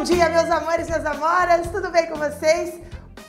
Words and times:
Bom 0.00 0.04
dia, 0.04 0.30
meus 0.30 0.50
amores 0.50 0.86
minhas 0.86 1.04
amoras, 1.04 1.66
tudo 1.70 1.90
bem 1.90 2.06
com 2.06 2.16
vocês? 2.16 2.80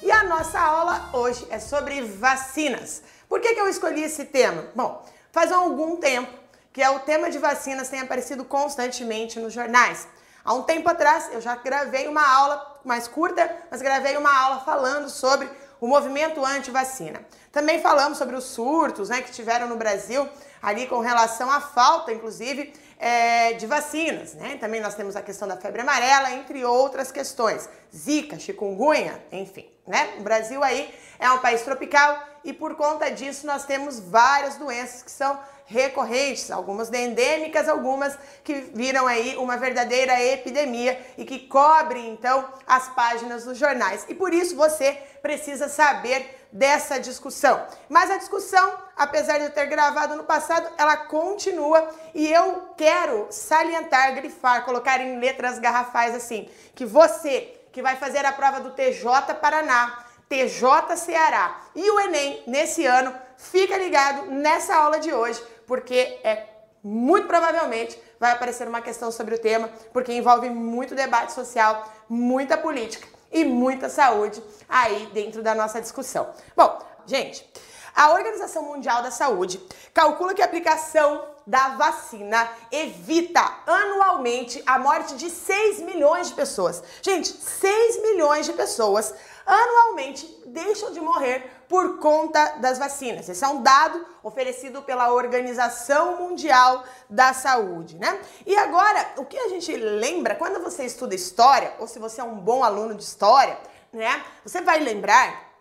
E 0.01 0.09
a 0.09 0.23
nossa 0.23 0.57
aula 0.57 1.09
hoje 1.12 1.46
é 1.49 1.59
sobre 1.59 2.01
vacinas. 2.01 3.03
Por 3.28 3.41
que, 3.41 3.53
que 3.53 3.59
eu 3.59 3.67
escolhi 3.67 4.03
esse 4.03 4.23
tema? 4.23 4.67
Bom, 4.73 5.05
faz 5.33 5.51
algum 5.51 5.97
tempo 5.97 6.31
que 6.71 6.81
é 6.81 6.89
o 6.89 6.99
tema 6.99 7.29
de 7.29 7.37
vacinas 7.39 7.89
tem 7.89 7.99
aparecido 7.99 8.46
constantemente 8.46 9.37
nos 9.37 9.51
jornais. 9.51 10.07
Há 10.46 10.53
um 10.53 10.63
tempo 10.63 10.87
atrás 10.87 11.28
eu 11.33 11.42
já 11.42 11.57
gravei 11.57 12.07
uma 12.07 12.26
aula 12.26 12.79
mais 12.85 13.06
curta, 13.06 13.53
mas 13.69 13.81
gravei 13.81 14.15
uma 14.15 14.33
aula 14.33 14.62
falando 14.62 15.10
sobre 15.10 15.49
o 15.81 15.88
movimento 15.88 16.45
anti-vacina. 16.45 17.20
Também 17.52 17.81
falamos 17.81 18.17
sobre 18.17 18.38
os 18.38 18.45
surtos 18.45 19.09
né, 19.09 19.22
que 19.22 19.34
tiveram 19.34 19.67
no 19.67 19.76
Brasil 19.76 20.26
ali 20.62 20.88
com 20.88 20.99
relação 20.99 21.52
à 21.52 21.59
falta, 21.59 22.13
inclusive, 22.13 22.72
é, 23.02 23.54
de 23.54 23.66
vacinas. 23.66 24.36
Né? 24.36 24.58
Também 24.62 24.80
nós 24.80 24.94
temos 24.94 25.16
a 25.16 25.22
questão 25.23 25.48
da 25.48 25.58
febre 25.58 25.82
amarela, 25.82 26.32
entre 26.32 26.64
outras 26.64 27.12
questões. 27.12 27.68
Zika, 27.94 28.38
chikungunya, 28.38 29.20
enfim. 29.32 29.68
Né? 29.88 30.14
O 30.20 30.22
Brasil 30.22 30.64
aí 30.64 30.94
é 31.20 31.30
um 31.32 31.40
país 31.40 31.64
tropical 31.64 32.23
e 32.44 32.54
por 32.54 32.76
conta 32.76 33.09
disso 33.09 33.48
nós 33.48 33.66
temos 33.66 34.00
várias 34.00 34.56
doenças 34.56 35.02
que 35.02 35.12
são 35.12 35.40
recorrentes, 35.66 36.52
algumas 36.52 36.92
endêmicas, 36.92 37.68
algumas 37.68 38.18
que 38.44 38.54
viram 38.73 39.08
aí 39.08 39.36
uma 39.38 39.58
verdadeira 39.58 40.22
epidemia 40.22 41.00
e 41.18 41.26
que 41.26 41.40
cobrem 41.40 42.12
então 42.12 42.48
as 42.68 42.90
páginas 42.90 43.45
dos 43.45 43.58
jornais. 43.58 44.06
E 44.08 44.14
por 44.14 44.34
isso 44.34 44.56
você 44.56 44.92
precisa 45.22 45.68
saber 45.68 46.41
dessa 46.52 47.00
discussão. 47.00 47.66
Mas 47.88 48.12
a 48.12 48.18
discussão, 48.18 48.73
apesar 48.96 49.38
de 49.38 49.46
eu 49.46 49.52
ter 49.52 49.66
gravado 49.68 50.16
no 50.16 50.23
passado, 50.23 50.70
ela 50.78 50.98
continua 50.98 51.90
e 52.14 52.32
eu 52.32 52.73
quero 52.76 53.28
salientar, 53.30 54.14
grifar, 54.16 54.66
colocar 54.66 55.00
em 55.00 55.20
letras 55.20 55.59
garrafais 55.59 56.14
assim, 56.14 56.50
que 56.75 56.86
você 56.86 57.58
que 57.72 57.81
vai 57.81 57.95
fazer 57.95 58.25
a 58.25 58.34
prova 58.34 58.59
do 58.59 58.72
TJ 58.72 59.36
Paraná, 59.40 60.06
TJ 60.28 60.98
Ceará 60.98 61.62
e 61.73 61.90
o 61.90 62.00
Enem 62.02 62.44
nesse 62.48 62.86
ano, 62.86 63.16
fica 63.38 63.78
ligado 63.78 64.25
nessa 64.25 64.75
aula 64.75 65.00
de 65.00 65.14
hoje, 65.14 65.42
porque 65.66 66.20
é 66.23 66.47
muito 66.84 67.28
provavelmente 67.28 67.97
vai 68.20 68.31
aparecer 68.31 68.68
uma 68.68 68.81
questão 68.81 69.12
sobre 69.12 69.36
o 69.36 69.40
tema, 69.40 69.70
porque 69.94 70.12
envolve 70.12 70.50
muito 70.50 70.95
debate 70.95 71.31
social, 71.31 71.90
muita 72.09 72.58
política 72.58 73.08
e 73.32 73.44
muita 73.44 73.90
saúde 73.90 74.42
aí 74.68 75.10
dentro 75.14 75.42
da 75.42 75.56
nossa 75.56 75.82
discussão. 75.82 76.30
Bom, 76.56 76.80
gente, 77.06 77.50
a 77.96 78.12
Organização 78.12 78.64
Mundial 78.64 79.02
da 79.04 79.12
Saúde 79.12 79.62
calcula 79.94 80.34
que 80.34 80.42
a 80.42 80.46
aplicação 80.46 81.26
da 81.46 81.70
vacina 81.70 82.50
evita 82.72 83.42
anualmente 83.66 84.62
a 84.66 84.78
morte 84.80 85.16
de 85.16 85.30
6 85.30 85.82
milhões 85.82 86.30
de 86.30 86.34
pessoas. 86.34 86.82
Gente, 87.02 87.28
6 87.28 88.02
milhões 88.02 88.46
de 88.46 88.54
pessoas 88.54 89.14
anualmente 89.45 90.25
deixam 90.45 90.92
de 90.92 91.00
morrer 91.00 91.64
por 91.67 92.00
conta 92.00 92.58
das 92.58 92.78
vacinas. 92.78 93.30
Esse 93.30 93.44
é 93.44 93.47
um 93.47 93.61
dado 93.61 94.06
oferecido 94.23 94.81
pela 94.81 95.14
Organização 95.14 96.17
Mundial 96.17 96.84
da 97.09 97.34
Saúde, 97.34 97.97
né? 97.97 98.19
E 98.45 98.56
agora, 98.56 99.14
o 99.17 99.25
que 99.25 99.38
a 99.38 99.50
gente 99.50 99.75
lembra 99.75 100.36
quando 100.36 100.62
você 100.62 100.86
estuda 100.86 101.16
história, 101.16 101.73
ou 101.80 101.88
se 101.88 101.97
você 101.97 102.22
é 102.22 102.23
um 102.23 102.36
bom 102.36 102.64
aluno 102.64 102.95
de 102.95 103.03
história, 103.03 103.58
né? 103.92 104.23
Você 104.44 104.62
vai 104.62 104.80
lembrar 104.80 105.52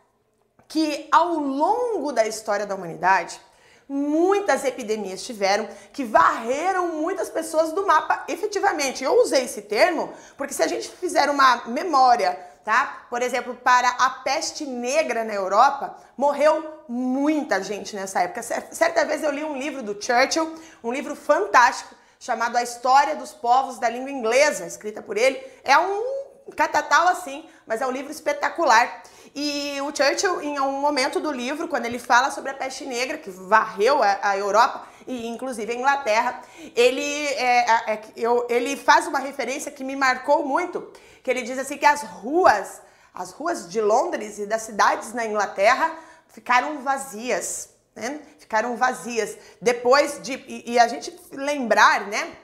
que 0.68 1.08
ao 1.10 1.34
longo 1.34 2.12
da 2.12 2.26
história 2.26 2.66
da 2.66 2.74
humanidade, 2.74 3.40
muitas 3.88 4.64
epidemias 4.64 5.20
tiveram 5.24 5.68
que 5.92 6.04
varreram 6.04 6.88
muitas 6.88 7.28
pessoas 7.28 7.72
do 7.72 7.84
mapa 7.84 8.24
efetivamente. 8.28 9.02
Eu 9.02 9.20
usei 9.20 9.44
esse 9.44 9.62
termo 9.62 10.12
porque 10.36 10.54
se 10.54 10.62
a 10.62 10.68
gente 10.68 10.88
fizer 10.88 11.28
uma 11.28 11.66
memória, 11.66 12.38
tá? 12.64 13.06
Por 13.08 13.22
exemplo, 13.22 13.54
para 13.54 13.88
a 13.88 14.10
peste 14.10 14.66
negra 14.66 15.24
na 15.24 15.34
Europa, 15.34 15.96
morreu 16.16 16.82
muita 16.88 17.62
gente 17.62 17.96
nessa 17.96 18.20
época. 18.20 18.42
Certa 18.42 19.04
vez 19.04 19.22
eu 19.22 19.30
li 19.30 19.44
um 19.44 19.56
livro 19.56 19.82
do 19.82 20.00
Churchill, 20.00 20.54
um 20.82 20.92
livro 20.92 21.14
fantástico 21.16 21.94
chamado 22.18 22.56
A 22.56 22.62
História 22.62 23.16
dos 23.16 23.32
Povos 23.32 23.78
da 23.78 23.88
Língua 23.88 24.10
Inglesa, 24.10 24.66
escrita 24.66 25.00
por 25.00 25.16
ele. 25.16 25.42
É 25.64 25.78
um 25.78 26.20
catatal 26.54 27.08
assim, 27.08 27.48
mas 27.66 27.80
é 27.80 27.86
um 27.86 27.90
livro 27.90 28.12
espetacular. 28.12 29.02
E 29.34 29.80
o 29.82 29.94
Churchill, 29.94 30.42
em 30.42 30.58
um 30.60 30.80
momento 30.80 31.20
do 31.20 31.30
livro, 31.30 31.68
quando 31.68 31.86
ele 31.86 31.98
fala 31.98 32.30
sobre 32.30 32.50
a 32.50 32.54
peste 32.54 32.84
negra, 32.84 33.16
que 33.16 33.30
varreu 33.30 34.02
a, 34.02 34.18
a 34.22 34.36
Europa 34.36 34.86
e 35.06 35.26
inclusive 35.26 35.72
a 35.72 35.74
Inglaterra, 35.74 36.42
ele, 36.74 37.26
é, 37.26 37.92
é, 37.92 38.02
eu, 38.16 38.46
ele 38.48 38.76
faz 38.76 39.06
uma 39.06 39.18
referência 39.18 39.70
que 39.70 39.84
me 39.84 39.96
marcou 39.96 40.44
muito, 40.44 40.90
que 41.22 41.30
ele 41.30 41.42
diz 41.42 41.58
assim 41.58 41.76
que 41.76 41.86
as 41.86 42.02
ruas, 42.02 42.80
as 43.12 43.32
ruas 43.32 43.68
de 43.68 43.80
Londres 43.80 44.38
e 44.38 44.46
das 44.46 44.62
cidades 44.62 45.12
na 45.12 45.26
Inglaterra 45.26 45.94
ficaram 46.28 46.80
vazias, 46.82 47.70
né? 47.94 48.20
Ficaram 48.38 48.76
vazias. 48.76 49.36
Depois 49.60 50.20
de. 50.22 50.34
E, 50.46 50.72
e 50.72 50.78
a 50.78 50.88
gente 50.88 51.14
lembrar, 51.32 52.06
né? 52.06 52.36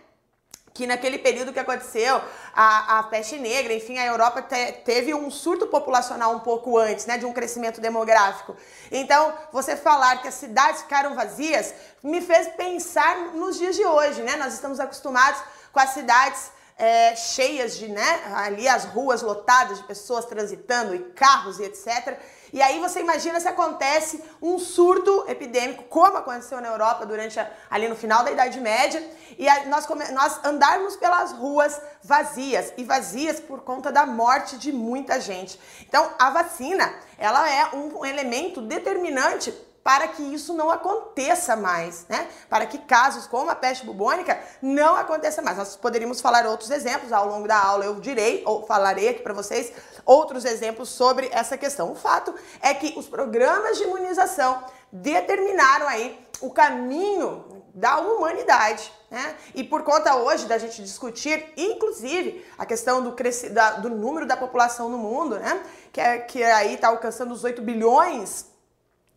Que 0.77 0.87
naquele 0.87 1.19
período 1.19 1.53
que 1.53 1.59
aconteceu 1.59 2.21
a, 2.55 2.99
a 2.99 3.03
peste 3.05 3.39
negra, 3.39 3.73
enfim, 3.73 3.97
a 3.99 4.05
Europa 4.05 4.43
te, 4.43 4.73
teve 4.85 5.15
um 5.15 5.31
surto 5.31 5.67
populacional 5.69 6.33
um 6.35 6.41
pouco 6.41 6.77
antes, 6.77 7.07
né, 7.07 7.17
de 7.17 7.25
um 7.25 7.33
crescimento 7.33 7.81
demográfico. 7.81 8.55
Então, 8.93 9.33
você 9.51 9.75
falar 9.75 10.21
que 10.21 10.29
as 10.29 10.35
cidades 10.35 10.83
ficaram 10.83 11.15
vazias 11.15 11.73
me 12.03 12.21
fez 12.21 12.49
pensar 12.49 13.17
nos 13.35 13.57
dias 13.57 13.75
de 13.75 13.85
hoje, 13.85 14.23
né? 14.23 14.37
Nós 14.37 14.53
estamos 14.53 14.79
acostumados 14.79 15.41
com 15.73 15.81
as 15.81 15.91
cidades 15.91 16.51
é, 16.79 17.17
cheias 17.17 17.79
de, 17.79 17.89
né, 17.89 18.23
ali 18.35 18.69
as 18.69 18.85
ruas 18.85 19.23
lotadas 19.23 19.79
de 19.79 19.85
pessoas 19.85 20.27
transitando 20.27 20.95
e 20.95 20.99
carros 20.99 21.59
e 21.59 21.65
etc. 21.65 22.19
E 22.57 22.63
aí 22.63 22.81
você 22.81 23.01
imagina 23.01 23.39
se 23.39 23.47
acontece 23.47 24.25
um 24.41 24.59
surto 24.59 25.27
epidêmico, 25.29 25.83
como 25.91 26.17
aconteceu 26.17 26.59
na 26.59 26.69
Europa 26.69 27.05
durante 27.05 27.39
a, 27.39 27.51
ali 27.69 27.87
no 27.87 27.95
final 27.95 28.25
da 28.25 28.33
Idade 28.33 28.59
Média, 28.61 29.07
e 29.37 29.47
a, 29.47 29.67
nós, 29.67 29.87
nós 30.15 30.43
andarmos 30.43 30.97
pelas 30.97 31.33
ruas 31.33 31.79
vazias, 32.03 32.73
e 32.79 32.83
vazias 32.83 33.39
por 33.39 33.61
conta 33.61 33.93
da 33.93 34.07
morte 34.07 34.57
de 34.57 34.73
muita 34.73 35.21
gente. 35.21 35.61
Então, 35.87 36.11
a 36.19 36.31
vacina, 36.31 36.95
ela 37.19 37.47
é 37.47 37.77
um, 37.77 37.99
um 37.99 38.07
elemento 38.07 38.63
determinante 38.63 39.53
para 39.87 40.09
que 40.09 40.23
isso 40.23 40.53
não 40.53 40.69
aconteça 40.69 41.55
mais, 41.55 42.07
né? 42.09 42.27
Para 42.49 42.67
que 42.67 42.77
casos 42.79 43.25
como 43.27 43.51
a 43.51 43.55
peste 43.55 43.87
bubônica 43.87 44.37
não 44.61 44.97
aconteça 44.97 45.41
mais. 45.41 45.59
Nós 45.59 45.77
poderíamos 45.77 46.21
falar 46.21 46.45
outros 46.45 46.73
exemplos 46.73 47.13
ao 47.13 47.29
longo 47.29 47.47
da 47.47 47.57
aula, 47.57 47.85
eu 47.85 48.01
direi 48.01 48.43
ou 48.45 48.67
falarei 48.67 49.11
aqui 49.11 49.23
para 49.23 49.33
vocês 49.33 49.73
outros 50.07 50.45
exemplos 50.45 50.89
sobre 50.89 51.29
essa 51.33 51.59
questão. 51.59 51.93
O 51.93 51.95
fato 51.95 52.35
é 52.63 52.73
que 52.73 52.99
os 52.99 53.07
programas 53.07 53.77
de 53.77 53.85
imunização 53.85 54.65
determinaram 54.91 55.89
aí 55.89 56.19
o 56.41 56.51
caminho 56.51 57.45
da 57.75 57.99
humanidade, 57.99 58.91
né? 59.11 59.37
E 59.55 59.63
por 59.63 59.83
conta 59.83 60.17
hoje 60.17 60.47
da 60.47 60.57
gente 60.57 60.83
discutir, 60.83 61.53
inclusive, 61.57 62.47
a 62.57 62.65
questão 62.65 63.03
do, 63.03 63.15
da, 63.53 63.73
do 63.73 63.91
número 63.91 64.25
da 64.25 64.37
população 64.37 64.89
no 64.89 64.97
mundo, 64.97 65.39
né? 65.39 65.63
Que, 65.93 66.01
é, 66.01 66.19
que 66.19 66.43
aí 66.43 66.75
está 66.75 66.89
alcançando 66.89 67.35
os 67.35 67.45
8 67.45 67.61
bilhões 67.61 68.47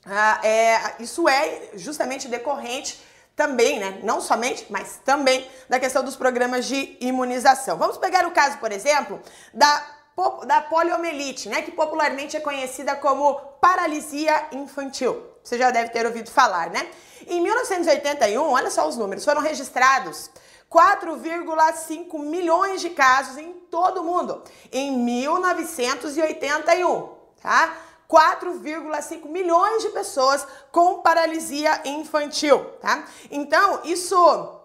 ah, 0.06 0.40
é, 0.44 0.96
isso 1.00 1.28
é 1.28 1.70
justamente 1.76 2.28
decorrente 2.28 3.00
também, 3.36 3.80
né? 3.80 4.00
Não 4.04 4.22
somente, 4.22 4.66
mas 4.70 5.00
também 5.04 5.48
da 5.68 5.80
questão 5.80 6.04
dos 6.04 6.16
programas 6.16 6.66
de 6.66 6.98
imunização. 7.00 7.78
Vamos 7.78 7.98
pegar 7.98 8.26
o 8.26 8.32
caso, 8.32 8.58
por 8.58 8.72
exemplo, 8.72 9.22
da 9.54 9.99
da 10.46 10.62
poliomielite, 10.62 11.50
né, 11.50 11.62
que 11.62 11.72
popularmente 11.72 12.36
é 12.36 12.40
conhecida 12.40 12.96
como 12.96 13.36
paralisia 13.62 14.48
infantil. 14.52 15.24
Você 15.44 15.58
já 15.58 15.72
deve 15.72 15.90
ter 15.90 16.06
ouvido 16.06 16.30
falar, 16.30 16.70
né? 16.70 16.88
Em 17.28 17.42
1981, 17.42 18.52
olha 18.52 18.70
só 18.70 18.88
os 18.88 18.98
números, 18.98 19.26
foram 19.26 19.42
registrados 19.42 20.30
4,5 20.70 22.20
milhões 22.20 22.82
de 22.82 22.92
casos 22.92 23.38
em 23.38 23.54
todo 23.72 24.02
o 24.02 24.04
mundo. 24.04 24.44
Em 24.72 24.96
1981, 24.98 27.10
tá? 27.42 27.76
4,5 28.10 29.28
milhões 29.28 29.84
de 29.84 29.90
pessoas 29.90 30.46
com 30.72 31.02
paralisia 31.02 31.82
infantil, 31.86 32.66
tá? 32.82 33.06
Então, 33.30 33.82
isso 33.84 34.59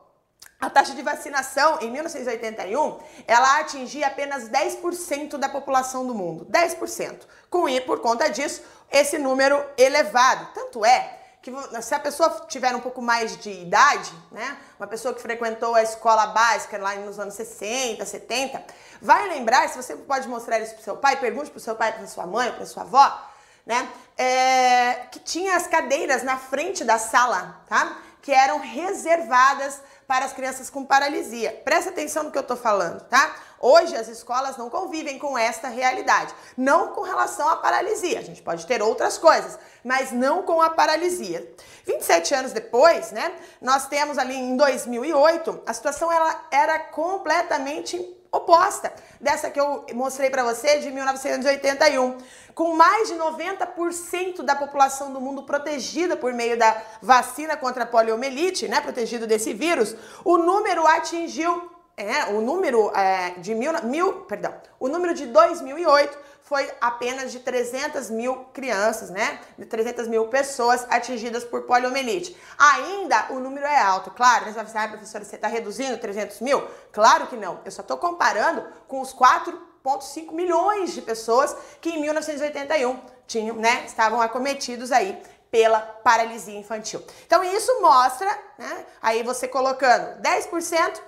a 0.61 0.71
taxa 0.71 0.95
de 0.95 1.03
vacinação 1.03 1.79
em 1.81 1.91
1981, 1.91 2.99
ela 3.27 3.61
atingia 3.61 4.06
apenas 4.06 4.49
10% 4.49 5.37
da 5.37 5.49
população 5.49 6.06
do 6.06 6.15
mundo, 6.15 6.47
10%. 6.47 7.23
Com 7.51 7.69
e 7.69 7.81
por 7.81 8.01
conta 8.01 8.29
disso, 8.29 8.62
esse 8.91 9.19
número 9.19 9.62
elevado. 9.77 10.49
Tanto 10.55 10.85
é 10.85 11.19
que 11.45 11.53
se 11.83 11.95
a 11.95 12.01
pessoa 12.01 12.47
tiver 12.49 12.75
um 12.75 12.81
pouco 12.81 13.03
mais 13.03 13.37
de 13.37 13.51
idade, 13.51 14.11
né, 14.33 14.56
uma 14.79 14.87
pessoa 14.87 15.12
que 15.12 15.21
frequentou 15.21 15.75
a 15.75 15.83
escola 15.83 16.29
básica 16.29 16.79
lá 16.79 16.95
nos 16.95 17.19
anos 17.19 17.35
60, 17.35 18.03
70, 18.03 18.65
vai 19.03 19.29
lembrar, 19.29 19.69
se 19.69 19.77
você 19.77 19.95
pode 19.95 20.27
mostrar 20.27 20.59
isso 20.61 20.73
para 20.75 20.83
seu 20.83 20.97
pai, 20.97 21.17
pergunte 21.17 21.51
para 21.51 21.59
o 21.59 21.61
seu 21.61 21.77
pai, 21.77 21.93
para 21.93 22.06
sua 22.06 22.27
mãe, 22.27 22.51
para 22.53 22.65
sua 22.65 22.85
avó, 22.85 23.31
né? 23.67 23.87
É, 24.17 25.06
que 25.11 25.19
tinha 25.19 25.55
as 25.56 25.67
cadeiras 25.67 26.23
na 26.23 26.39
frente 26.39 26.83
da 26.83 26.99
sala, 26.99 27.62
tá? 27.69 27.99
Que 28.23 28.33
eram 28.33 28.59
reservadas 28.61 29.83
para 30.06 30.25
as 30.25 30.33
crianças 30.33 30.71
com 30.71 30.85
paralisia. 30.85 31.61
Presta 31.65 31.91
atenção 31.91 32.25
no 32.25 32.31
que 32.31 32.39
eu 32.39 32.43
estou 32.43 32.56
falando, 32.56 33.03
tá? 33.03 33.35
Hoje 33.61 33.97
as 33.97 34.09
escolas 34.09 34.56
não 34.56 34.69
convivem 34.69 35.19
com 35.19 35.39
esta 35.39 35.69
realidade, 35.69 36.35
não 36.56 36.89
com 36.89 37.01
relação 37.01 37.49
à 37.49 37.56
paralisia. 37.56 38.19
A 38.19 38.23
gente 38.23 38.43
pode 38.43 38.67
ter 38.67 38.83
outras 38.83 39.17
coisas, 39.17 39.59
mas 39.83 40.12
não 40.12 40.43
com 40.43 40.61
a 40.61 40.71
paralisia. 40.71 41.51
27 41.87 42.35
anos 42.35 42.53
depois, 42.53 43.11
né? 43.12 43.33
Nós 43.61 43.87
temos 43.87 44.19
ali 44.19 44.35
em 44.35 44.56
2008, 44.56 45.62
a 45.67 45.73
situação 45.73 46.12
ela 46.12 46.47
era 46.51 46.79
completamente 46.79 47.99
oposta 48.37 48.93
dessa 49.21 49.51
que 49.51 49.61
eu 49.61 49.87
mostrei 49.95 50.29
para 50.29 50.43
você 50.43 50.79
de 50.81 50.91
1981, 50.91 52.19
com 52.55 52.75
mais 52.75 53.09
de 53.09 53.15
90% 53.15 54.43
da 54.43 54.55
população 54.55 55.13
do 55.13 55.21
mundo 55.21 55.43
protegida 55.43 56.17
por 56.17 56.33
meio 56.33 56.59
da 56.59 56.83
vacina 57.01 57.57
contra 57.57 57.85
a 57.85 57.87
poliomielite, 57.87 58.69
né, 58.69 58.81
protegido 58.81 59.27
desse 59.27 59.53
vírus, 59.53 59.97
o 60.25 60.37
número 60.37 60.87
atingiu 60.87 61.71
é, 61.97 62.27
o 62.27 62.41
número 62.41 62.91
é, 62.95 63.35
de 63.39 63.55
mil, 63.55 63.73
mil, 63.85 64.13
perdão, 64.23 64.53
o 64.81 64.89
número 64.89 65.15
de 65.15 65.27
2008 65.27 66.34
foi 66.44 66.70
apenas 66.79 67.32
de 67.32 67.41
300 67.41 68.11
mil 68.11 68.37
crianças, 68.52 69.08
né? 69.08 69.41
De 69.58 69.64
300 69.64 70.06
mil 70.06 70.29
pessoas 70.29 70.87
atingidas 70.91 71.43
por 71.43 71.62
poliomielite. 71.62 72.37
Ainda 72.58 73.29
o 73.31 73.41
número 73.41 73.67
é 73.67 73.81
alto, 73.81 74.11
claro. 74.11 74.44
Né? 74.44 74.52
Você 74.52 74.56
vai 74.56 74.67
falar, 74.67 74.85
ah, 74.85 74.88
professora, 74.88 75.25
você 75.25 75.37
está 75.37 75.49
reduzindo 75.49 75.96
300 75.96 76.41
mil? 76.41 76.62
Claro 76.93 77.29
que 77.29 77.37
não. 77.37 77.61
Eu 77.64 77.70
só 77.70 77.81
estou 77.81 77.96
comparando 77.96 78.62
com 78.87 79.00
os 79.00 79.14
4,5 79.14 80.32
milhões 80.32 80.93
de 80.93 81.00
pessoas 81.00 81.56
que 81.81 81.88
em 81.88 82.00
1981 82.02 83.00
tinham, 83.26 83.56
né? 83.56 83.85
Estavam 83.87 84.20
acometidos 84.20 84.93
aí 84.93 85.19
pela 85.50 85.81
paralisia 85.81 86.58
infantil. 86.58 87.02
Então 87.26 87.43
isso 87.43 87.81
mostra, 87.81 88.29
né? 88.58 88.85
Aí 89.00 89.23
você 89.23 89.49
colocando 89.49 90.20
10%, 90.20 91.00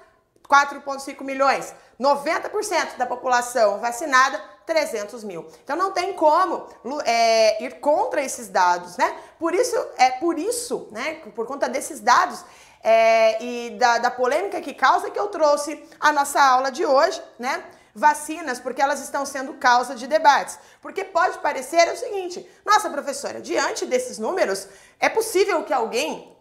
4,5 0.48 1.22
milhões, 1.22 1.74
90% 2.00 2.96
da 2.96 3.04
população 3.04 3.80
vacinada, 3.80 4.55
300 4.66 5.22
mil. 5.24 5.46
Então 5.62 5.76
não 5.76 5.92
tem 5.92 6.12
como 6.12 6.66
é, 7.04 7.62
ir 7.64 7.80
contra 7.80 8.22
esses 8.22 8.48
dados, 8.48 8.96
né? 8.96 9.16
Por 9.38 9.54
isso, 9.54 9.76
é 9.96 10.10
por 10.10 10.38
isso, 10.38 10.88
né? 10.90 11.20
Por 11.34 11.46
conta 11.46 11.68
desses 11.68 12.00
dados 12.00 12.44
é, 12.82 13.42
e 13.42 13.70
da, 13.78 13.98
da 13.98 14.10
polêmica 14.10 14.60
que 14.60 14.74
causa 14.74 15.10
que 15.10 15.18
eu 15.18 15.28
trouxe 15.28 15.82
a 15.98 16.12
nossa 16.12 16.42
aula 16.42 16.70
de 16.70 16.84
hoje, 16.84 17.22
né? 17.38 17.64
Vacinas, 17.94 18.60
porque 18.60 18.82
elas 18.82 19.00
estão 19.00 19.24
sendo 19.24 19.54
causa 19.54 19.94
de 19.94 20.06
debates. 20.06 20.58
Porque 20.82 21.02
pode 21.02 21.38
parecer 21.38 21.90
o 21.92 21.96
seguinte: 21.96 22.46
nossa, 22.64 22.90
professora, 22.90 23.40
diante 23.40 23.86
desses 23.86 24.18
números, 24.18 24.68
é 25.00 25.08
possível 25.08 25.64
que 25.64 25.72
alguém 25.72 26.36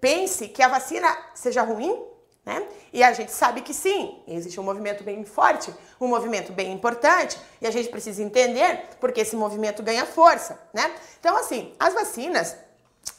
pense 0.00 0.48
que 0.48 0.62
a 0.62 0.68
vacina 0.68 1.14
seja 1.34 1.62
ruim? 1.62 2.09
Né? 2.44 2.66
E 2.92 3.02
a 3.02 3.12
gente 3.12 3.30
sabe 3.32 3.60
que 3.60 3.74
sim, 3.74 4.22
existe 4.26 4.58
um 4.58 4.62
movimento 4.62 5.04
bem 5.04 5.24
forte, 5.24 5.72
um 6.00 6.08
movimento 6.08 6.52
bem 6.52 6.72
importante, 6.72 7.38
e 7.60 7.66
a 7.66 7.70
gente 7.70 7.88
precisa 7.88 8.22
entender 8.22 8.88
porque 8.98 9.20
esse 9.20 9.36
movimento 9.36 9.82
ganha 9.82 10.06
força, 10.06 10.60
né? 10.72 10.90
Então, 11.18 11.36
assim, 11.36 11.74
as 11.78 11.92
vacinas, 11.92 12.56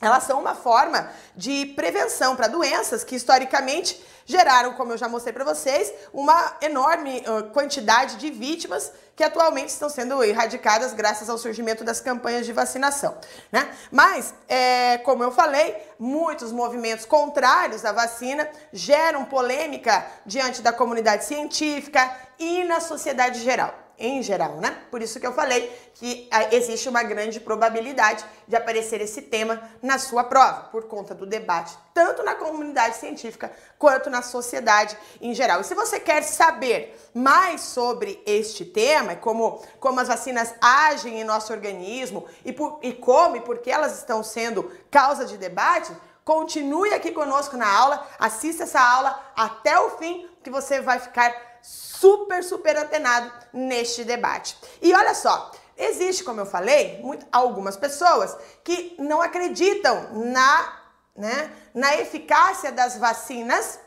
elas 0.01 0.23
são 0.23 0.39
uma 0.39 0.55
forma 0.55 1.09
de 1.35 1.67
prevenção 1.67 2.35
para 2.35 2.47
doenças 2.47 3.03
que 3.03 3.15
historicamente 3.15 4.01
geraram, 4.25 4.73
como 4.73 4.93
eu 4.93 4.97
já 4.97 5.07
mostrei 5.07 5.33
para 5.33 5.43
vocês, 5.43 5.93
uma 6.11 6.57
enorme 6.61 7.23
quantidade 7.53 8.15
de 8.17 8.31
vítimas 8.31 8.91
que 9.15 9.23
atualmente 9.23 9.69
estão 9.69 9.89
sendo 9.89 10.23
erradicadas 10.23 10.93
graças 10.93 11.29
ao 11.29 11.37
surgimento 11.37 11.83
das 11.83 11.99
campanhas 11.99 12.45
de 12.45 12.53
vacinação. 12.53 13.15
Né? 13.51 13.69
Mas, 13.91 14.33
é, 14.47 14.97
como 14.99 15.23
eu 15.23 15.31
falei, 15.31 15.75
muitos 15.99 16.51
movimentos 16.51 17.05
contrários 17.05 17.85
à 17.85 17.91
vacina 17.91 18.49
geram 18.73 19.25
polêmica 19.25 20.05
diante 20.25 20.61
da 20.61 20.73
comunidade 20.73 21.25
científica 21.25 22.11
e 22.39 22.63
na 22.63 22.79
sociedade 22.79 23.41
geral 23.41 23.81
em 24.01 24.23
geral, 24.23 24.55
né? 24.55 24.77
Por 24.89 25.01
isso 25.01 25.19
que 25.19 25.27
eu 25.27 25.33
falei 25.33 25.71
que 25.93 26.27
ah, 26.31 26.53
existe 26.55 26.89
uma 26.89 27.03
grande 27.03 27.39
probabilidade 27.39 28.25
de 28.47 28.55
aparecer 28.55 28.99
esse 28.99 29.21
tema 29.21 29.61
na 29.81 29.99
sua 29.99 30.23
prova, 30.23 30.63
por 30.71 30.85
conta 30.85 31.13
do 31.13 31.25
debate, 31.25 31.77
tanto 31.93 32.23
na 32.23 32.33
comunidade 32.33 32.97
científica 32.97 33.51
quanto 33.77 34.09
na 34.09 34.23
sociedade 34.23 34.97
em 35.21 35.33
geral. 35.33 35.61
E 35.61 35.63
se 35.63 35.75
você 35.75 35.99
quer 35.99 36.23
saber 36.23 36.99
mais 37.13 37.61
sobre 37.61 38.21
este 38.25 38.65
tema, 38.65 39.15
como, 39.15 39.61
como 39.79 39.99
as 39.99 40.07
vacinas 40.07 40.53
agem 40.59 41.21
em 41.21 41.23
nosso 41.23 41.53
organismo 41.53 42.25
e, 42.43 42.51
por, 42.51 42.79
e 42.81 42.93
como 42.93 43.35
e 43.35 43.41
por 43.41 43.59
que 43.59 43.69
elas 43.69 43.97
estão 43.99 44.23
sendo 44.23 44.71
causa 44.89 45.25
de 45.25 45.37
debate, 45.37 45.95
continue 46.25 46.93
aqui 46.93 47.11
conosco 47.11 47.55
na 47.55 47.71
aula, 47.71 48.07
assista 48.17 48.63
essa 48.63 48.79
aula 48.79 49.19
até 49.35 49.79
o 49.79 49.91
fim, 49.91 50.27
que 50.43 50.49
você 50.49 50.81
vai 50.81 50.99
ficar 50.99 51.50
super, 51.61 52.43
super 52.43 52.77
antenado 52.77 53.31
neste 53.53 54.03
debate. 54.03 54.57
E 54.81 54.93
olha 54.93 55.13
só, 55.13 55.51
existe, 55.77 56.23
como 56.23 56.41
eu 56.41 56.45
falei, 56.45 56.99
muito, 57.01 57.25
algumas 57.31 57.77
pessoas 57.77 58.35
que 58.63 58.95
não 58.99 59.21
acreditam 59.21 60.09
na, 60.31 60.79
né, 61.15 61.51
na 61.73 61.95
eficácia 61.97 62.71
das 62.71 62.97
vacinas 62.97 63.79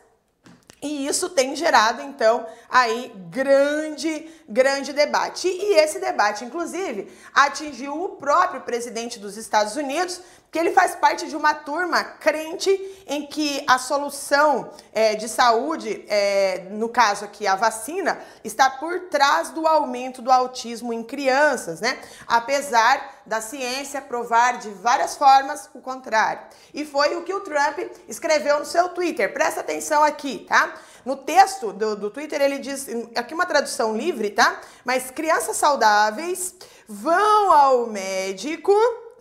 e 0.84 1.06
isso 1.06 1.30
tem 1.30 1.56
gerado, 1.56 2.02
então, 2.02 2.46
aí 2.68 3.10
grande, 3.30 4.30
grande 4.46 4.92
debate. 4.92 5.48
E 5.48 5.78
esse 5.78 5.98
debate, 5.98 6.44
inclusive, 6.44 7.10
atingiu 7.32 8.04
o 8.04 8.16
próprio 8.16 8.60
presidente 8.60 9.18
dos 9.18 9.38
Estados 9.38 9.76
Unidos, 9.76 10.20
que 10.54 10.58
ele 10.60 10.70
faz 10.70 10.94
parte 10.94 11.26
de 11.26 11.34
uma 11.34 11.52
turma 11.52 12.04
crente 12.04 12.70
em 13.08 13.26
que 13.26 13.64
a 13.66 13.76
solução 13.76 14.70
é, 14.92 15.16
de 15.16 15.28
saúde, 15.28 16.04
é, 16.06 16.68
no 16.70 16.88
caso 16.88 17.24
aqui 17.24 17.44
a 17.44 17.56
vacina, 17.56 18.20
está 18.44 18.70
por 18.70 19.08
trás 19.08 19.50
do 19.50 19.66
aumento 19.66 20.22
do 20.22 20.30
autismo 20.30 20.92
em 20.92 21.02
crianças, 21.02 21.80
né? 21.80 21.98
Apesar 22.24 23.14
da 23.26 23.40
ciência 23.40 24.00
provar 24.00 24.58
de 24.58 24.70
várias 24.70 25.16
formas 25.16 25.68
o 25.74 25.80
contrário. 25.80 26.42
E 26.72 26.84
foi 26.84 27.16
o 27.16 27.24
que 27.24 27.34
o 27.34 27.40
Trump 27.40 27.76
escreveu 28.06 28.60
no 28.60 28.64
seu 28.64 28.90
Twitter. 28.90 29.32
Presta 29.32 29.58
atenção 29.58 30.04
aqui, 30.04 30.46
tá? 30.48 30.72
No 31.04 31.16
texto 31.16 31.72
do, 31.72 31.96
do 31.96 32.10
Twitter 32.10 32.40
ele 32.40 32.60
diz, 32.60 32.86
aqui 33.16 33.34
uma 33.34 33.44
tradução 33.44 33.96
livre, 33.96 34.30
tá? 34.30 34.60
Mas 34.84 35.10
crianças 35.10 35.56
saudáveis 35.56 36.54
vão 36.86 37.50
ao 37.50 37.88
médico 37.88 38.72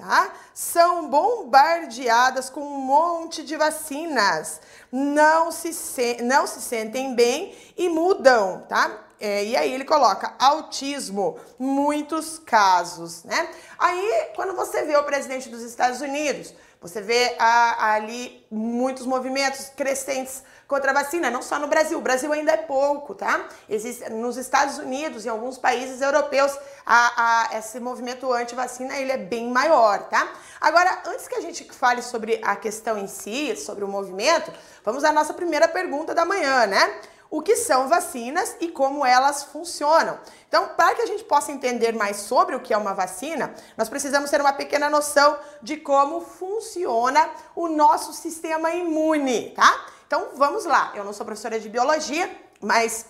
tá? 0.03 0.33
São 0.53 1.09
bombardeadas 1.09 2.49
com 2.49 2.61
um 2.61 2.79
monte 2.81 3.43
de 3.43 3.55
vacinas, 3.55 4.59
não 4.91 5.51
se, 5.51 5.73
se 5.73 6.21
não 6.21 6.45
se 6.45 6.61
sentem 6.61 7.15
bem 7.15 7.55
e 7.77 7.87
mudam, 7.87 8.65
tá? 8.67 8.99
É, 9.19 9.45
e 9.45 9.55
aí 9.55 9.71
ele 9.71 9.85
coloca 9.85 10.33
autismo, 10.37 11.39
muitos 11.57 12.37
casos, 12.39 13.23
né? 13.23 13.49
Aí, 13.79 14.31
quando 14.35 14.53
você 14.53 14.83
vê 14.83 14.97
o 14.97 15.03
presidente 15.05 15.47
dos 15.47 15.61
Estados 15.61 16.01
Unidos, 16.01 16.53
você 16.81 17.01
vê 17.01 17.33
a, 17.39 17.93
ali 17.93 18.45
muitos 18.51 19.05
movimentos 19.05 19.69
crescentes 19.69 20.43
contra 20.73 20.89
a 20.89 20.93
vacina, 20.95 21.29
não 21.29 21.43
só 21.43 21.59
no 21.59 21.67
Brasil. 21.67 21.99
O 21.99 22.01
Brasil 22.01 22.33
ainda 22.33 22.51
é 22.51 22.57
pouco, 22.57 23.13
tá? 23.13 23.45
Existe, 23.69 24.09
nos 24.09 24.37
Estados 24.37 24.79
Unidos 24.79 25.23
e 25.23 25.29
alguns 25.29 25.55
países 25.55 26.01
europeus, 26.01 26.51
a, 26.83 27.51
a, 27.51 27.59
esse 27.59 27.79
movimento 27.79 28.33
anti-vacina 28.33 28.97
ele 28.97 29.11
é 29.11 29.17
bem 29.17 29.51
maior, 29.51 29.99
tá? 30.09 30.27
Agora, 30.59 31.03
antes 31.05 31.27
que 31.27 31.35
a 31.35 31.41
gente 31.41 31.63
fale 31.71 32.01
sobre 32.01 32.41
a 32.43 32.55
questão 32.55 32.97
em 32.97 33.05
si, 33.05 33.55
sobre 33.55 33.83
o 33.83 33.87
movimento, 33.87 34.51
vamos 34.83 35.03
à 35.03 35.11
nossa 35.11 35.31
primeira 35.31 35.67
pergunta 35.67 36.15
da 36.15 36.25
manhã, 36.25 36.65
né? 36.65 37.01
o 37.29 37.41
que 37.41 37.55
são 37.55 37.87
vacinas 37.87 38.55
e 38.61 38.67
como 38.67 39.03
elas 39.03 39.45
funcionam. 39.45 40.19
Então, 40.47 40.69
para 40.77 40.93
que 40.93 41.01
a 41.01 41.07
gente 41.07 41.23
possa 41.23 41.51
entender 41.51 41.91
mais 41.91 42.17
sobre 42.17 42.55
o 42.55 42.59
que 42.59 42.71
é 42.71 42.77
uma 42.77 42.93
vacina, 42.93 43.51
nós 43.75 43.89
precisamos 43.89 44.29
ter 44.29 44.39
uma 44.39 44.53
pequena 44.53 44.87
noção 44.87 45.39
de 45.59 45.77
como 45.77 46.21
funciona 46.21 47.27
o 47.55 47.67
nosso 47.67 48.13
sistema 48.13 48.69
imune, 48.69 49.49
tá? 49.55 49.92
Então 50.13 50.29
vamos 50.35 50.63
lá. 50.63 50.91
Eu 50.93 51.03
não 51.03 51.11
sou 51.11 51.25
professora 51.25 51.59
de 51.59 51.67
biologia, 51.67 52.29
mas 52.61 53.07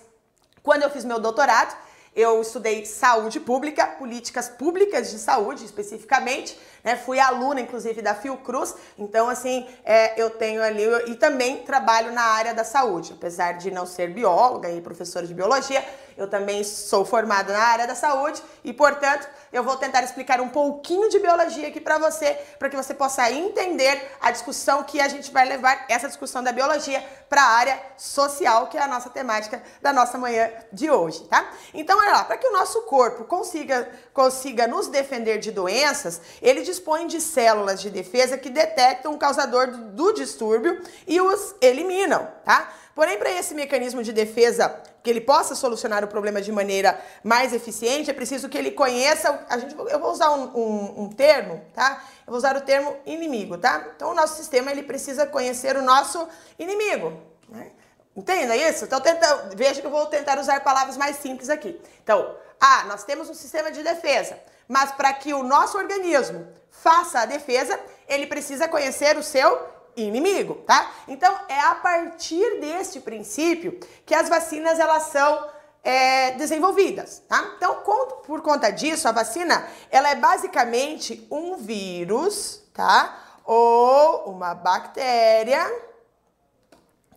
quando 0.61 0.83
eu 0.83 0.89
fiz 0.89 1.03
meu 1.03 1.19
doutorado, 1.19 1.75
eu 2.15 2.41
estudei 2.41 2.85
saúde 2.85 3.41
pública, 3.41 3.85
políticas 3.85 4.47
públicas 4.47 5.11
de 5.11 5.19
saúde 5.19 5.65
especificamente, 5.65 6.57
né? 6.81 6.95
Fui 6.95 7.19
aluna, 7.19 7.59
inclusive, 7.59 8.01
da 8.01 8.15
Fiocruz, 8.15 8.73
então, 8.97 9.27
assim, 9.27 9.67
é, 9.83 10.17
eu 10.21 10.29
tenho 10.29 10.63
ali, 10.63 10.83
e 11.07 11.15
também 11.15 11.63
trabalho 11.63 12.13
na 12.13 12.21
área 12.21 12.53
da 12.53 12.63
saúde, 12.63 13.11
apesar 13.17 13.57
de 13.57 13.69
não 13.69 13.85
ser 13.85 14.09
bióloga 14.09 14.71
e 14.71 14.79
professora 14.79 15.27
de 15.27 15.33
biologia, 15.33 15.83
Eu 16.17 16.27
também 16.27 16.63
sou 16.63 17.03
formada 17.05 17.53
na 17.53 17.59
área 17.59 17.87
da 17.87 17.95
saúde 17.95 18.41
e, 18.63 18.71
portanto, 18.73 19.27
eu 19.51 19.63
vou 19.63 19.77
tentar 19.77 20.03
explicar 20.03 20.41
um 20.41 20.49
pouquinho 20.49 21.09
de 21.09 21.19
biologia 21.19 21.67
aqui 21.67 21.79
para 21.79 21.97
você, 21.97 22.37
para 22.57 22.69
que 22.69 22.75
você 22.75 22.93
possa 22.93 23.31
entender 23.31 24.11
a 24.21 24.31
discussão 24.31 24.83
que 24.83 24.99
a 24.99 25.07
gente 25.07 25.31
vai 25.31 25.47
levar, 25.47 25.85
essa 25.89 26.07
discussão 26.07 26.43
da 26.43 26.51
biologia, 26.51 27.03
para 27.29 27.41
a 27.41 27.49
área 27.49 27.81
social, 27.97 28.67
que 28.67 28.77
é 28.77 28.81
a 28.81 28.87
nossa 28.87 29.09
temática 29.09 29.61
da 29.81 29.91
nossa 29.91 30.17
manhã 30.17 30.51
de 30.71 30.89
hoje, 30.89 31.23
tá? 31.25 31.51
Então, 31.73 31.97
olha 31.97 32.11
lá, 32.11 32.23
para 32.23 32.37
que 32.37 32.47
o 32.47 32.53
nosso 32.53 32.83
corpo 32.83 33.25
consiga, 33.25 33.89
consiga 34.13 34.67
nos 34.67 34.87
defender 34.87 35.39
de 35.39 35.51
doenças, 35.51 36.21
ele 36.41 36.61
dispõe 36.61 37.07
de 37.07 37.19
células 37.19 37.81
de 37.81 37.89
defesa 37.89 38.37
que 38.37 38.49
detectam 38.49 39.13
o 39.13 39.17
causador 39.17 39.67
do, 39.67 39.77
do 39.77 40.13
distúrbio 40.13 40.81
e 41.07 41.19
os 41.19 41.55
eliminam, 41.59 42.27
tá? 42.45 42.71
Porém, 42.93 43.17
para 43.17 43.31
esse 43.31 43.55
mecanismo 43.55 44.03
de 44.03 44.13
defesa 44.13 44.81
que 45.03 45.09
ele 45.09 45.19
possa 45.19 45.53
solucionar 45.53 46.03
o 46.03 46.07
problema 46.07 46.41
de 46.41 46.51
maneira 46.51 46.99
mais 47.23 47.53
eficiente, 47.53 48.09
é 48.09 48.13
preciso 48.13 48.47
que 48.47 48.57
ele 48.57 48.71
conheça. 48.71 49.45
A 49.49 49.57
gente, 49.57 49.75
eu 49.77 49.99
vou 49.99 50.11
usar 50.11 50.31
um, 50.31 50.45
um, 50.57 51.03
um 51.03 51.09
termo, 51.09 51.61
tá? 51.73 52.01
Eu 52.25 52.31
vou 52.31 52.37
usar 52.37 52.55
o 52.55 52.61
termo 52.61 52.95
inimigo, 53.05 53.57
tá? 53.57 53.85
Então, 53.93 54.11
o 54.11 54.15
nosso 54.15 54.37
sistema 54.37 54.71
ele 54.71 54.81
precisa 54.81 55.27
conhecer 55.27 55.75
o 55.75 55.81
nosso 55.81 56.25
inimigo. 56.57 57.11
Né? 57.49 57.71
Entenda 58.15 58.55
isso? 58.55 58.85
Então, 58.85 59.01
tenta, 59.01 59.49
veja 59.53 59.81
que 59.81 59.87
eu 59.87 59.91
vou 59.91 60.05
tentar 60.05 60.39
usar 60.39 60.61
palavras 60.61 60.95
mais 60.95 61.17
simples 61.17 61.49
aqui. 61.49 61.79
Então, 62.01 62.37
ah, 62.61 62.85
nós 62.85 63.03
temos 63.03 63.29
um 63.29 63.33
sistema 63.33 63.71
de 63.71 63.83
defesa, 63.83 64.39
mas 64.69 64.93
para 64.93 65.11
que 65.11 65.33
o 65.33 65.43
nosso 65.43 65.77
organismo 65.77 66.47
faça 66.71 67.19
a 67.19 67.25
defesa, 67.25 67.77
ele 68.07 68.25
precisa 68.25 68.69
conhecer 68.69 69.17
o 69.17 69.23
seu 69.23 69.67
inimigo, 69.95 70.55
tá? 70.65 70.91
Então 71.07 71.33
é 71.47 71.59
a 71.59 71.75
partir 71.75 72.59
deste 72.59 72.99
princípio 72.99 73.79
que 74.05 74.13
as 74.13 74.29
vacinas 74.29 74.79
elas 74.79 75.03
são 75.03 75.47
é, 75.83 76.31
desenvolvidas, 76.31 77.21
tá? 77.27 77.53
Então 77.57 77.83
por 78.25 78.41
conta 78.41 78.71
disso 78.71 79.07
a 79.07 79.11
vacina 79.11 79.67
ela 79.91 80.09
é 80.09 80.15
basicamente 80.15 81.27
um 81.29 81.57
vírus, 81.57 82.63
tá? 82.73 83.17
Ou 83.45 84.31
uma 84.31 84.55
bactéria 84.55 85.69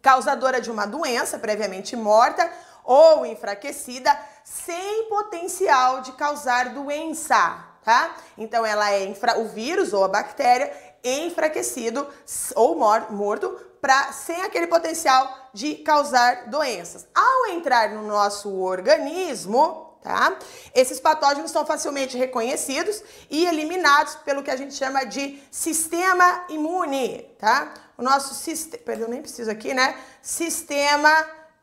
causadora 0.03 0.61
de 0.61 0.71
uma 0.71 0.87
doença 0.87 1.39
previamente 1.39 1.97
morta 1.97 2.49
ou 2.85 3.27
enfraquecida 3.27 4.17
sem 4.45 5.09
potencial 5.09 6.01
de 6.03 6.13
causar 6.13 6.69
doença, 6.69 7.59
tá? 7.85 8.15
Então 8.39 8.65
ela 8.65 8.89
é 8.93 9.13
o 9.39 9.49
vírus 9.49 9.93
ou 9.93 10.05
a 10.05 10.09
bactéria 10.09 10.73
enfraquecido 11.09 12.07
ou 12.55 12.77
morto 12.77 13.49
para 13.81 14.13
sem 14.13 14.43
aquele 14.43 14.67
potencial 14.67 15.51
de 15.53 15.77
causar 15.77 16.49
doenças. 16.49 17.07
Ao 17.15 17.53
entrar 17.53 17.91
no 17.91 18.07
nosso 18.07 18.53
organismo, 18.61 19.97
tá? 20.03 20.37
Esses 20.75 21.01
patógenos 21.01 21.51
são 21.51 21.65
facilmente 21.65 22.17
reconhecidos 22.17 23.03
e 23.31 23.47
eliminados 23.47 24.17
pelo 24.17 24.43
que 24.43 24.51
a 24.51 24.57
gente 24.57 24.75
chama 24.75 25.05
de 25.05 25.43
sistema 25.51 26.45
imune, 26.49 27.23
tá? 27.39 27.73
O 27.97 28.03
nosso 28.03 28.35
sistema, 28.35 28.83
perdão, 28.85 29.09
nem 29.09 29.23
preciso 29.23 29.51
aqui, 29.51 29.73
né? 29.73 29.97
Sistema 30.21 31.11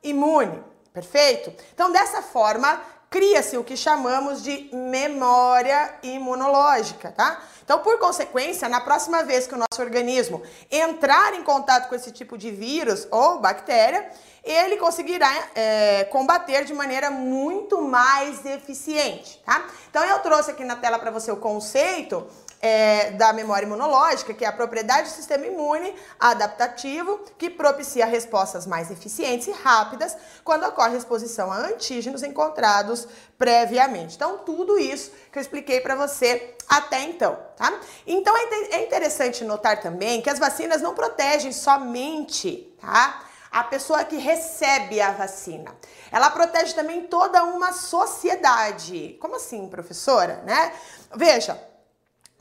imune. 0.01 0.63
Perfeito? 0.93 1.51
Então, 1.73 1.91
dessa 1.91 2.21
forma, 2.21 2.79
cria-se 3.13 3.55
o 3.57 3.63
que 3.63 3.77
chamamos 3.77 4.41
de 4.41 4.71
memória 4.73 5.93
imunológica, 6.01 7.11
tá? 7.11 7.43
Então, 7.63 7.77
por 7.77 7.99
consequência, 7.99 8.67
na 8.67 8.81
próxima 8.81 9.21
vez 9.23 9.45
que 9.45 9.53
o 9.53 9.57
nosso 9.57 9.79
organismo 9.79 10.41
entrar 10.71 11.35
em 11.35 11.43
contato 11.43 11.89
com 11.89 11.93
esse 11.93 12.11
tipo 12.11 12.35
de 12.35 12.49
vírus 12.49 13.07
ou 13.11 13.39
bactéria, 13.39 14.09
ele 14.43 14.77
conseguirá 14.77 15.31
é, 15.53 16.05
combater 16.05 16.65
de 16.65 16.73
maneira 16.73 17.11
muito 17.11 17.83
mais 17.83 18.43
eficiente, 18.47 19.39
tá? 19.45 19.63
Então, 19.91 20.03
eu 20.03 20.17
trouxe 20.17 20.49
aqui 20.49 20.65
na 20.65 20.75
tela 20.75 20.97
para 20.97 21.11
você 21.11 21.31
o 21.31 21.37
conceito 21.37 22.25
é, 22.63 23.11
da 23.11 23.33
memória 23.33 23.65
imunológica, 23.65 24.33
que 24.33 24.45
é 24.45 24.47
a 24.47 24.51
propriedade 24.53 25.09
do 25.09 25.13
sistema 25.13 25.45
imune 25.45 25.93
adaptativo, 26.17 27.19
que 27.37 27.49
propicia 27.49 28.05
respostas 28.05 28.65
mais 28.65 28.89
eficientes 28.89 29.49
e 29.49 29.51
rápidas 29.51 30.15
quando 30.45 30.65
ocorre 30.65 30.95
exposição 30.95 31.51
a 31.51 31.57
antígenos 31.57 32.23
encontrados 32.23 33.05
previamente. 33.37 34.15
Então, 34.15 34.37
tudo 34.37 34.79
isso 34.79 35.11
que 35.29 35.37
eu 35.37 35.41
expliquei 35.41 35.81
para 35.81 35.93
você 35.93 36.55
até 36.69 37.01
então, 37.01 37.37
tá? 37.57 37.77
Então, 38.07 38.33
é, 38.37 38.75
é 38.75 38.85
interessante 38.85 39.43
notar 39.43 39.81
também 39.81 40.21
que 40.21 40.29
as 40.29 40.39
vacinas 40.39 40.81
não 40.81 40.95
protegem 40.95 41.51
somente, 41.51 42.73
tá? 42.79 43.25
a 43.51 43.63
pessoa 43.63 44.03
que 44.03 44.15
recebe 44.15 44.99
a 44.99 45.11
vacina. 45.11 45.75
Ela 46.11 46.31
protege 46.31 46.73
também 46.73 47.03
toda 47.03 47.43
uma 47.43 47.71
sociedade. 47.71 49.15
Como 49.19 49.35
assim, 49.35 49.67
professora? 49.67 50.41
Né? 50.43 50.73
Veja, 51.15 51.55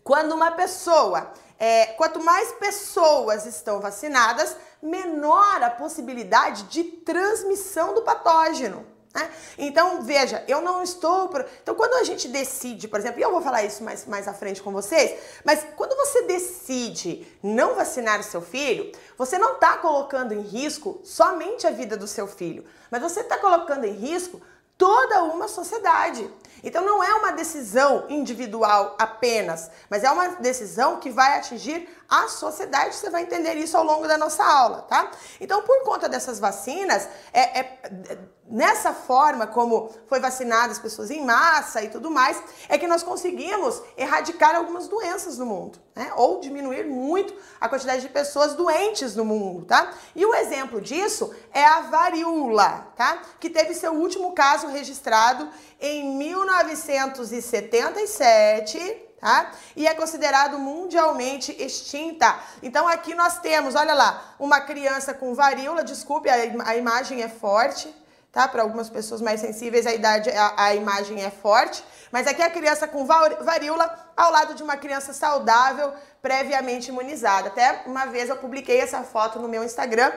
quando 0.05 0.33
uma 0.33 0.51
pessoa, 0.51 1.33
é, 1.59 1.87
quanto 1.87 2.23
mais 2.23 2.53
pessoas 2.53 3.47
estão 3.47 3.81
vacinadas, 3.81 4.57
menor 4.83 5.63
a 5.63 5.71
possibilidade 5.71 6.65
de 6.65 6.83
transmissão 6.83 7.95
do 7.95 8.03
patógeno. 8.03 8.85
Né? 9.15 9.31
Então, 9.59 10.03
veja, 10.03 10.43
eu 10.49 10.61
não 10.63 10.83
estou. 10.83 11.31
Então, 11.63 11.75
quando 11.75 11.95
a 11.95 12.05
gente 12.05 12.29
decide, 12.29 12.89
por 12.89 12.99
exemplo, 12.99 13.21
e 13.21 13.23
eu 13.23 13.31
vou 13.31 13.43
falar 13.43 13.63
isso 13.63 13.85
mais, 13.85 14.07
mais 14.07 14.27
à 14.27 14.33
frente 14.33 14.63
com 14.63 14.73
vocês, 14.73 15.21
mas 15.45 15.67
quando 15.77 15.95
você 15.95 16.23
decide 16.23 17.27
não 17.43 17.75
vacinar 17.75 18.21
o 18.21 18.25
seu 18.25 18.41
filho, 18.41 18.91
você 19.19 19.39
não 19.39 19.55
está 19.55 19.77
colocando 19.77 20.33
em 20.33 20.41
risco 20.41 21.01
somente 21.05 21.67
a 21.67 21.71
vida 21.71 21.97
do 21.97 22.07
seu 22.07 22.27
filho, 22.27 22.65
mas 22.91 23.03
você 23.03 23.21
está 23.21 23.39
colocando 23.39 23.85
em 23.85 23.93
risco 23.93 24.41
toda 24.77 25.23
uma 25.25 25.49
sociedade. 25.49 26.29
Então 26.65 26.85
não 26.85 27.03
é 27.03 27.13
uma 27.15 27.33
decisão 27.33 28.07
individual 28.09 28.97
apenas, 28.99 29.71
mas 29.91 30.05
é 30.05 30.11
uma 30.11 30.29
decisão 30.37 31.01
que 31.01 31.11
vai 31.11 31.39
atingir 31.39 31.89
a 32.09 32.29
sociedade. 32.29 32.95
Você 32.95 33.11
vai 33.11 33.23
entender 33.23 33.55
isso 33.55 33.77
ao 33.77 33.85
longo 33.85 34.07
da 34.07 34.17
nossa 34.17 34.45
aula, 34.45 34.83
tá? 34.83 35.11
Então, 35.41 35.63
por 35.63 35.83
conta 35.83 36.09
dessas 36.09 36.39
vacinas, 36.39 37.09
é, 37.33 37.61
é 37.61 38.19
nessa 38.49 38.93
forma 38.93 39.47
como 39.47 39.91
foi 40.07 40.21
vacinada 40.21 40.73
as 40.73 40.79
pessoas 40.79 41.11
em 41.11 41.25
massa 41.25 41.83
e 41.83 41.89
tudo 41.89 42.11
mais, 42.11 42.43
é 42.69 42.77
que 42.77 42.87
nós 42.87 43.03
conseguimos 43.03 43.81
erradicar 43.97 44.55
algumas 44.55 44.87
doenças 44.89 45.39
no 45.39 45.47
mundo, 45.47 45.79
né? 45.95 46.13
Ou 46.17 46.39
diminuir 46.41 46.85
muito 46.85 47.35
a 47.61 47.69
quantidade 47.69 48.03
de 48.03 48.09
pessoas 48.09 48.55
doentes 48.55 49.15
no 49.17 49.25
mundo, 49.25 49.65
tá? 49.65 49.93
E 50.15 50.27
o 50.27 50.35
exemplo 50.35 50.81
disso 50.81 51.33
é 51.53 51.65
a 51.65 51.83
varíola, 51.83 52.89
tá? 52.97 53.23
Que 53.39 53.49
teve 53.49 53.75
seu 53.75 53.93
último 53.93 54.33
caso 54.33 54.67
registrado 54.69 55.49
em 55.81 56.17
1977 56.17 59.13
Tá? 59.23 59.53
E 59.77 59.87
é 59.87 59.95
considerado 59.95 60.59
mundialmente 60.59 61.55
extinta. 61.63 62.41
Então 62.61 62.89
aqui 62.89 63.15
nós 63.15 63.39
temos, 63.39 63.77
olha 63.77 63.95
lá, 63.95 64.35
uma 64.37 64.61
criança 64.61 65.15
com 65.15 65.33
varíola, 65.33 65.85
desculpe, 65.85 66.29
a, 66.29 66.35
a 66.35 66.77
imagem 66.77 67.23
é 67.23 67.29
forte, 67.29 67.95
tá? 68.33 68.49
Para 68.49 68.63
algumas 68.63 68.89
pessoas 68.89 69.21
mais 69.21 69.41
sensíveis, 69.41 69.87
a 69.87 69.93
idade, 69.93 70.31
a, 70.31 70.55
a, 70.57 70.75
imagem 70.75 71.23
é 71.23 71.31
forte. 71.31 71.85
Mas 72.11 72.27
aqui 72.27 72.43
a 72.43 72.51
criança 72.51 72.89
com 72.89 73.07
varíola 73.07 74.13
ao 74.17 74.33
lado 74.33 74.55
de 74.55 74.63
uma 74.63 74.77
criança 74.77 75.13
saudável, 75.13 75.93
previamente 76.21 76.89
imunizada. 76.89 77.49
Até 77.49 77.83
uma 77.87 78.07
vez 78.07 78.31
eu 78.31 78.37
publiquei 78.37 78.81
essa 78.81 79.03
foto 79.03 79.39
no 79.39 79.49
meu 79.49 79.63
Instagram 79.63 80.11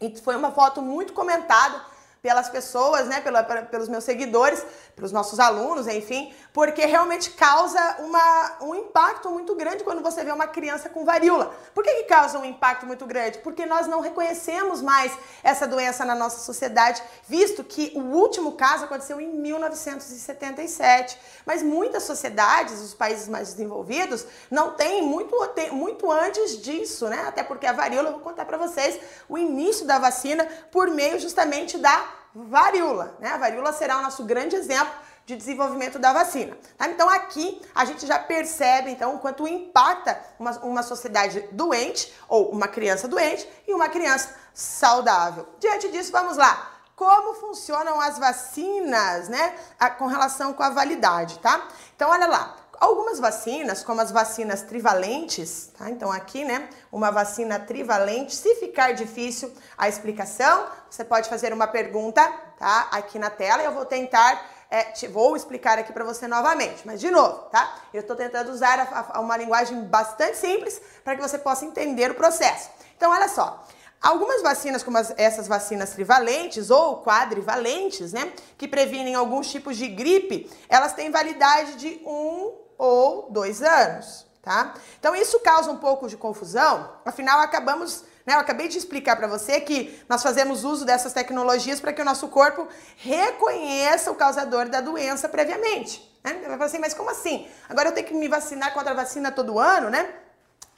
e 0.00 0.14
foi 0.20 0.36
uma 0.36 0.50
foto 0.50 0.82
muito 0.82 1.12
comentada 1.12 1.80
pelas 2.20 2.48
pessoas, 2.48 3.06
né, 3.06 3.20
pela, 3.20 3.44
pelos 3.44 3.88
meus 3.88 4.02
seguidores, 4.02 4.64
pelos 4.96 5.12
nossos 5.12 5.38
alunos, 5.38 5.86
enfim, 5.86 6.34
porque 6.56 6.86
realmente 6.86 7.32
causa 7.32 7.96
uma, 7.98 8.56
um 8.62 8.74
impacto 8.74 9.28
muito 9.28 9.54
grande 9.54 9.84
quando 9.84 10.02
você 10.02 10.24
vê 10.24 10.32
uma 10.32 10.46
criança 10.46 10.88
com 10.88 11.04
varíola. 11.04 11.54
Por 11.74 11.84
que, 11.84 11.96
que 11.96 12.04
causa 12.04 12.38
um 12.38 12.46
impacto 12.46 12.86
muito 12.86 13.04
grande? 13.04 13.36
Porque 13.40 13.66
nós 13.66 13.86
não 13.86 14.00
reconhecemos 14.00 14.80
mais 14.80 15.12
essa 15.44 15.66
doença 15.66 16.02
na 16.02 16.14
nossa 16.14 16.38
sociedade, 16.40 17.02
visto 17.28 17.62
que 17.62 17.92
o 17.94 18.00
último 18.00 18.52
caso 18.52 18.86
aconteceu 18.86 19.20
em 19.20 19.28
1977. 19.28 21.18
Mas 21.44 21.62
muitas 21.62 22.04
sociedades, 22.04 22.80
os 22.80 22.94
países 22.94 23.28
mais 23.28 23.52
desenvolvidos, 23.52 24.24
não 24.50 24.70
têm 24.70 25.02
muito, 25.02 25.36
tem, 25.48 25.70
muito 25.70 26.10
antes 26.10 26.56
disso, 26.62 27.06
né? 27.06 27.22
Até 27.28 27.42
porque 27.42 27.66
a 27.66 27.72
varíola, 27.74 28.08
eu 28.08 28.12
vou 28.12 28.22
contar 28.22 28.46
para 28.46 28.56
vocês, 28.56 28.98
o 29.28 29.36
início 29.36 29.84
da 29.84 29.98
vacina 29.98 30.48
por 30.72 30.88
meio 30.88 31.20
justamente 31.20 31.76
da 31.76 32.02
varíola. 32.34 33.14
Né? 33.20 33.28
A 33.28 33.36
varíola 33.36 33.74
será 33.74 33.98
o 33.98 34.02
nosso 34.02 34.24
grande 34.24 34.56
exemplo 34.56 35.04
de 35.26 35.34
desenvolvimento 35.36 35.98
da 35.98 36.12
vacina. 36.12 36.56
Tá? 36.78 36.88
Então 36.88 37.08
aqui 37.08 37.60
a 37.74 37.84
gente 37.84 38.06
já 38.06 38.18
percebe 38.18 38.92
então 38.92 39.16
o 39.16 39.18
quanto 39.18 39.46
impacta 39.46 40.18
uma, 40.38 40.52
uma 40.60 40.82
sociedade 40.84 41.40
doente 41.50 42.14
ou 42.28 42.50
uma 42.50 42.68
criança 42.68 43.08
doente 43.08 43.46
e 43.66 43.74
uma 43.74 43.88
criança 43.88 44.34
saudável. 44.54 45.48
Diante 45.58 45.90
disso, 45.90 46.12
vamos 46.12 46.36
lá. 46.36 46.72
Como 46.94 47.34
funcionam 47.34 48.00
as 48.00 48.18
vacinas, 48.18 49.28
né, 49.28 49.54
com 49.98 50.06
relação 50.06 50.54
com 50.54 50.62
a 50.62 50.70
validade, 50.70 51.38
tá? 51.40 51.68
Então 51.94 52.08
olha 52.08 52.26
lá, 52.26 52.56
Algumas 52.78 53.18
vacinas, 53.18 53.82
como 53.82 54.02
as 54.02 54.10
vacinas 54.10 54.60
trivalentes, 54.62 55.70
tá? 55.78 55.88
Então 55.90 56.12
aqui, 56.12 56.44
né, 56.44 56.68
uma 56.92 57.10
vacina 57.10 57.58
trivalente, 57.58 58.34
se 58.34 58.54
ficar 58.56 58.92
difícil 58.92 59.50
a 59.78 59.88
explicação, 59.88 60.66
você 60.90 61.02
pode 61.02 61.28
fazer 61.28 61.52
uma 61.54 61.66
pergunta, 61.66 62.22
tá? 62.58 62.88
Aqui 62.92 63.18
na 63.18 63.30
tela, 63.30 63.62
eu 63.62 63.72
vou 63.72 63.86
tentar 63.86 64.55
é, 64.76 64.82
te, 64.84 65.08
vou 65.08 65.34
explicar 65.34 65.78
aqui 65.78 65.90
para 65.90 66.04
você 66.04 66.28
novamente, 66.28 66.82
mas 66.84 67.00
de 67.00 67.10
novo, 67.10 67.48
tá? 67.50 67.76
Eu 67.94 68.02
estou 68.02 68.14
tentando 68.14 68.50
usar 68.50 68.78
a, 68.78 69.18
a, 69.18 69.20
uma 69.20 69.34
linguagem 69.34 69.84
bastante 69.84 70.36
simples 70.36 70.80
para 71.02 71.16
que 71.16 71.22
você 71.22 71.38
possa 71.38 71.64
entender 71.64 72.10
o 72.10 72.14
processo. 72.14 72.68
Então, 72.94 73.10
olha 73.10 73.28
só. 73.28 73.64
Algumas 74.02 74.42
vacinas, 74.42 74.82
como 74.82 74.98
as, 74.98 75.14
essas 75.16 75.48
vacinas 75.48 75.90
trivalentes 75.90 76.68
ou 76.68 77.02
quadrivalentes, 77.02 78.12
né, 78.12 78.30
que 78.58 78.68
previnem 78.68 79.14
alguns 79.14 79.50
tipos 79.50 79.78
de 79.78 79.88
gripe, 79.88 80.50
elas 80.68 80.92
têm 80.92 81.10
validade 81.10 81.76
de 81.76 82.02
um 82.04 82.52
ou 82.76 83.30
dois 83.30 83.62
anos, 83.62 84.26
tá? 84.42 84.74
Então 85.00 85.16
isso 85.16 85.40
causa 85.40 85.70
um 85.70 85.78
pouco 85.78 86.06
de 86.08 86.16
confusão, 86.18 86.92
afinal 87.06 87.40
acabamos 87.40 88.04
né? 88.26 88.34
Eu 88.34 88.40
acabei 88.40 88.66
de 88.66 88.76
explicar 88.76 89.14
para 89.14 89.28
você 89.28 89.60
que 89.60 90.02
nós 90.08 90.20
fazemos 90.20 90.64
uso 90.64 90.84
dessas 90.84 91.12
tecnologias 91.12 91.80
para 91.80 91.92
que 91.92 92.02
o 92.02 92.04
nosso 92.04 92.26
corpo 92.28 92.66
reconheça 92.96 94.10
o 94.10 94.16
causador 94.16 94.68
da 94.68 94.80
doença 94.80 95.28
previamente. 95.28 96.02
Né? 96.24 96.34
Vai 96.34 96.56
falar 96.56 96.64
assim, 96.64 96.80
mas 96.80 96.92
como 96.92 97.08
assim? 97.08 97.48
Agora 97.68 97.90
eu 97.90 97.92
tenho 97.92 98.08
que 98.08 98.14
me 98.14 98.26
vacinar 98.26 98.74
contra 98.74 98.90
a 98.90 98.94
vacina 98.94 99.30
todo 99.30 99.60
ano, 99.60 99.88
né? 99.88 100.12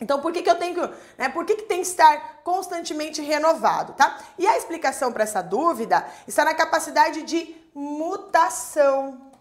Então, 0.00 0.20
por 0.20 0.30
que, 0.32 0.42
que 0.42 0.50
eu 0.50 0.54
tenho 0.54 0.74
que, 0.74 0.94
né, 1.16 1.28
por 1.28 1.44
que, 1.44 1.56
que 1.56 1.62
tem 1.62 1.80
que 1.80 1.88
estar 1.88 2.42
constantemente 2.44 3.20
renovado, 3.20 3.94
tá? 3.94 4.18
E 4.38 4.46
a 4.46 4.56
explicação 4.56 5.10
para 5.10 5.24
essa 5.24 5.42
dúvida 5.42 6.06
está 6.26 6.44
na 6.44 6.54
capacidade 6.54 7.22
de 7.22 7.56
mutação. 7.74 9.32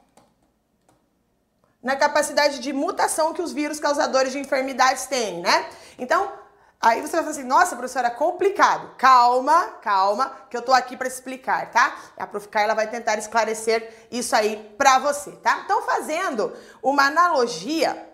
Na 1.83 1.95
capacidade 1.95 2.59
de 2.59 2.73
mutação 2.73 3.33
que 3.33 3.41
os 3.41 3.51
vírus 3.51 3.79
causadores 3.79 4.31
de 4.31 4.39
enfermidades 4.39 5.05
têm, 5.05 5.41
né? 5.41 5.69
Então, 5.99 6.31
Aí 6.79 7.01
você 7.01 7.13
vai 7.13 7.21
falar 7.21 7.31
assim, 7.31 7.43
nossa, 7.43 7.75
professora, 7.75 8.11
complicado. 8.11 8.95
Calma, 8.97 9.63
calma, 9.81 10.31
que 10.49 10.55
eu 10.55 10.61
tô 10.61 10.71
aqui 10.71 10.95
para 10.95 11.07
explicar, 11.07 11.71
tá? 11.71 11.97
A 12.15 12.27
Prof. 12.27 12.47
Carla 12.47 12.75
vai 12.75 12.87
tentar 12.87 13.17
esclarecer 13.17 14.07
isso 14.11 14.35
aí 14.35 14.73
para 14.77 14.99
você, 14.99 15.31
tá? 15.31 15.61
Então, 15.65 15.81
fazendo 15.81 16.53
uma 16.81 17.07
analogia, 17.07 18.07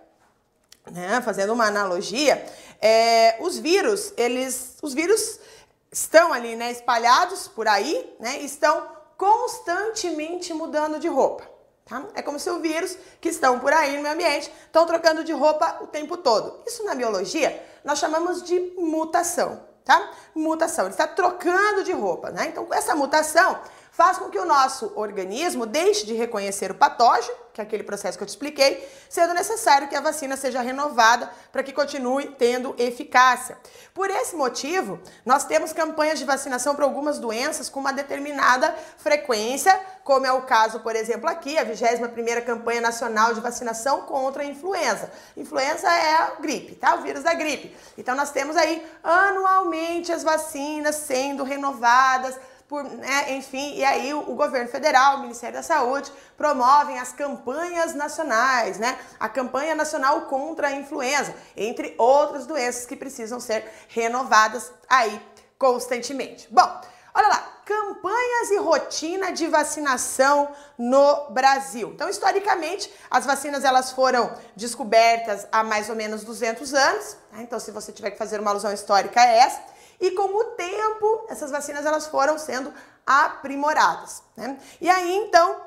né? 0.90 1.22
Fazendo 1.22 1.52
uma 1.52 1.66
analogia, 1.66 2.46
é, 2.82 3.36
os 3.42 3.58
vírus, 3.58 4.14
eles, 4.16 4.78
os 4.82 4.94
vírus 4.94 5.40
estão 5.92 6.34
ali, 6.34 6.56
né, 6.56 6.72
espalhados 6.72 7.48
por 7.48 7.68
aí, 7.68 8.16
né? 8.20 8.40
Estão 8.40 8.88
constantemente 9.18 10.54
mudando 10.54 11.00
de 11.00 11.08
roupa. 11.08 11.53
Tá? 11.86 12.06
É 12.16 12.22
como 12.22 12.40
se 12.40 12.50
o 12.50 12.60
vírus 12.60 12.98
que 13.20 13.28
estão 13.28 13.60
por 13.60 13.74
aí 13.74 13.98
no 13.98 14.04
meio 14.04 14.16
ambiente 14.16 14.52
estão 14.66 14.86
trocando 14.86 15.24
de 15.24 15.34
roupa 15.34 15.80
o 15.82 15.88
tempo 15.88 16.16
todo. 16.16 16.62
Isso 16.66 16.84
na 16.86 16.96
biologia 16.96 17.62
nós 17.84 18.00
chamamos 18.00 18.42
de 18.42 18.58
mutação, 18.78 19.62
tá? 19.84 20.12
Mutação, 20.34 20.86
ele 20.86 20.94
está 20.94 21.06
trocando 21.06 21.84
de 21.84 21.92
roupa, 21.92 22.32
né? 22.32 22.48
Então, 22.48 22.68
essa 22.72 22.96
mutação 22.96 23.60
faz 23.94 24.18
com 24.18 24.28
que 24.28 24.40
o 24.40 24.46
nosso 24.46 24.92
organismo 24.96 25.68
deixe 25.68 26.04
de 26.04 26.16
reconhecer 26.16 26.72
o 26.72 26.76
patógeno, 26.76 27.38
que 27.54 27.62
é 27.62 27.64
aquele 27.64 27.84
processo 27.84 28.18
que 28.18 28.24
eu 28.24 28.26
te 28.26 28.32
expliquei, 28.32 28.90
sendo 29.08 29.36
necessário 29.36 29.88
que 29.88 29.96
a 29.96 30.02
vacina 30.02 30.36
seja 30.36 30.62
renovada 30.62 31.32
para 31.52 31.62
que 31.62 31.72
continue 31.72 32.26
tendo 32.30 32.74
eficácia. 32.80 33.56
Por 33.94 34.10
esse 34.10 34.36
motivo, 34.36 35.00
nós 35.24 35.44
temos 35.44 35.72
campanhas 35.72 36.18
de 36.18 36.26
vacinação 36.26 36.74
para 36.74 36.84
algumas 36.84 37.20
doenças 37.20 37.70
com 37.70 37.80
uma 37.80 37.94
determinada 37.94 38.76
frequência, 38.98 39.80
como 40.04 40.26
é 40.26 40.32
o 40.32 40.42
caso, 40.42 40.80
por 40.80 40.96
exemplo, 40.96 41.30
aqui, 41.30 41.56
a 41.60 41.64
21ª 41.64 42.44
campanha 42.44 42.82
nacional 42.82 43.36
de 43.36 43.42
vacinação 43.42 44.02
contra 44.02 44.42
a 44.42 44.46
influenza. 44.48 45.12
Influenza 45.38 45.88
é 45.88 46.16
a 46.16 46.32
gripe, 46.40 46.74
tá? 46.74 46.96
O 46.96 47.04
vírus 47.04 47.22
da 47.22 47.36
gripe. 47.36 47.78
Então 47.96 48.16
nós 48.16 48.32
temos 48.32 48.58
aí 48.58 48.84
anualmente 49.04 50.12
as 50.12 50.24
vacinas 50.24 50.96
sendo 50.96 51.44
renovadas 51.44 52.36
por, 52.74 52.84
né, 52.86 53.34
enfim, 53.34 53.76
e 53.76 53.86
aí 53.86 54.16
o, 54.16 54.32
o, 54.32 54.36
governo 54.36 54.68
federal, 54.68 55.18
o 55.18 55.22
Ministério 55.22 55.56
da 55.56 55.62
Saúde, 55.62 56.12
promovem 56.36 56.98
as 56.98 57.12
campanhas 57.12 57.94
nacionais, 57.94 58.80
né? 58.80 58.98
A 59.20 59.30
campanha 59.30 59.76
nacional 59.76 60.22
contra 60.22 60.70
a 60.70 60.72
influenza, 60.72 61.36
entre 61.56 61.94
outras 62.00 62.48
doenças 62.48 62.88
que 62.88 62.96
precisam 62.96 63.40
ser 63.40 63.64
renovadas 63.90 64.72
aí 64.90 65.22
constantemente. 65.56 66.48
Bom, 66.50 66.82
olha 67.14 67.28
lá, 67.28 67.48
campanhas 67.64 68.50
e 68.50 68.58
rotina 68.58 69.32
de 69.32 69.46
vacinação 69.46 70.50
no 70.76 71.30
Brasil. 71.30 71.92
Então, 71.94 72.10
historicamente, 72.10 72.92
as 73.08 73.24
vacinas 73.24 73.64
elas 73.64 73.92
foram 73.92 74.34
descobertas 74.56 75.46
há 75.52 75.64
mais 75.64 75.92
ou 75.92 75.96
menos 75.96 76.24
200 76.24 76.74
anos. 76.74 77.18
Né? 77.32 77.44
Então, 77.44 77.60
se 77.60 77.70
você 77.70 77.92
tiver 77.92 78.10
que 78.10 78.18
fazer 78.18 78.40
uma 78.40 78.50
alusão 78.50 78.74
histórica, 78.74 79.22
é 79.22 79.38
essa 79.38 79.73
e 80.04 80.12
com 80.12 80.38
o 80.38 80.44
tempo 80.56 81.26
essas 81.30 81.50
vacinas 81.50 81.86
elas 81.86 82.08
foram 82.08 82.38
sendo 82.38 82.74
aprimoradas. 83.08 84.22
Né? 84.36 84.60
E 84.82 84.90
aí 84.90 85.16
então 85.16 85.62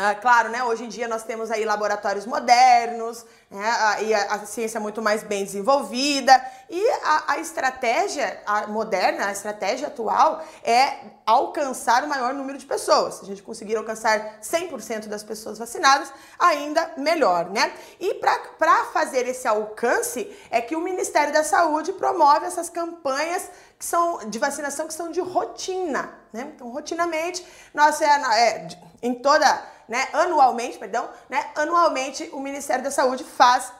ah, 0.00 0.14
claro, 0.14 0.48
né? 0.48 0.62
Hoje 0.62 0.84
em 0.84 0.88
dia 0.88 1.08
nós 1.08 1.24
temos 1.24 1.50
aí 1.50 1.64
laboratórios 1.64 2.24
modernos, 2.24 3.26
né? 3.50 3.68
e 4.02 4.14
a, 4.14 4.34
a, 4.34 4.46
ciência 4.46 4.78
muito 4.78 5.02
mais 5.02 5.24
bem 5.24 5.44
desenvolvida. 5.44 6.40
E 6.70 6.88
a, 7.02 7.32
a 7.32 7.38
estratégia 7.40 8.40
a 8.46 8.68
moderna, 8.68 9.26
a 9.26 9.32
estratégia 9.32 9.88
atual 9.88 10.44
é 10.62 10.98
alcançar 11.26 12.04
o 12.04 12.08
maior 12.08 12.32
número 12.32 12.58
de 12.58 12.64
pessoas. 12.64 13.14
Se 13.14 13.22
a 13.22 13.26
gente 13.26 13.42
conseguir 13.42 13.74
alcançar 13.74 14.38
100% 14.40 15.08
das 15.08 15.24
pessoas 15.24 15.58
vacinadas, 15.58 16.12
ainda 16.38 16.92
melhor, 16.96 17.50
né? 17.50 17.72
E 17.98 18.14
para 18.14 18.84
fazer 18.92 19.26
esse 19.26 19.48
alcance 19.48 20.32
é 20.48 20.60
que 20.60 20.76
o 20.76 20.80
Ministério 20.80 21.32
da 21.32 21.42
Saúde 21.42 21.92
promove 21.92 22.46
essas 22.46 22.70
campanhas 22.70 23.50
que 23.76 23.84
são 23.84 24.28
de 24.28 24.38
vacinação 24.38 24.86
que 24.86 24.94
são 24.94 25.10
de 25.10 25.20
rotina, 25.20 26.14
né? 26.32 26.52
Então, 26.54 26.68
rotinamente, 26.68 27.44
nós 27.74 28.00
é, 28.00 28.06
é 28.06 28.68
em 29.02 29.14
toda 29.14 29.77
né, 29.88 30.08
anualmente, 30.12 30.78
perdão, 30.78 31.08
né, 31.28 31.50
anualmente 31.54 32.28
o 32.32 32.40
Ministério 32.40 32.84
da 32.84 32.90
Saúde 32.90 33.24
faz 33.24 33.72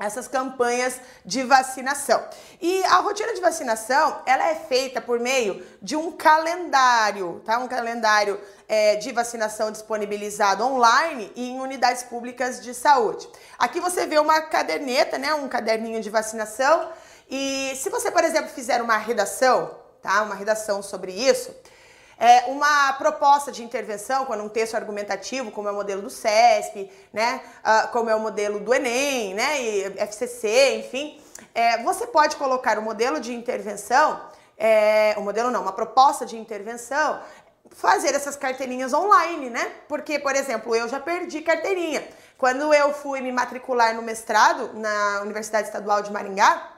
essas 0.00 0.26
campanhas 0.26 0.98
de 1.24 1.42
vacinação. 1.42 2.24
E 2.60 2.82
a 2.84 2.96
rotina 2.96 3.34
de 3.34 3.40
vacinação, 3.40 4.22
ela 4.24 4.48
é 4.48 4.54
feita 4.54 5.00
por 5.00 5.20
meio 5.20 5.62
de 5.82 5.94
um 5.94 6.10
calendário, 6.10 7.42
tá? 7.44 7.58
Um 7.58 7.68
calendário 7.68 8.40
é, 8.66 8.96
de 8.96 9.12
vacinação 9.12 9.70
disponibilizado 9.70 10.64
online 10.64 11.30
e 11.36 11.50
em 11.50 11.60
unidades 11.60 12.02
públicas 12.02 12.62
de 12.62 12.72
saúde. 12.72 13.28
Aqui 13.58 13.78
você 13.78 14.06
vê 14.06 14.18
uma 14.18 14.40
caderneta, 14.40 15.18
né? 15.18 15.34
Um 15.34 15.48
caderninho 15.48 16.00
de 16.00 16.08
vacinação. 16.08 16.90
E 17.28 17.74
se 17.76 17.90
você, 17.90 18.10
por 18.10 18.24
exemplo, 18.24 18.48
fizer 18.48 18.80
uma 18.80 18.96
redação, 18.96 19.76
tá? 20.00 20.22
Uma 20.22 20.34
redação 20.34 20.82
sobre 20.82 21.12
isso, 21.12 21.54
é, 22.20 22.44
uma 22.48 22.92
proposta 22.92 23.50
de 23.50 23.64
intervenção, 23.64 24.26
quando 24.26 24.44
um 24.44 24.48
texto 24.48 24.74
argumentativo, 24.74 25.50
como 25.50 25.68
é 25.68 25.72
o 25.72 25.74
modelo 25.74 26.02
do 26.02 26.10
CESP, 26.10 26.90
né, 27.10 27.40
uh, 27.64 27.88
como 27.88 28.10
é 28.10 28.14
o 28.14 28.20
modelo 28.20 28.60
do 28.60 28.74
Enem, 28.74 29.32
né, 29.32 29.62
e 29.62 29.84
FCC, 29.96 30.76
enfim, 30.76 31.18
é, 31.54 31.82
você 31.82 32.06
pode 32.06 32.36
colocar 32.36 32.78
o 32.78 32.82
modelo 32.82 33.18
de 33.18 33.32
intervenção, 33.34 34.20
é, 34.58 35.14
o 35.16 35.22
modelo 35.22 35.50
não, 35.50 35.62
uma 35.62 35.72
proposta 35.72 36.26
de 36.26 36.36
intervenção, 36.36 37.20
fazer 37.70 38.14
essas 38.14 38.36
carteirinhas 38.36 38.92
online, 38.92 39.48
né? 39.48 39.72
Porque, 39.88 40.18
por 40.18 40.34
exemplo, 40.34 40.74
eu 40.74 40.88
já 40.88 41.00
perdi 41.00 41.40
carteirinha. 41.40 42.06
Quando 42.36 42.74
eu 42.74 42.92
fui 42.92 43.20
me 43.20 43.32
matricular 43.32 43.94
no 43.94 44.02
mestrado 44.02 44.72
na 44.74 45.20
Universidade 45.22 45.68
Estadual 45.68 46.02
de 46.02 46.12
Maringá, 46.12 46.72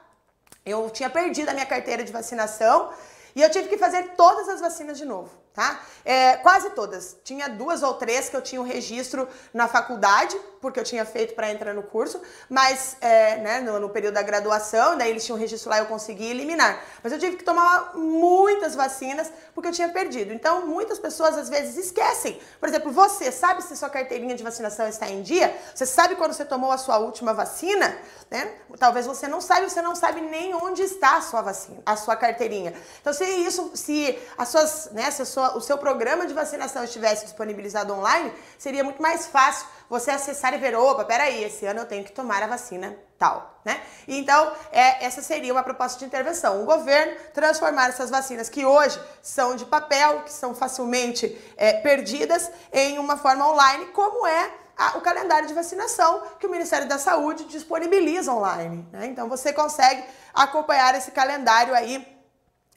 eu 0.65 0.89
tinha 0.91 1.11
perdido 1.11 1.49
a 1.49 1.53
minha 1.55 1.67
carteira 1.67 2.05
de 2.05 2.13
vacinação 2.13 2.93
e 3.35 3.43
eu 3.43 3.51
tive 3.51 3.69
que 3.69 3.79
fazer 3.79 4.15
todas 4.17 4.49
as 4.49 4.61
vacinas 4.61 4.99
de 4.99 5.05
novo 5.05 5.43
tá? 5.55 5.81
É, 6.05 6.37
quase 6.37 6.71
todas. 6.71 7.17
Tinha 7.23 7.49
duas 7.49 7.83
ou 7.83 7.95
três 7.95 8.29
que 8.29 8.37
eu 8.37 8.43
tinha 8.43 8.61
o 8.61 8.65
um 8.65 8.67
registro 8.67 9.29
na 9.53 9.69
faculdade, 9.69 10.39
porque 10.63 10.79
eu 10.79 10.85
tinha 10.85 11.05
feito 11.05 11.35
para 11.35 11.51
entrar 11.51 11.75
no 11.75 11.83
curso, 11.83 12.23
mas 12.49 12.97
é, 13.01 13.37
né, 13.39 13.61
no, 13.61 13.81
no, 13.81 13.91
período 13.91 14.15
da 14.15 14.23
graduação, 14.23 14.97
daí 14.97 15.11
eles 15.11 15.27
tinham 15.27 15.37
registro 15.37 15.69
lá 15.69 15.79
e 15.79 15.81
eu 15.81 15.87
consegui 15.87 16.31
eliminar. 16.31 16.81
Mas 17.03 17.13
eu 17.13 17.19
tive 17.19 17.37
que 17.37 17.43
tomar 17.43 17.97
muitas 17.97 18.77
vacinas 18.77 19.31
porque 19.55 19.69
eu 19.69 19.73
tinha 19.73 19.89
perdido. 19.89 20.33
Então, 20.33 20.65
muitas 20.65 21.01
pessoas 21.01 21.37
às 21.37 21.49
vezes 21.49 21.77
esquecem. 21.77 22.41
Por 22.61 22.69
exemplo, 22.69 22.93
você 22.93 23.33
sabe 23.33 23.61
se 23.63 23.77
sua 23.77 23.91
carteirinha 23.91 24.37
de 24.37 24.45
vacinação 24.45 24.87
está 24.87 25.09
em 25.09 25.21
dia? 25.23 25.55
Você 25.75 25.85
sabe 25.85 26.15
quando 26.15 26.33
você 26.33 26.45
tomou 26.45 26.71
a 26.71 26.79
sua 26.79 26.99
última 26.99 27.35
vacina? 27.35 27.99
Né? 28.31 28.53
Talvez 28.79 29.05
você 29.05 29.27
não 29.27 29.41
saiba, 29.41 29.69
você 29.69 29.83
não 29.83 29.97
sabe 29.97 30.21
nem 30.21 30.55
onde 30.55 30.83
está 30.83 31.17
a 31.17 31.23
sua 31.23 31.43
vacina, 31.43 31.83
a 31.85 31.97
sua 31.97 32.15
carteirinha. 32.15 32.73
Então, 33.01 33.13
se 33.13 33.25
isso, 33.25 33.73
se 33.75 34.17
as 34.39 34.49
suas, 34.49 34.91
né, 34.93 35.11
se 35.11 35.27
sua, 35.27 35.57
o 35.57 35.61
seu 35.61 35.77
programa 35.77 36.25
de 36.25 36.33
vacinação 36.33 36.85
estivesse 36.85 37.25
disponibilizado 37.25 37.93
online, 37.93 38.33
seria 38.57 38.85
muito 38.85 39.03
mais 39.03 39.27
fácil 39.27 39.67
você 39.93 40.11
acessar 40.11 40.55
e 40.55 40.57
ver, 40.57 40.75
opa, 40.75 41.05
peraí, 41.05 41.45
esse 41.45 41.67
ano 41.67 41.81
eu 41.81 41.85
tenho 41.85 42.03
que 42.03 42.13
tomar 42.13 42.43
a 42.43 42.47
vacina 42.47 42.97
tal, 43.19 43.61
né? 43.63 43.79
Então, 44.09 44.51
é, 44.73 45.05
essa 45.05 45.21
seria 45.21 45.53
uma 45.53 45.63
proposta 45.63 45.99
de 45.99 46.07
intervenção. 46.07 46.63
O 46.63 46.65
governo 46.65 47.15
transformar 47.35 47.91
essas 47.91 48.09
vacinas 48.09 48.49
que 48.49 48.65
hoje 48.65 48.99
são 49.21 49.55
de 49.55 49.67
papel, 49.67 50.23
que 50.23 50.33
são 50.33 50.55
facilmente 50.55 51.39
é, 51.59 51.75
perdidas, 51.75 52.51
em 52.73 52.99
uma 52.99 53.19
forma 53.19 53.47
online, 53.47 53.85
como 53.89 54.27
é 54.27 54.51
a, 54.79 54.97
o 54.97 55.03
calendário 55.03 55.47
de 55.47 55.53
vacinação 55.53 56.23
que 56.41 56.47
o 56.47 56.51
Ministério 56.51 56.89
da 56.89 56.99
Saúde 56.99 57.45
disponibiliza 57.45 58.33
online. 58.33 58.89
Né? 58.91 59.09
Então 59.09 59.29
você 59.29 59.53
consegue 59.53 60.03
acompanhar 60.33 60.95
esse 60.95 61.11
calendário 61.11 61.75
aí 61.75 62.12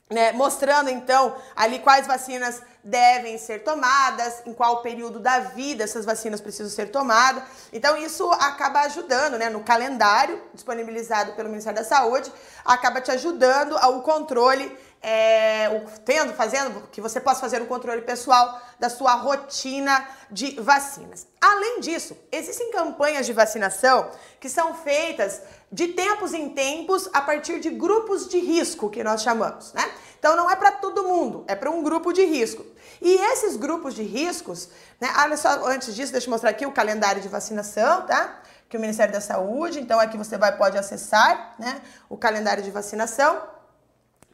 né, 0.08 0.32
mostrando 0.32 0.88
então 0.88 1.36
ali 1.54 1.80
quais 1.80 2.06
vacinas 2.06 2.62
devem 2.82 3.36
ser 3.36 3.64
tomadas, 3.64 4.42
em 4.46 4.52
qual 4.52 4.80
período 4.80 5.18
da 5.18 5.40
vida 5.40 5.82
essas 5.82 6.04
vacinas 6.04 6.40
precisam 6.40 6.70
ser 6.70 6.92
tomadas. 6.92 7.42
Então 7.72 7.96
isso 7.96 8.30
acaba 8.32 8.80
ajudando, 8.82 9.36
né, 9.36 9.50
no 9.50 9.64
calendário 9.64 10.40
disponibilizado 10.54 11.32
pelo 11.32 11.48
Ministério 11.48 11.78
da 11.78 11.84
Saúde, 11.84 12.32
acaba 12.64 13.00
te 13.00 13.10
ajudando 13.10 13.76
ao 13.78 14.02
controle 14.02 14.76
é, 15.02 15.68
tendo, 16.04 16.32
fazendo, 16.34 16.88
que 16.90 17.00
você 17.00 17.20
possa 17.20 17.40
fazer 17.40 17.62
um 17.62 17.66
controle 17.66 18.02
pessoal 18.02 18.60
da 18.78 18.88
sua 18.88 19.14
rotina 19.14 20.06
de 20.30 20.60
vacinas. 20.60 21.26
Além 21.40 21.80
disso, 21.80 22.16
existem 22.32 22.70
campanhas 22.72 23.26
de 23.26 23.32
vacinação 23.32 24.10
que 24.40 24.48
são 24.48 24.74
feitas 24.74 25.40
de 25.70 25.88
tempos 25.88 26.34
em 26.34 26.50
tempos 26.50 27.08
a 27.12 27.20
partir 27.20 27.60
de 27.60 27.70
grupos 27.70 28.28
de 28.28 28.38
risco, 28.38 28.90
que 28.90 29.02
nós 29.04 29.22
chamamos, 29.22 29.72
né? 29.72 29.88
Então 30.18 30.34
não 30.34 30.50
é 30.50 30.56
para 30.56 30.72
todo 30.72 31.04
mundo, 31.04 31.44
é 31.46 31.54
para 31.54 31.70
um 31.70 31.82
grupo 31.82 32.12
de 32.12 32.24
risco. 32.24 32.64
E 33.00 33.14
esses 33.32 33.56
grupos 33.56 33.94
de 33.94 34.02
riscos, 34.02 34.68
né? 35.00 35.12
Olha 35.18 35.36
só, 35.36 35.66
antes 35.66 35.94
disso, 35.94 36.10
deixa 36.10 36.26
eu 36.26 36.30
mostrar 36.30 36.50
aqui 36.50 36.66
o 36.66 36.72
calendário 36.72 37.20
de 37.20 37.28
vacinação, 37.28 38.06
tá? 38.06 38.40
Que 38.68 38.76
o 38.76 38.80
Ministério 38.80 39.12
da 39.12 39.20
Saúde, 39.20 39.78
então 39.78 40.00
aqui 40.00 40.16
você 40.16 40.36
vai 40.36 40.56
pode 40.56 40.76
acessar, 40.76 41.54
né? 41.58 41.80
O 42.08 42.16
calendário 42.16 42.62
de 42.62 42.70
vacinação. 42.70 43.55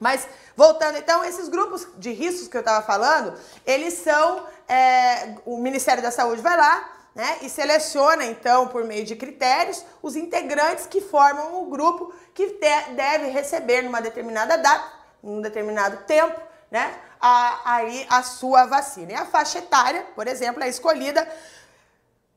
Mas 0.02 0.26
voltando, 0.56 0.98
então, 0.98 1.24
esses 1.24 1.48
grupos 1.48 1.86
de 1.96 2.12
riscos 2.12 2.48
que 2.48 2.56
eu 2.56 2.60
estava 2.60 2.84
falando, 2.84 3.38
eles 3.64 3.94
são. 3.94 4.44
É, 4.68 5.34
o 5.44 5.58
Ministério 5.58 6.02
da 6.02 6.10
Saúde 6.10 6.40
vai 6.40 6.56
lá 6.56 6.88
né, 7.14 7.38
e 7.42 7.48
seleciona, 7.48 8.24
então, 8.24 8.68
por 8.68 8.84
meio 8.84 9.04
de 9.04 9.14
critérios, 9.14 9.84
os 10.02 10.16
integrantes 10.16 10.86
que 10.86 11.00
formam 11.00 11.62
o 11.62 11.66
grupo 11.66 12.12
que 12.34 12.48
te, 12.48 12.92
deve 12.96 13.28
receber 13.28 13.82
numa 13.82 14.00
determinada 14.00 14.56
data, 14.56 14.84
num 15.22 15.40
determinado 15.40 15.98
tempo, 16.04 16.40
né, 16.70 16.94
a, 17.20 17.74
aí 17.76 18.06
a 18.08 18.22
sua 18.22 18.64
vacina. 18.64 19.12
E 19.12 19.14
a 19.14 19.26
faixa 19.26 19.58
etária, 19.58 20.06
por 20.16 20.26
exemplo, 20.26 20.64
é 20.64 20.68
escolhida 20.68 21.28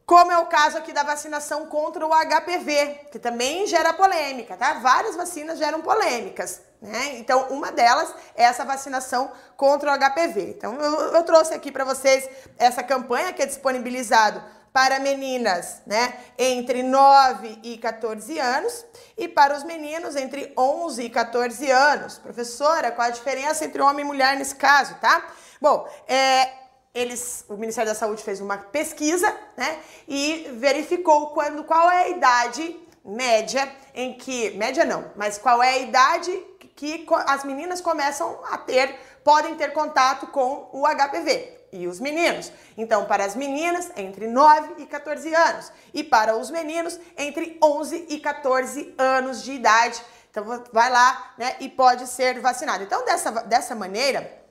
como 0.06 0.32
é 0.32 0.38
o 0.38 0.46
caso 0.46 0.78
aqui 0.78 0.94
da 0.94 1.04
vacinação 1.04 1.66
contra 1.66 2.06
o 2.06 2.10
HPV, 2.10 3.08
que 3.12 3.18
também 3.18 3.66
gera 3.66 3.92
polêmica, 3.92 4.56
tá? 4.56 4.74
Várias 4.74 5.16
vacinas 5.16 5.58
geram 5.58 5.82
polêmicas, 5.82 6.62
né? 6.80 7.18
Então, 7.18 7.48
uma 7.50 7.72
delas 7.72 8.14
é 8.36 8.44
essa 8.44 8.64
vacinação 8.64 9.32
contra 9.58 9.92
o 9.92 9.98
HPV. 9.98 10.56
Então, 10.58 10.76
eu, 10.76 11.14
eu 11.14 11.24
trouxe 11.24 11.56
aqui 11.56 11.72
para 11.72 11.84
vocês 11.84 12.30
essa 12.58 12.84
campanha 12.84 13.34
que 13.34 13.42
é 13.42 13.46
disponibilizado 13.48 14.44
para 14.72 15.00
meninas, 15.00 15.82
né, 15.86 16.18
entre 16.38 16.84
9 16.84 17.60
e 17.64 17.78
14 17.78 18.38
anos, 18.38 18.86
e 19.18 19.26
para 19.26 19.56
os 19.56 19.64
meninos 19.64 20.18
entre 20.18 20.52
11 20.58 21.02
e 21.02 21.10
14 21.10 21.72
anos. 21.72 22.18
Professora, 22.18 22.92
qual 22.92 23.08
a 23.08 23.12
diferença 23.12 23.64
entre 23.64 23.82
homem 23.82 24.04
e 24.04 24.08
mulher 24.08 24.36
nesse 24.36 24.56
caso, 24.56 24.96
tá? 24.96 25.26
Bom, 25.62 25.90
é, 26.10 26.65
eles, 26.96 27.44
o 27.50 27.58
Ministério 27.58 27.92
da 27.92 27.96
Saúde 27.96 28.24
fez 28.24 28.40
uma 28.40 28.58
pesquisa, 28.58 29.36
né, 29.58 29.80
e 30.08 30.50
verificou 30.54 31.32
quando, 31.32 31.66
qual 31.66 31.92
é 31.92 32.06
a 32.06 32.10
idade 32.10 32.80
média 33.04 33.70
em 33.94 34.14
que, 34.14 34.52
média 34.52 34.86
não, 34.86 35.12
mas 35.16 35.38
qual 35.38 35.62
é 35.62 35.74
a 35.74 35.78
idade 35.80 36.32
que 36.76 37.06
as 37.28 37.44
meninas 37.44 37.82
começam 37.82 38.40
a 38.50 38.58
ter, 38.58 38.98
podem 39.24 39.56
ter 39.56 39.72
contato 39.74 40.28
com 40.28 40.70
o 40.74 40.84
HPV 40.88 41.54
e 41.72 41.88
os 41.88 42.00
meninos. 42.00 42.52
Então, 42.78 43.06
para 43.06 43.26
as 43.26 43.36
meninas, 43.36 43.92
entre 43.96 44.28
9 44.28 44.84
e 44.84 44.86
14 44.86 45.34
anos. 45.34 45.72
E 45.94 46.04
para 46.04 46.36
os 46.36 46.50
meninos, 46.50 47.00
entre 47.18 47.58
11 47.62 48.08
e 48.10 48.20
14 48.20 48.94
anos 48.98 49.44
de 49.44 49.54
idade. 49.54 50.02
Então, 50.30 50.64
vai 50.72 50.90
lá 50.90 51.34
né, 51.38 51.56
e 51.60 51.70
pode 51.70 52.08
ser 52.08 52.40
vacinado. 52.40 52.84
Então, 52.84 53.06
dessa, 53.06 53.32
dessa 53.32 53.76
maneira, 53.76 54.45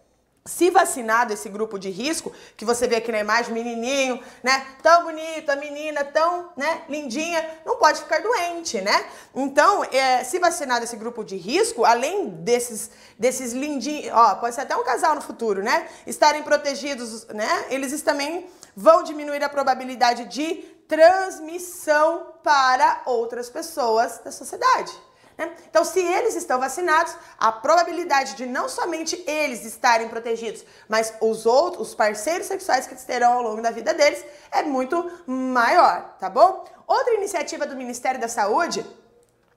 se 0.47 0.69
vacinado 0.69 1.33
esse 1.33 1.49
grupo 1.49 1.79
de 1.79 1.89
risco, 1.89 2.31
que 2.55 2.67
você 2.67 2.87
vê 2.87 2.97
aqui 2.97 3.11
na 3.11 3.19
imagem, 3.19 3.55
menininho, 3.55 4.23
né, 4.43 4.67
tão 4.83 5.05
bonito, 5.05 5.49
a 5.49 5.57
menina 5.57 6.05
tão, 6.05 6.53
né, 6.55 6.83
lindinha, 6.87 7.61
não 7.65 7.79
pode 7.79 8.03
ficar 8.03 8.21
doente, 8.21 8.79
né? 8.83 9.07
Então, 9.35 9.83
é, 9.85 10.23
se 10.23 10.39
vacinado 10.39 10.85
esse 10.85 10.97
grupo 10.97 11.25
de 11.25 11.35
risco, 11.35 11.87
além 11.87 12.29
desses, 12.29 12.91
desses 13.19 13.55
lindinhos, 13.55 14.13
ó, 14.13 14.35
pode 14.35 14.55
ser 14.55 14.61
até 14.61 14.77
um 14.77 14.85
casal 14.85 15.15
no 15.15 15.23
futuro, 15.23 15.63
né, 15.63 15.89
estarem 16.07 16.43
protegidos, 16.43 17.27
né, 17.29 17.65
eles 17.71 18.03
também 18.03 18.47
vão 18.77 19.03
diminuir 19.03 19.43
a 19.43 19.49
probabilidade 19.49 20.27
de 20.27 20.57
transmissão 20.87 22.35
para 22.43 23.01
outras 23.07 23.49
pessoas 23.49 24.19
da 24.19 24.31
sociedade. 24.31 24.93
Né? 25.37 25.53
Então, 25.69 25.85
se 25.85 26.01
eles 26.01 26.37
estão 26.37 26.61
vacinados, 26.61 27.15
a 27.39 27.51
probabilidade 27.51 28.35
de 28.35 28.47
não 28.47 28.69
somente 28.69 29.23
eles 29.27 29.65
estarem 29.65 30.09
protegidos, 30.09 30.65
mas 30.89 31.13
os 31.21 31.45
outros, 31.45 31.89
os 31.89 31.95
parceiros 31.95 32.47
sexuais 32.47 32.87
que 32.87 32.95
terão 32.95 33.33
ao 33.35 33.43
longo 33.43 33.61
da 33.61 33.71
vida 33.71 33.93
deles 33.93 34.25
é 34.51 34.63
muito 34.63 35.11
maior, 35.27 36.17
tá 36.21 36.31
bom? 36.31 36.65
Outra 36.87 37.15
iniciativa 37.15 37.67
do 37.67 37.77
Ministério 37.77 38.21
da 38.21 38.29
Saúde 38.29 38.87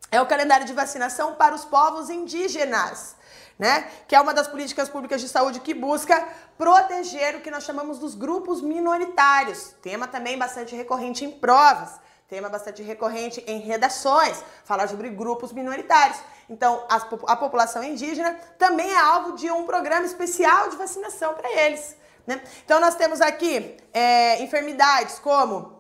é 0.10 0.22
o 0.22 0.26
calendário 0.26 0.66
de 0.66 0.74
vacinação 0.74 1.36
para 1.36 1.54
os 1.54 1.66
povos 1.66 2.10
indígenas. 2.10 3.16
Né? 3.60 3.90
Que 4.08 4.16
é 4.16 4.22
uma 4.22 4.36
das 4.36 4.48
políticas 4.48 4.88
públicas 4.88 5.20
de 5.20 5.28
saúde 5.28 5.60
que 5.60 5.74
busca 5.74 6.28
proteger 6.60 7.36
o 7.36 7.42
que 7.42 7.50
nós 7.50 7.64
chamamos 7.64 7.98
dos 7.98 8.14
grupos 8.14 8.62
minoritários. 8.62 9.74
Tema 9.82 10.08
também 10.08 10.38
bastante 10.38 10.76
recorrente 10.76 11.26
em 11.26 11.32
provas 11.32 12.00
tema 12.28 12.50
bastante 12.50 12.84
recorrente 12.84 13.42
em 13.48 13.60
redações, 13.60 14.44
falar 14.66 14.90
sobre 14.90 15.10
grupos 15.10 15.54
minoritários. 15.54 16.20
Então, 16.50 16.86
a, 16.90 16.98
a 17.32 17.36
população 17.38 17.82
indígena 17.82 18.34
também 18.58 18.90
é 18.90 18.98
alvo 18.98 19.34
de 19.34 19.50
um 19.50 19.66
programa 19.66 20.06
especial 20.06 20.70
de 20.70 20.76
vacinação 20.76 21.34
para 21.36 21.50
eles. 21.50 21.96
Né? 22.26 22.42
Então, 22.66 22.82
nós 22.82 22.96
temos 22.96 23.22
aqui 23.22 23.78
é, 23.94 24.44
enfermidades 24.44 25.20
como 25.20 25.78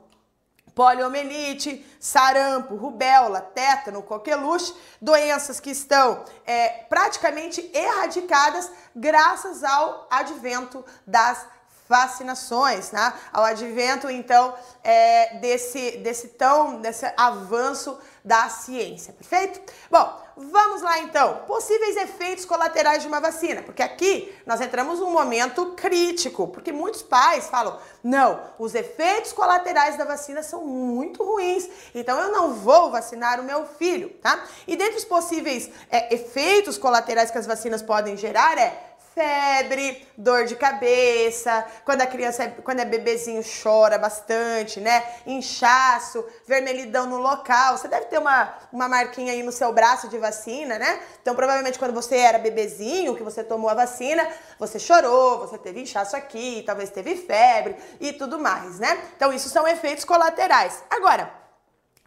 poliomielite, 0.74 1.84
sarampo, 2.00 2.76
rubéola, 2.76 3.42
tétano, 3.42 4.02
coqueluche, 4.04 4.74
doenças 5.02 5.60
que 5.60 5.72
estão 5.72 6.24
é, 6.46 6.70
praticamente 6.88 7.70
erradicadas 7.74 8.72
graças 8.96 9.64
ao 9.64 10.08
advento 10.10 10.86
das 11.06 11.46
vacinações, 11.88 12.92
né? 12.92 13.14
Ao 13.32 13.44
advento, 13.44 14.10
então, 14.10 14.54
é, 14.84 15.38
desse, 15.38 15.98
desse 15.98 16.30
tão, 16.30 16.82
desse 16.82 17.06
avanço 17.18 17.98
da 18.24 18.50
ciência, 18.50 19.14
perfeito? 19.14 19.62
Bom, 19.90 20.22
vamos 20.36 20.82
lá 20.82 21.00
então. 21.00 21.44
Possíveis 21.48 21.96
efeitos 21.96 22.44
colaterais 22.44 23.02
de 23.02 23.08
uma 23.08 23.22
vacina, 23.22 23.62
porque 23.64 23.82
aqui 23.82 24.36
nós 24.46 24.60
entramos 24.60 25.00
num 25.00 25.12
momento 25.12 25.68
crítico, 25.78 26.48
porque 26.50 26.74
muitos 26.74 27.02
pais 27.02 27.48
falam: 27.48 27.80
não, 28.04 28.40
os 28.60 28.76
efeitos 28.76 29.32
colaterais 29.32 29.98
da 29.98 30.04
vacina 30.04 30.44
são 30.44 30.66
muito 30.66 31.24
ruins, 31.24 31.70
então 31.96 32.20
eu 32.20 32.32
não 32.34 32.54
vou 32.54 32.92
vacinar 32.92 33.40
o 33.40 33.44
meu 33.44 33.66
filho, 33.66 34.10
tá? 34.22 34.44
E 34.68 34.76
dentre 34.76 34.98
os 34.98 35.06
possíveis 35.06 35.70
é, 35.90 36.14
efeitos 36.14 36.78
colaterais 36.78 37.32
que 37.32 37.38
as 37.38 37.48
vacinas 37.48 37.82
podem 37.82 38.18
gerar 38.18 38.58
é 38.58 38.97
febre, 39.18 40.08
dor 40.16 40.46
de 40.46 40.56
cabeça, 40.56 41.66
quando 41.84 42.02
a 42.02 42.06
criança, 42.06 42.44
é, 42.44 42.50
quando 42.50 42.82
é 42.82 42.86
bebezinho, 42.86 43.42
chora 43.64 43.98
bastante, 43.98 44.80
né? 44.80 45.04
Inchaço, 45.26 46.24
vermelhidão 46.46 47.08
no 47.08 47.18
local. 47.18 47.76
Você 47.76 47.88
deve 47.88 48.06
ter 48.06 48.20
uma, 48.20 48.54
uma 48.72 48.88
marquinha 48.88 49.34
aí 49.34 49.42
no 49.42 49.52
seu 49.52 49.74
braço 49.74 50.08
de 50.08 50.20
vacina, 50.20 50.78
né? 50.78 51.02
Então, 51.20 51.34
provavelmente, 51.34 51.80
quando 51.80 51.96
você 51.96 52.16
era 52.16 52.38
bebezinho, 52.38 53.16
que 53.16 53.24
você 53.24 53.44
tomou 53.44 53.72
a 53.72 53.74
vacina, 53.74 54.28
você 54.60 54.78
chorou, 54.78 55.40
você 55.40 55.58
teve 55.58 55.82
inchaço 55.82 56.16
aqui, 56.16 56.64
talvez 56.64 56.92
teve 56.92 57.16
febre 57.16 57.76
e 58.00 58.14
tudo 58.14 58.38
mais, 58.38 58.78
né? 58.78 59.02
Então, 59.16 59.34
isso 59.34 59.50
são 59.50 59.68
efeitos 59.68 60.06
colaterais. 60.06 60.84
Agora, 60.92 61.34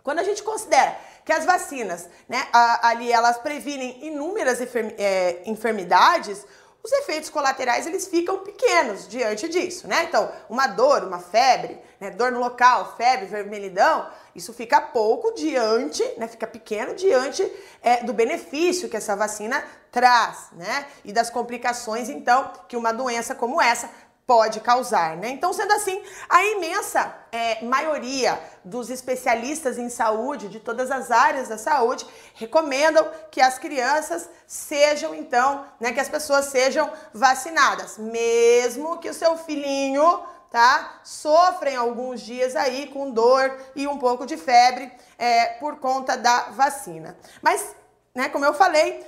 quando 0.04 0.20
a 0.20 0.24
gente 0.24 0.44
considera 0.44 0.96
que 1.24 1.32
as 1.32 1.44
vacinas, 1.44 2.08
né, 2.28 2.48
ali 2.82 3.12
elas 3.12 3.38
previnem 3.38 4.06
inúmeras 4.06 4.58
é, 4.60 5.42
enfermidades, 5.44 6.44
os 6.82 6.92
efeitos 6.92 7.28
colaterais 7.28 7.86
eles 7.86 8.06
ficam 8.06 8.38
pequenos 8.38 9.06
diante 9.06 9.48
disso, 9.48 9.86
né? 9.86 10.04
Então, 10.04 10.30
uma 10.48 10.66
dor, 10.66 11.04
uma 11.04 11.18
febre, 11.18 11.78
né? 12.00 12.10
dor 12.10 12.32
no 12.32 12.40
local, 12.40 12.94
febre, 12.96 13.26
vermelhidão, 13.26 14.08
isso 14.34 14.52
fica 14.52 14.80
pouco 14.80 15.32
diante, 15.32 16.02
né? 16.16 16.26
Fica 16.26 16.46
pequeno 16.46 16.94
diante 16.94 17.50
é, 17.82 18.02
do 18.02 18.12
benefício 18.12 18.88
que 18.88 18.96
essa 18.96 19.14
vacina 19.14 19.62
traz, 19.90 20.48
né? 20.52 20.86
E 21.04 21.12
das 21.12 21.28
complicações, 21.28 22.08
então, 22.08 22.50
que 22.66 22.76
uma 22.76 22.92
doença 22.92 23.34
como 23.34 23.60
essa 23.60 23.90
pode 24.30 24.60
causar, 24.60 25.16
né? 25.16 25.30
Então, 25.30 25.52
sendo 25.52 25.72
assim, 25.72 26.00
a 26.28 26.44
imensa 26.44 27.12
é, 27.32 27.64
maioria 27.64 28.40
dos 28.64 28.88
especialistas 28.88 29.76
em 29.76 29.88
saúde, 29.88 30.48
de 30.48 30.60
todas 30.60 30.88
as 30.88 31.10
áreas 31.10 31.48
da 31.48 31.58
saúde, 31.58 32.06
recomendam 32.34 33.10
que 33.28 33.40
as 33.40 33.58
crianças 33.58 34.30
sejam, 34.46 35.16
então, 35.16 35.66
né, 35.80 35.92
que 35.92 35.98
as 35.98 36.08
pessoas 36.08 36.44
sejam 36.44 36.88
vacinadas, 37.12 37.98
mesmo 37.98 38.98
que 38.98 39.10
o 39.10 39.14
seu 39.14 39.36
filhinho 39.36 40.22
tá? 40.48 41.00
Sofrem 41.02 41.74
alguns 41.74 42.20
dias 42.20 42.54
aí 42.54 42.86
com 42.86 43.10
dor 43.10 43.56
e 43.74 43.88
um 43.88 43.98
pouco 43.98 44.26
de 44.26 44.36
febre 44.36 44.92
é, 45.18 45.46
por 45.58 45.80
conta 45.80 46.16
da 46.16 46.50
vacina. 46.50 47.16
Mas, 47.42 47.74
né, 48.14 48.28
como 48.28 48.44
eu 48.44 48.54
falei, 48.54 49.04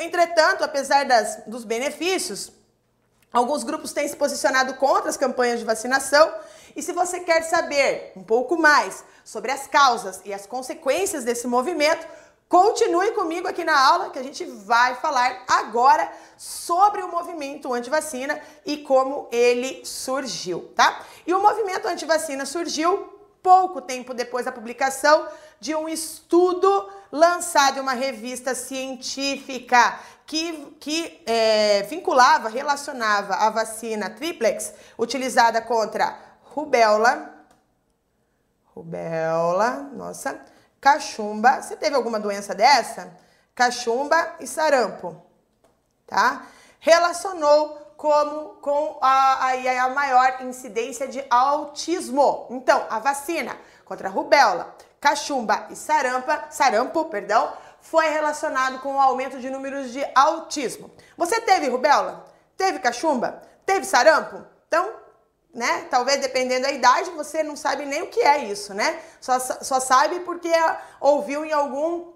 entretanto, 0.00 0.64
apesar 0.64 1.04
das, 1.04 1.42
dos 1.46 1.64
benefícios, 1.64 2.61
alguns 3.32 3.64
grupos 3.64 3.92
têm 3.92 4.06
se 4.06 4.16
posicionado 4.16 4.74
contra 4.74 5.08
as 5.08 5.16
campanhas 5.16 5.58
de 5.58 5.64
vacinação. 5.64 6.32
E 6.76 6.82
se 6.82 6.92
você 6.92 7.20
quer 7.20 7.42
saber 7.42 8.12
um 8.16 8.22
pouco 8.22 8.56
mais 8.56 9.04
sobre 9.24 9.50
as 9.50 9.66
causas 9.66 10.20
e 10.24 10.32
as 10.32 10.46
consequências 10.46 11.24
desse 11.24 11.46
movimento, 11.46 12.06
Continue 12.52 13.12
comigo 13.12 13.48
aqui 13.48 13.64
na 13.64 13.74
aula 13.74 14.10
que 14.10 14.18
a 14.18 14.22
gente 14.22 14.44
vai 14.44 14.94
falar 14.96 15.42
agora 15.48 16.12
sobre 16.36 17.00
o 17.00 17.08
movimento 17.08 17.72
antivacina 17.72 18.38
e 18.66 18.76
como 18.76 19.26
ele 19.32 19.82
surgiu, 19.86 20.70
tá? 20.76 21.02
E 21.26 21.32
o 21.32 21.40
movimento 21.40 21.88
antivacina 21.88 22.44
surgiu 22.44 23.10
pouco 23.42 23.80
tempo 23.80 24.12
depois 24.12 24.44
da 24.44 24.52
publicação 24.52 25.26
de 25.58 25.74
um 25.74 25.88
estudo 25.88 26.90
lançado 27.12 27.78
uma 27.82 27.92
revista 27.92 28.54
científica 28.54 30.00
que, 30.24 30.74
que 30.80 31.22
é, 31.26 31.82
vinculava, 31.82 32.48
relacionava 32.48 33.34
a 33.34 33.50
vacina 33.50 34.08
triplex 34.08 34.72
utilizada 34.98 35.60
contra 35.60 36.18
rubéola, 36.42 37.34
rubéola, 38.74 39.90
nossa, 39.92 40.40
cachumba. 40.80 41.60
Você 41.60 41.76
teve 41.76 41.94
alguma 41.94 42.18
doença 42.18 42.54
dessa? 42.54 43.14
Cachumba 43.54 44.36
e 44.40 44.46
sarampo, 44.46 45.20
tá? 46.06 46.46
Relacionou 46.80 47.81
como 48.02 48.56
com 48.60 48.98
a, 49.00 49.46
a, 49.46 49.84
a 49.84 49.88
maior 49.90 50.38
incidência 50.40 51.06
de 51.06 51.24
autismo. 51.30 52.48
Então, 52.50 52.84
a 52.90 52.98
vacina 52.98 53.56
contra 53.84 54.08
rubéola, 54.08 54.74
cachumba 55.00 55.68
e 55.70 55.76
sarampa, 55.76 56.46
sarampo, 56.50 57.04
perdão, 57.04 57.52
foi 57.80 58.08
relacionado 58.08 58.80
com 58.80 58.96
o 58.96 59.00
aumento 59.00 59.38
de 59.38 59.48
números 59.48 59.92
de 59.92 60.04
autismo. 60.16 60.90
Você 61.16 61.42
teve 61.42 61.68
rubéola? 61.68 62.26
Teve 62.56 62.80
cachumba? 62.80 63.40
Teve 63.64 63.86
sarampo? 63.86 64.44
Então, 64.66 64.94
né? 65.54 65.86
Talvez 65.88 66.20
dependendo 66.20 66.62
da 66.62 66.72
idade, 66.72 67.08
você 67.10 67.44
não 67.44 67.54
sabe 67.54 67.86
nem 67.86 68.02
o 68.02 68.08
que 68.08 68.20
é 68.20 68.46
isso, 68.46 68.74
né? 68.74 69.00
Só, 69.20 69.38
só 69.38 69.78
sabe 69.78 70.18
porque 70.20 70.50
ouviu 71.00 71.44
em 71.44 71.52
algum 71.52 72.10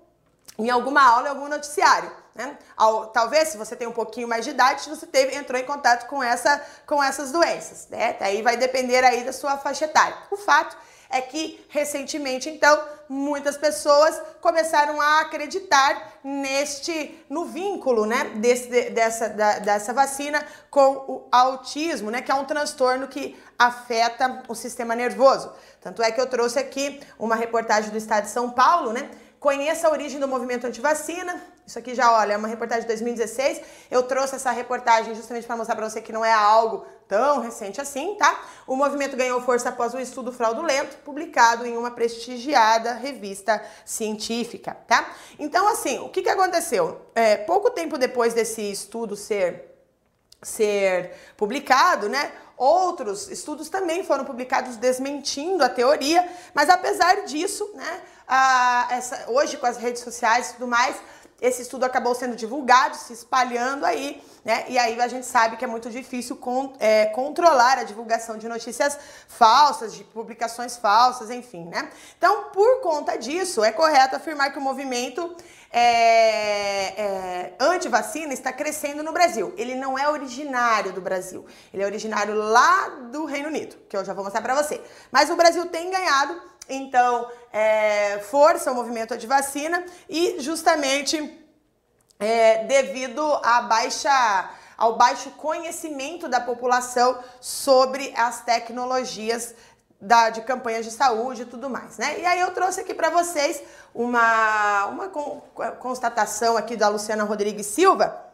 em 0.59 0.68
alguma 0.68 1.03
aula, 1.03 1.29
em 1.29 1.31
algum 1.31 1.46
noticiário. 1.46 2.11
Né? 2.37 2.59
Ao, 2.77 3.07
talvez, 3.07 3.49
se 3.49 3.57
você 3.57 3.75
tem 3.75 3.88
um 3.88 3.92
pouquinho 3.92 4.29
mais 4.29 4.44
de 4.44 4.51
idade, 4.51 4.88
você 4.88 5.07
teve, 5.07 5.35
entrou 5.35 5.59
em 5.59 5.64
contato 5.64 6.07
com, 6.07 6.22
essa, 6.22 6.62
com 6.87 7.03
essas 7.03 7.33
doenças. 7.33 7.88
Né? 7.88 8.16
Aí 8.20 8.42
vai 8.42 8.57
depender 8.57 9.03
aí 9.03 9.25
da 9.25 9.33
sua 9.33 9.57
faixa 9.57 9.87
etária. 9.87 10.16
O 10.31 10.37
fato 10.37 10.77
é 11.09 11.20
que 11.20 11.64
recentemente, 11.68 12.51
então, 12.51 12.79
muitas 13.09 13.57
pessoas 13.57 14.20
começaram 14.40 15.01
a 15.01 15.20
acreditar 15.20 16.18
neste 16.22 17.25
no 17.31 17.46
vínculo, 17.46 18.05
né, 18.05 18.33
desse, 18.37 18.90
dessa, 18.90 19.29
da, 19.29 19.59
dessa 19.61 19.94
vacina 19.94 20.44
com 20.68 20.90
o 21.09 21.29
autismo, 21.31 22.11
né, 22.11 22.20
que 22.20 22.31
é 22.31 22.35
um 22.35 22.44
transtorno 22.44 23.07
que 23.07 23.40
afeta 23.59 24.42
o 24.49 24.55
sistema 24.55 24.94
nervoso. 24.96 25.51
Tanto 25.81 26.03
é 26.03 26.11
que 26.11 26.20
eu 26.20 26.27
trouxe 26.27 26.59
aqui 26.59 27.01
uma 27.18 27.37
reportagem 27.37 27.90
do 27.90 27.96
Estado 27.96 28.25
de 28.25 28.31
São 28.31 28.51
Paulo, 28.51 28.92
né, 28.92 29.09
Conheça 29.46 29.87
a 29.87 29.92
origem 29.92 30.18
do 30.18 30.27
movimento 30.27 30.66
antivacina. 30.66 31.40
Isso 31.66 31.81
aqui 31.81 31.96
já, 31.96 32.12
olha, 32.12 32.35
é 32.35 32.37
uma 32.37 32.46
reportagem 32.46 32.83
de 32.83 32.88
2016. 32.88 33.61
Eu 33.90 34.05
trouxe 34.05 34.37
essa 34.37 34.52
reportagem 34.52 35.14
justamente 35.16 35.46
para 35.46 35.57
mostrar 35.57 35.74
para 35.74 35.90
você 35.90 36.00
que 36.00 36.12
não 36.12 36.24
é 36.24 36.33
algo 36.33 36.87
tão 37.09 37.40
recente 37.40 37.81
assim, 37.81 38.14
tá? 38.14 38.40
O 38.66 38.76
movimento 38.76 39.16
ganhou 39.16 39.40
força 39.40 39.70
após 39.70 39.92
um 39.92 39.98
estudo 39.98 40.33
fraudulento 40.33 40.96
publicado 40.98 41.66
em 41.66 41.76
uma 41.76 41.90
prestigiada 41.90 42.94
revista 42.94 43.61
científica, 43.85 44.76
tá? 44.87 45.12
Então, 45.38 45.66
assim, 45.68 45.98
o 45.98 46.09
que, 46.09 46.22
que 46.22 46.29
aconteceu? 46.29 47.00
É, 47.14 47.37
pouco 47.37 47.70
tempo 47.70 47.98
depois 47.98 48.33
desse 48.33 48.62
estudo 48.70 49.16
ser, 49.16 49.76
ser 50.42 51.14
publicado, 51.37 52.09
né? 52.09 52.31
Outros 52.57 53.29
estudos 53.29 53.68
também 53.68 54.02
foram 54.02 54.24
publicados 54.24 54.76
desmentindo 54.76 55.62
a 55.62 55.68
teoria, 55.68 56.26
mas 56.55 56.70
apesar 56.70 57.26
disso, 57.26 57.70
né, 57.74 58.00
a, 58.26 58.88
essa, 58.90 59.31
hoje 59.31 59.59
com 59.59 59.66
as 59.66 59.76
redes 59.76 60.00
sociais 60.00 60.50
e 60.50 60.52
tudo 60.55 60.66
mais, 60.66 60.96
esse 61.40 61.62
estudo 61.62 61.85
acabou 61.85 62.14
sendo 62.14 62.35
divulgado, 62.35 62.96
se 62.96 63.12
espalhando 63.12 63.85
aí, 63.85 64.22
né? 64.44 64.64
E 64.68 64.79
aí 64.79 64.99
a 64.99 65.09
gente 65.09 65.27
sabe 65.27 65.57
que 65.57 65.64
é 65.64 65.68
muito 65.68 65.90
difícil 65.90 66.37
con 66.37 66.72
é, 66.81 67.07
controlar 67.07 67.79
a 67.79 67.85
divulgação 67.85 68.38
de 68.38 68.49
notícias 68.49 68.99
falsas, 69.29 69.94
de 69.94 70.03
publicações 70.03 70.77
falsas, 70.77 71.31
enfim, 71.31 71.66
né? 71.66 71.90
Então, 72.16 72.44
por 72.44 72.81
conta 72.81 73.16
disso, 73.16 73.62
é 73.62 73.70
correto 73.70 74.16
afirmar 74.16 74.51
que 74.51 74.59
o 74.59 74.62
movimento 74.62 75.37
é, 75.70 75.83
é, 77.03 77.55
anti-vacina 77.61 78.33
está 78.33 78.51
crescendo 78.51 79.03
no 79.03 79.12
Brasil. 79.12 79.53
Ele 79.59 79.75
não 79.75 79.99
é 79.99 80.09
originário 80.09 80.92
do 80.92 81.03
Brasil, 81.03 81.44
ele 81.72 81.83
é 81.83 81.87
originário 81.87 82.35
lá 82.35 82.88
do 83.12 83.27
Reino 83.27 83.49
Unido, 83.49 83.77
que 83.88 83.96
eu 83.96 84.05
já 84.05 84.14
vou 84.14 84.25
mostrar 84.25 84.40
para 84.40 84.55
você. 84.55 84.81
Mas 85.12 85.29
o 85.29 85.37
Brasil 85.37 85.66
tem 85.66 85.90
ganhado 85.90 86.40
então, 86.68 87.31
é, 87.52 88.18
força 88.18 88.72
o 88.72 88.74
movimento 88.74 89.14
anti-vacina 89.14 89.85
e 90.09 90.40
justamente 90.40 91.46
é, 92.18 92.64
devido 92.64 93.22
à 93.42 93.62
baixa, 93.62 94.50
ao 94.76 94.96
baixo 94.96 95.31
conhecimento 95.33 96.29
da 96.29 96.40
população 96.40 97.18
sobre 97.40 98.12
as 98.16 98.42
tecnologias 98.42 99.55
da, 100.00 100.31
de 100.31 100.42
campanhas 100.42 100.85
de 100.85 100.90
saúde 100.90 101.42
e 101.42 101.46
tudo 101.46 101.70
mais, 101.70 101.98
né? 101.98 102.18
E 102.20 102.26
aí 102.26 102.40
eu 102.40 102.52
trouxe 102.52 102.81
aqui 102.81 102.92
para 102.92 103.11
vocês 103.11 103.62
uma, 103.94 104.87
uma 104.87 105.09
constatação 105.79 106.57
aqui 106.57 106.76
da 106.76 106.88
Luciana 106.88 107.24
Rodrigues 107.24 107.66
Silva, 107.66 108.24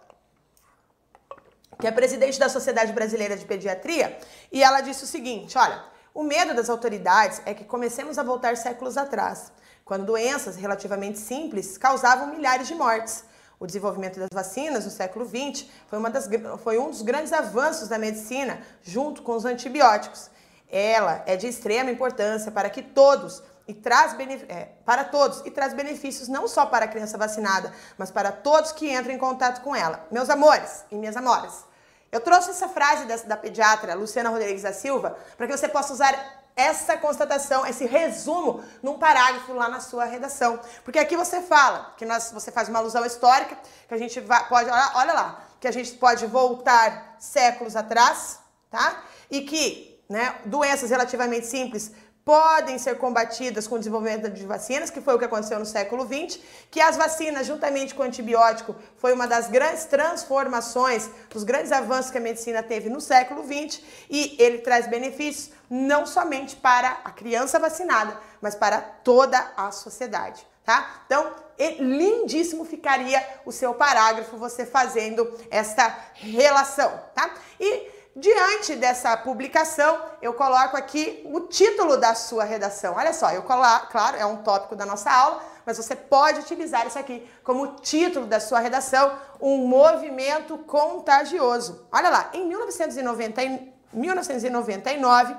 que 1.79 1.87
é 1.87 1.93
presidente 1.93 2.39
da 2.39 2.49
Sociedade 2.49 2.93
Brasileira 2.93 3.37
de 3.37 3.45
Pediatria, 3.45 4.19
e 4.51 4.63
ela 4.63 4.81
disse 4.81 5.05
o 5.05 5.07
seguinte, 5.07 5.57
olha, 5.57 5.92
o 6.15 6.23
medo 6.23 6.55
das 6.55 6.69
autoridades 6.69 7.41
é 7.47 7.55
que 7.55 7.65
comecemos 7.65 8.19
a 8.19 8.23
voltar 8.23 8.57
séculos 8.57 8.97
atrás, 8.97 9.51
quando 9.85 10.05
doenças 10.05 10.57
relativamente 10.57 11.19
simples 11.19 11.79
causavam 11.79 12.29
milhares 12.29 12.69
de 12.69 12.75
mortes. 12.75 13.25
O 13.59 13.67
desenvolvimento 13.67 14.19
das 14.19 14.29
vacinas 14.33 14.85
no 14.85 14.91
século 14.91 15.25
XX 15.25 15.67
foi, 15.87 16.11
das, 16.11 16.29
foi 16.63 16.79
um 16.79 16.91
dos 16.91 17.03
grandes 17.03 17.33
avanços 17.33 17.89
da 17.89 17.99
medicina, 17.99 18.61
junto 18.83 19.23
com 19.23 19.37
os 19.37 19.45
antibióticos. 19.45 20.31
Ela 20.71 21.23
é 21.27 21.37
de 21.37 21.47
extrema 21.47 21.91
importância 21.91 22.51
para 22.51 22.69
que 22.69 22.83
todos 22.83 23.43
e 23.67 23.73
traz 23.73 24.17
é, 24.49 24.69
para 24.85 25.05
todos 25.05 25.41
e 25.47 25.51
traz 25.51 25.73
benefícios 25.73 26.29
não 26.29 26.49
só 26.49 26.67
para 26.67 26.85
a 26.87 26.89
criança 26.89 27.17
vacinada, 27.17 27.73
mas 27.97 28.11
para 28.11 28.33
todos 28.33 28.73
que 28.73 28.93
entram 28.93 29.15
em 29.15 29.19
contato 29.19 29.63
com 29.63 29.75
ela. 29.75 30.07
Meus 30.11 30.29
amores 30.29 30.85
e 30.91 30.97
minhas 30.97 31.17
amoras, 31.17 31.65
eu 32.13 32.21
trouxe 32.21 32.51
essa 32.51 32.69
frase 32.69 33.07
dessa, 33.07 33.27
da 33.27 33.37
pediatra 33.37 33.95
Luciana 33.95 34.29
Rodrigues 34.29 34.63
da 34.63 34.73
Silva 34.73 35.17
para 35.37 35.47
que 35.47 35.57
você 35.57 35.67
possa 35.67 35.95
usar 35.95 36.43
essa 36.55 36.99
constatação, 36.99 37.67
esse 37.67 37.87
resumo 37.87 38.63
num 38.83 38.99
parágrafo 38.99 39.55
lá 39.55 39.71
na 39.71 39.81
sua 39.81 40.05
redação. 40.05 40.61
Porque 40.85 40.99
aqui 40.99 41.17
você 41.17 41.41
fala 41.41 41.95
que 41.97 42.05
nós, 42.05 42.31
você 42.31 42.53
faz 42.53 42.69
uma 42.69 42.79
alusão 42.79 43.05
histórica, 43.07 43.57
que 43.89 43.95
a 43.95 43.99
gente 43.99 44.21
pode, 44.21 44.69
olha, 44.71 44.93
olha 44.95 45.13
lá, 45.15 45.45
que 45.59 45.67
a 45.67 45.73
gente 45.73 45.93
pode 45.95 46.27
voltar 46.27 47.17
séculos 47.19 47.75
atrás, 47.75 48.39
tá? 48.71 49.03
E 49.31 49.41
que 49.41 49.99
né, 50.09 50.35
doenças 50.45 50.91
relativamente 50.91 51.47
simples 51.47 51.93
podem 52.25 52.79
ser 52.79 52.99
combatidas 52.99 53.67
com 53.67 53.75
o 53.75 53.79
desenvolvimento 53.79 54.31
de 54.31 54.47
vacinas, 54.47 54.91
que 54.91 55.01
foi 55.01 55.15
o 55.15 55.19
que 55.19 55.25
aconteceu 55.25 55.59
no 55.59 55.67
século 55.67 56.07
XX, 56.07 56.39
que 56.71 56.81
as 56.81 56.97
vacinas, 56.97 57.47
juntamente 57.47 57.95
com 57.95 58.03
o 58.03 58.07
antibiótico, 58.07 58.77
foi 58.97 59.13
uma 59.13 59.27
das 59.27 59.49
grandes 59.49 59.85
transformações, 59.87 61.11
dos 61.31 61.43
grandes 61.43 61.73
avanços 61.73 62.11
que 62.11 62.19
a 62.19 62.21
medicina 62.21 62.63
teve 62.63 62.89
no 62.89 63.01
século 63.01 63.43
XX, 63.45 63.81
e 64.09 64.37
ele 64.39 64.59
traz 64.59 64.87
benefícios 64.87 65.51
não 65.69 66.07
somente 66.07 66.55
para 66.55 67.01
a 67.05 67.11
criança 67.11 67.59
vacinada, 67.59 68.17
mas 68.41 68.55
para 68.55 68.81
toda 68.81 69.53
a 69.57 69.73
sociedade, 69.73 70.47
tá? 70.65 71.03
Então, 71.07 71.35
lindíssimo 71.79 72.65
ficaria 72.65 73.25
o 73.45 73.53
seu 73.53 73.75
parágrafo 73.75 74.37
você 74.37 74.65
fazendo 74.67 75.29
esta 75.51 75.97
relação, 76.15 77.01
tá? 77.15 77.31
E 77.59 78.02
Diante 78.15 78.77
dessa 78.77 79.17
publicação, 79.17 79.99
eu 80.21 80.35
coloco 80.35 80.77
aqui 80.77 81.23
o 81.25 81.41
título 81.41 81.97
da 81.97 82.15
sua 82.15 82.45
redação. 82.45 82.95
Olha 82.95 83.13
só, 83.13 83.31
eu 83.31 83.43
coloco, 83.43 83.89
claro, 83.89 84.19
é 84.19 84.27
um 84.27 84.39
tópico 84.43 84.77
da 84.77 84.85
nossa 84.85 85.11
aula, 85.11 85.43
mas 85.65 85.79
você 85.79 85.97
pode 85.97 86.41
utilizar 86.41 86.87
isso 86.87 86.99
aqui 86.99 87.27
como 87.43 87.77
título 87.77 88.27
da 88.27 88.39
sua 88.39 88.59
redação, 88.59 89.17
um 89.41 89.67
movimento 89.67 90.59
contagioso. 90.59 91.87
Olha 91.91 92.11
lá, 92.11 92.31
em 92.35 92.47
1990, 92.47 93.41
1999, 93.95 95.35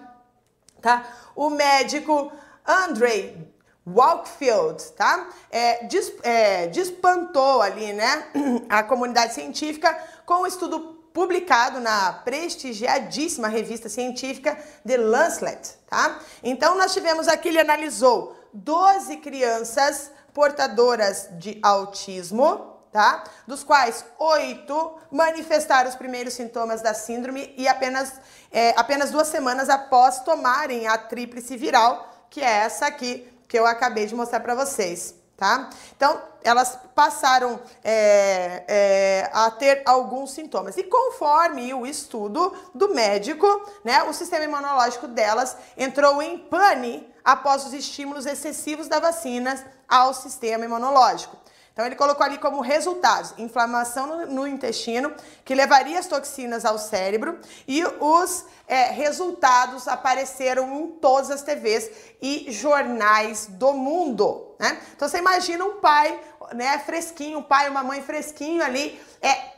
tá? 0.81 1.05
O 1.35 1.51
médico 1.51 2.31
Andrei 2.65 3.53
Walkfield, 3.85 4.83
tá? 4.93 5.29
É, 5.51 5.87
é, 6.23 6.67
despantou 6.67 7.61
ali, 7.61 7.93
né, 7.93 8.27
a 8.69 8.81
comunidade 8.81 9.33
científica 9.33 9.95
com 10.25 10.41
um 10.41 10.47
estudo 10.47 10.92
publicado 11.13 11.79
na 11.79 12.11
prestigiadíssima 12.11 13.47
revista 13.47 13.87
científica 13.87 14.57
The 14.85 14.97
Lancet, 14.97 15.77
tá? 15.87 16.19
Então 16.43 16.75
nós 16.75 16.91
tivemos 16.91 17.27
aqui, 17.27 17.49
ele 17.49 17.59
analisou 17.59 18.35
12 18.51 19.17
crianças 19.17 20.11
portadoras 20.33 21.29
de 21.33 21.59
autismo, 21.61 22.79
tá? 22.91 23.23
Dos 23.47 23.63
quais 23.63 24.03
oito 24.17 24.97
manifestaram 25.11 25.89
os 25.89 25.95
primeiros 25.95 26.33
sintomas 26.33 26.81
da 26.81 26.93
síndrome 26.93 27.53
e 27.55 27.67
apenas, 27.67 28.13
é, 28.51 28.73
apenas 28.75 29.11
duas 29.11 29.27
semanas 29.27 29.69
após 29.69 30.21
tomarem 30.21 30.87
a 30.87 30.97
tríplice 30.97 31.55
viral, 31.55 32.27
que 32.29 32.41
é 32.41 32.49
essa 32.49 32.87
aqui 32.87 33.27
que 33.47 33.57
eu 33.57 33.67
acabei 33.67 34.07
de 34.07 34.15
mostrar 34.15 34.39
para 34.39 34.55
vocês 34.55 35.22
tá? 35.43 35.69
Então, 35.97 36.21
elas 36.41 36.79
passaram 36.95 37.59
é, 37.83 38.63
é, 38.65 39.29
a 39.33 39.51
ter 39.51 39.83
alguns 39.85 40.31
sintomas. 40.31 40.77
E 40.77 40.83
conforme 40.83 41.73
o 41.73 41.85
estudo 41.85 42.53
do 42.73 42.93
médico, 42.93 43.45
né, 43.83 44.03
o 44.03 44.13
sistema 44.13 44.45
imunológico 44.45 45.05
delas 45.05 45.57
entrou 45.77 46.21
em 46.21 46.37
pane 46.37 47.05
após 47.25 47.65
os 47.65 47.73
estímulos 47.73 48.25
excessivos 48.25 48.87
da 48.87 49.01
vacina 49.01 49.61
ao 49.85 50.13
sistema 50.13 50.63
imunológico. 50.63 51.35
Então 51.73 51.87
ele 51.87 51.95
colocou 51.95 52.23
ali 52.23 52.37
como 52.37 52.61
resultados 52.61 53.33
inflamação 53.37 54.05
no, 54.05 54.25
no 54.27 54.47
intestino, 54.47 55.11
que 55.43 55.55
levaria 55.55 55.97
as 55.97 56.05
toxinas 56.05 56.65
ao 56.65 56.77
cérebro, 56.77 57.39
e 57.67 57.83
os 57.99 58.45
é, 58.67 58.91
resultados 58.91 59.87
apareceram 59.87 60.71
em 60.79 60.91
todas 60.91 61.31
as 61.31 61.41
TVs 61.41 61.89
e 62.21 62.51
jornais 62.51 63.47
do 63.47 63.73
mundo. 63.73 64.55
Né? 64.59 64.79
Então 64.95 65.09
você 65.09 65.17
imagina 65.17 65.65
um 65.65 65.79
pai 65.79 66.19
né, 66.53 66.77
fresquinho, 66.79 67.39
um 67.39 67.43
pai, 67.43 67.67
uma 67.69 67.83
mãe 67.83 68.03
fresquinho 68.03 68.63
ali, 68.63 69.01
é, 69.19 69.53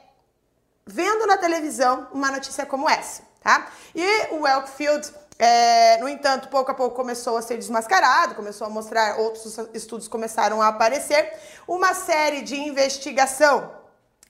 vendo 0.85 1.27
na 1.27 1.37
televisão 1.37 2.07
uma 2.13 2.31
notícia 2.31 2.65
como 2.65 2.89
essa. 2.89 3.23
Tá? 3.41 3.67
E 3.93 4.33
o 4.33 4.47
Elkfield 4.47 5.13
é, 5.37 5.97
no 5.97 6.07
entanto, 6.07 6.47
pouco 6.47 6.71
a 6.71 6.73
pouco 6.73 6.95
começou 6.95 7.35
a 7.35 7.41
ser 7.41 7.57
desmascarado, 7.57 8.35
começou 8.35 8.65
a 8.65 8.69
mostrar, 8.69 9.19
outros 9.19 9.57
estudos 9.73 10.07
começaram 10.07 10.61
a 10.61 10.69
aparecer. 10.69 11.33
Uma 11.67 11.93
série 11.93 12.41
de 12.41 12.55
investigação 12.55 13.69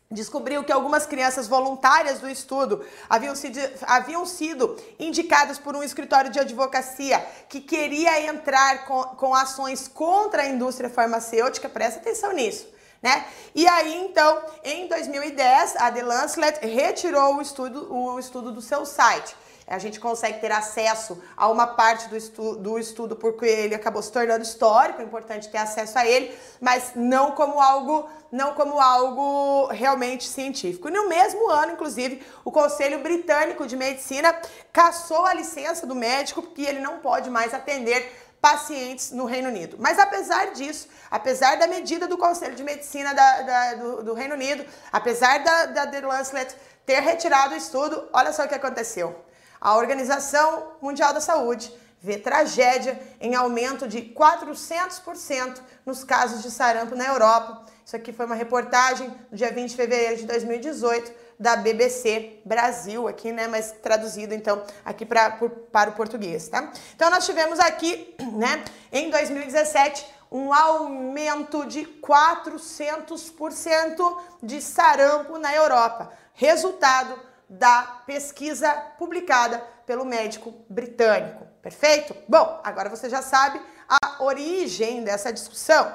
descobriu 0.10 0.64
que 0.64 0.72
algumas 0.72 1.06
crianças 1.06 1.48
voluntárias 1.48 2.20
do 2.20 2.30
estudo 2.30 2.84
haviam 3.08 3.36
sido, 3.36 3.60
haviam 3.84 4.26
sido 4.26 4.78
indicadas 5.00 5.60
por 5.60 5.76
um 5.76 5.84
escritório 5.84 6.32
de 6.32 6.40
advocacia 6.40 7.24
que 7.50 7.62
queria 7.62 8.22
entrar 8.26 8.86
com, 8.86 9.04
com 9.04 9.36
ações 9.36 9.88
contra 9.88 10.42
a 10.42 10.48
indústria 10.48 10.90
farmacêutica. 10.90 11.70
Presta 11.70 12.00
atenção 12.00 12.32
nisso. 12.32 12.68
Né? 13.00 13.28
E 13.54 13.68
aí, 13.68 13.96
então, 13.98 14.42
em 14.64 14.88
2010, 14.88 15.76
a 15.76 15.92
The 15.92 16.02
Lancet 16.02 16.66
retirou 16.66 17.36
o 17.36 17.42
estudo, 17.42 17.94
o 17.94 18.20
estudo 18.20 18.52
do 18.52 18.62
seu 18.62 18.84
site 18.88 19.36
a 19.68 19.80
gente 19.80 20.00
consegue 20.00 20.40
ter 20.40 20.52
acesso 20.52 21.22
a 21.36 21.48
uma 21.48 21.66
parte 21.66 22.08
do, 22.08 22.16
estu 22.16 22.56
do 22.56 22.78
estudo 22.78 23.16
porque 23.16 23.46
ele 23.46 23.74
acabou 23.74 24.02
se 24.02 24.12
tornando 24.12 24.44
histórico, 24.44 25.02
é 25.02 25.04
importante 25.04 25.50
ter 25.50 25.58
acesso 25.58 25.98
a 25.98 26.06
ele, 26.06 26.38
mas 26.62 26.92
não 26.96 27.32
como 27.32 27.60
algo, 27.60 28.08
não 28.32 28.54
como 28.54 28.80
algo 28.80 29.68
realmente 29.68 30.28
científico. 30.28 30.88
E 30.88 30.92
no 30.92 31.10
mesmo 31.10 31.50
ano, 31.50 31.74
inclusive, 31.74 32.24
o 32.44 32.52
Conselho 32.52 33.00
Britânico 33.00 33.66
de 33.66 33.76
Medicina 33.76 34.40
cassou 34.72 35.26
a 35.26 35.34
licença 35.34 35.88
do 35.88 35.96
médico 35.96 36.44
porque 36.44 36.62
ele 36.62 36.80
não 36.80 37.00
pode 37.00 37.30
mais 37.32 37.52
atender 37.52 38.26
pacientes 38.40 39.10
no 39.10 39.26
Reino 39.26 39.50
Unido. 39.50 39.78
Mas 39.80 39.98
apesar 39.98 40.52
disso, 40.52 40.88
apesar 41.10 41.58
da 41.58 41.66
medida 41.66 42.08
do 42.08 42.16
Conselho 42.16 42.54
de 42.54 42.64
Medicina 42.64 43.12
da, 43.16 43.42
da, 43.42 43.74
do, 43.74 44.04
do, 44.04 44.14
Reino 44.14 44.36
Unido, 44.36 44.64
apesar 44.92 45.44
da, 45.44 45.66
da 45.66 45.88
The 45.88 46.02
Lancet 46.02 46.56
ter 46.86 47.00
retirado 47.00 47.56
o 47.56 47.58
estudo, 47.58 48.08
olha 48.14 48.32
só 48.32 48.46
o 48.46 48.48
que 48.48 48.54
aconteceu. 48.54 49.26
A 49.60 49.76
Organização 49.76 50.74
Mundial 50.82 51.14
da 51.14 51.22
Saúde 51.22 51.74
vê 52.02 52.18
tragédia 52.18 53.02
em 53.20 53.34
aumento 53.34 53.88
de 53.88 54.02
400% 54.02 55.60
nos 55.86 56.04
casos 56.04 56.44
de 56.44 56.52
sarampo 56.52 56.96
na 56.96 57.06
Europa. 57.06 57.66
Isso 57.84 57.96
aqui 57.96 58.14
foi 58.14 58.26
uma 58.26 58.36
reportagem 58.36 59.10
do 59.32 59.36
dia 59.36 59.52
20 59.52 59.70
de 59.70 59.76
fevereiro 59.76 60.18
de 60.18 60.26
2018 60.26 61.26
da 61.40 61.56
BBC 61.56 62.40
Brasil 62.46 63.08
aqui, 63.08 63.32
né, 63.32 63.48
mas 63.48 63.74
traduzido 63.82 64.34
então 64.34 64.64
aqui 64.84 65.06
pra, 65.06 65.32
por, 65.32 65.50
para 65.50 65.90
o 65.90 65.94
português, 65.94 66.48
tá? 66.48 66.72
Então 66.96 67.10
nós 67.10 67.26
tivemos 67.26 67.60
aqui, 67.60 68.16
né, 68.34 68.64
em 68.92 69.10
2017 69.10 70.16
um 70.32 70.54
aumento 70.54 71.66
de 71.66 71.86
400% 72.02 74.18
de 74.42 74.62
sarampo 74.62 75.38
na 75.38 75.56
Europa. 75.56 76.12
Resultado 76.34 77.16
da 77.50 78.02
pesquisa 78.06 78.72
publicada 78.98 79.60
pelo 79.86 80.06
médico 80.06 80.54
britânico. 80.70 81.46
Perfeito? 81.62 82.16
Bom, 82.28 82.60
agora 82.64 82.90
você 82.90 83.10
já 83.10 83.22
sabe 83.22 83.62
a 83.88 84.24
origem 84.24 85.04
dessa 85.04 85.32
discussão. 85.32 85.92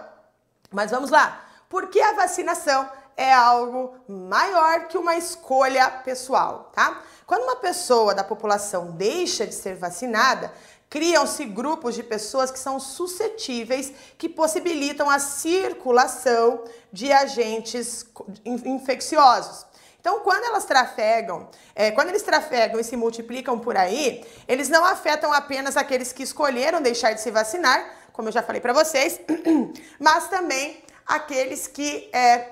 Mas 0.70 0.90
vamos 0.90 1.10
lá. 1.10 1.44
Por 1.68 1.88
que 1.88 2.00
a 2.00 2.14
vacinação 2.14 2.88
é 3.16 3.32
algo 3.32 3.96
maior 4.08 4.88
que 4.88 4.96
uma 4.96 5.16
escolha 5.16 5.90
pessoal, 5.90 6.70
tá? 6.72 7.02
Quando 7.26 7.42
uma 7.42 7.56
pessoa 7.56 8.14
da 8.14 8.24
população 8.24 8.92
deixa 8.92 9.46
de 9.46 9.54
ser 9.54 9.76
vacinada, 9.76 10.52
criam-se 10.88 11.44
grupos 11.44 11.94
de 11.94 12.02
pessoas 12.02 12.50
que 12.50 12.58
são 12.58 12.80
suscetíveis, 12.80 13.92
que 14.18 14.28
possibilitam 14.28 15.08
a 15.08 15.18
circulação 15.18 16.64
de 16.92 17.12
agentes 17.12 18.04
infecciosos. 18.44 19.66
Então, 20.00 20.20
quando 20.20 20.44
elas 20.44 20.64
trafegam, 20.64 21.48
é, 21.74 21.90
quando 21.90 22.08
eles 22.08 22.22
trafegam 22.22 22.80
e 22.80 22.84
se 22.84 22.96
multiplicam 22.96 23.58
por 23.58 23.76
aí, 23.76 24.24
eles 24.48 24.68
não 24.68 24.84
afetam 24.84 25.30
apenas 25.32 25.76
aqueles 25.76 26.10
que 26.12 26.22
escolheram 26.22 26.80
deixar 26.80 27.12
de 27.12 27.20
se 27.20 27.30
vacinar, 27.30 27.84
como 28.12 28.28
eu 28.28 28.32
já 28.32 28.42
falei 28.42 28.62
para 28.62 28.72
vocês, 28.72 29.20
mas 30.00 30.28
também 30.28 30.82
aqueles 31.06 31.66
que 31.66 32.08
é, 32.14 32.48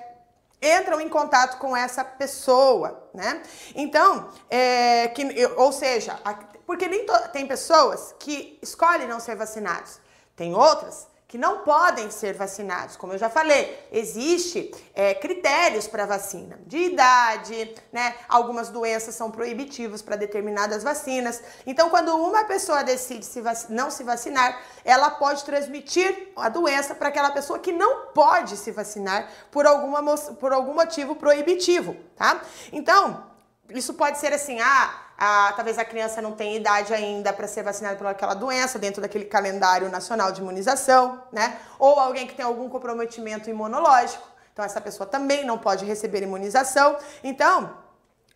entram 0.61 1.01
em 1.01 1.09
contato 1.09 1.57
com 1.57 1.75
essa 1.75 2.03
pessoa, 2.03 3.09
né? 3.13 3.41
Então, 3.73 4.29
é, 4.47 5.07
que, 5.07 5.23
ou 5.57 5.71
seja, 5.71 6.19
porque 6.67 6.87
nem 6.87 7.03
tem 7.33 7.47
pessoas 7.47 8.13
que 8.19 8.59
escolhem 8.61 9.07
não 9.07 9.19
ser 9.19 9.35
vacinados, 9.35 9.99
tem 10.35 10.53
outras 10.53 11.08
que 11.29 11.37
não 11.37 11.59
podem 11.59 12.09
ser 12.09 12.33
vacinados. 12.33 12.97
Como 12.97 13.13
eu 13.13 13.17
já 13.19 13.29
falei, 13.29 13.87
existe 13.91 14.73
é, 14.95 15.13
critérios 15.13 15.87
para 15.87 16.07
vacina, 16.07 16.59
de 16.65 16.77
idade, 16.77 17.75
né? 17.91 18.15
Algumas 18.27 18.69
doenças 18.69 19.13
são 19.13 19.29
proibitivas 19.29 20.01
para 20.01 20.15
determinadas 20.15 20.81
vacinas. 20.81 21.39
Então, 21.67 21.91
quando 21.91 22.17
uma 22.17 22.45
pessoa 22.45 22.83
decide 22.83 23.23
se 23.27 23.43
não 23.69 23.91
se 23.91 24.03
vacinar, 24.03 24.59
ela 24.83 25.11
pode 25.11 25.43
transmitir 25.43 26.31
a 26.35 26.49
doença 26.49 26.95
para 26.95 27.09
aquela 27.09 27.29
pessoa 27.29 27.59
que 27.59 27.71
não 27.71 28.07
pode 28.07 28.57
se 28.57 28.71
vacinar 28.71 29.29
por, 29.51 29.67
alguma, 29.67 30.17
por 30.17 30.51
algum 30.51 30.73
motivo 30.73 31.15
proibitivo, 31.15 31.95
tá? 32.15 32.41
Então, 32.73 33.23
isso 33.69 33.93
pode 33.93 34.17
ser 34.17 34.33
assim, 34.33 34.59
ah 34.61 35.08
ah, 35.21 35.51
talvez 35.53 35.77
a 35.77 35.83
criança 35.83 36.21
não 36.21 36.31
tenha 36.31 36.55
idade 36.55 36.93
ainda 36.93 37.33
para 37.33 37.45
ser 37.45 37.61
vacinada 37.61 37.97
por 37.97 38.07
aquela 38.07 38.33
doença 38.33 38.79
dentro 38.79 39.01
daquele 39.01 39.25
calendário 39.25 39.89
nacional 39.89 40.31
de 40.31 40.39
imunização, 40.39 41.21
né? 41.29 41.59
Ou 41.77 41.99
alguém 41.99 42.25
que 42.25 42.33
tem 42.33 42.45
algum 42.45 42.69
comprometimento 42.69 43.49
imunológico, 43.49 44.25
então 44.53 44.63
essa 44.63 44.79
pessoa 44.79 45.05
também 45.05 45.43
não 45.43 45.57
pode 45.57 45.83
receber 45.83 46.23
imunização. 46.23 46.97
Então, 47.21 47.75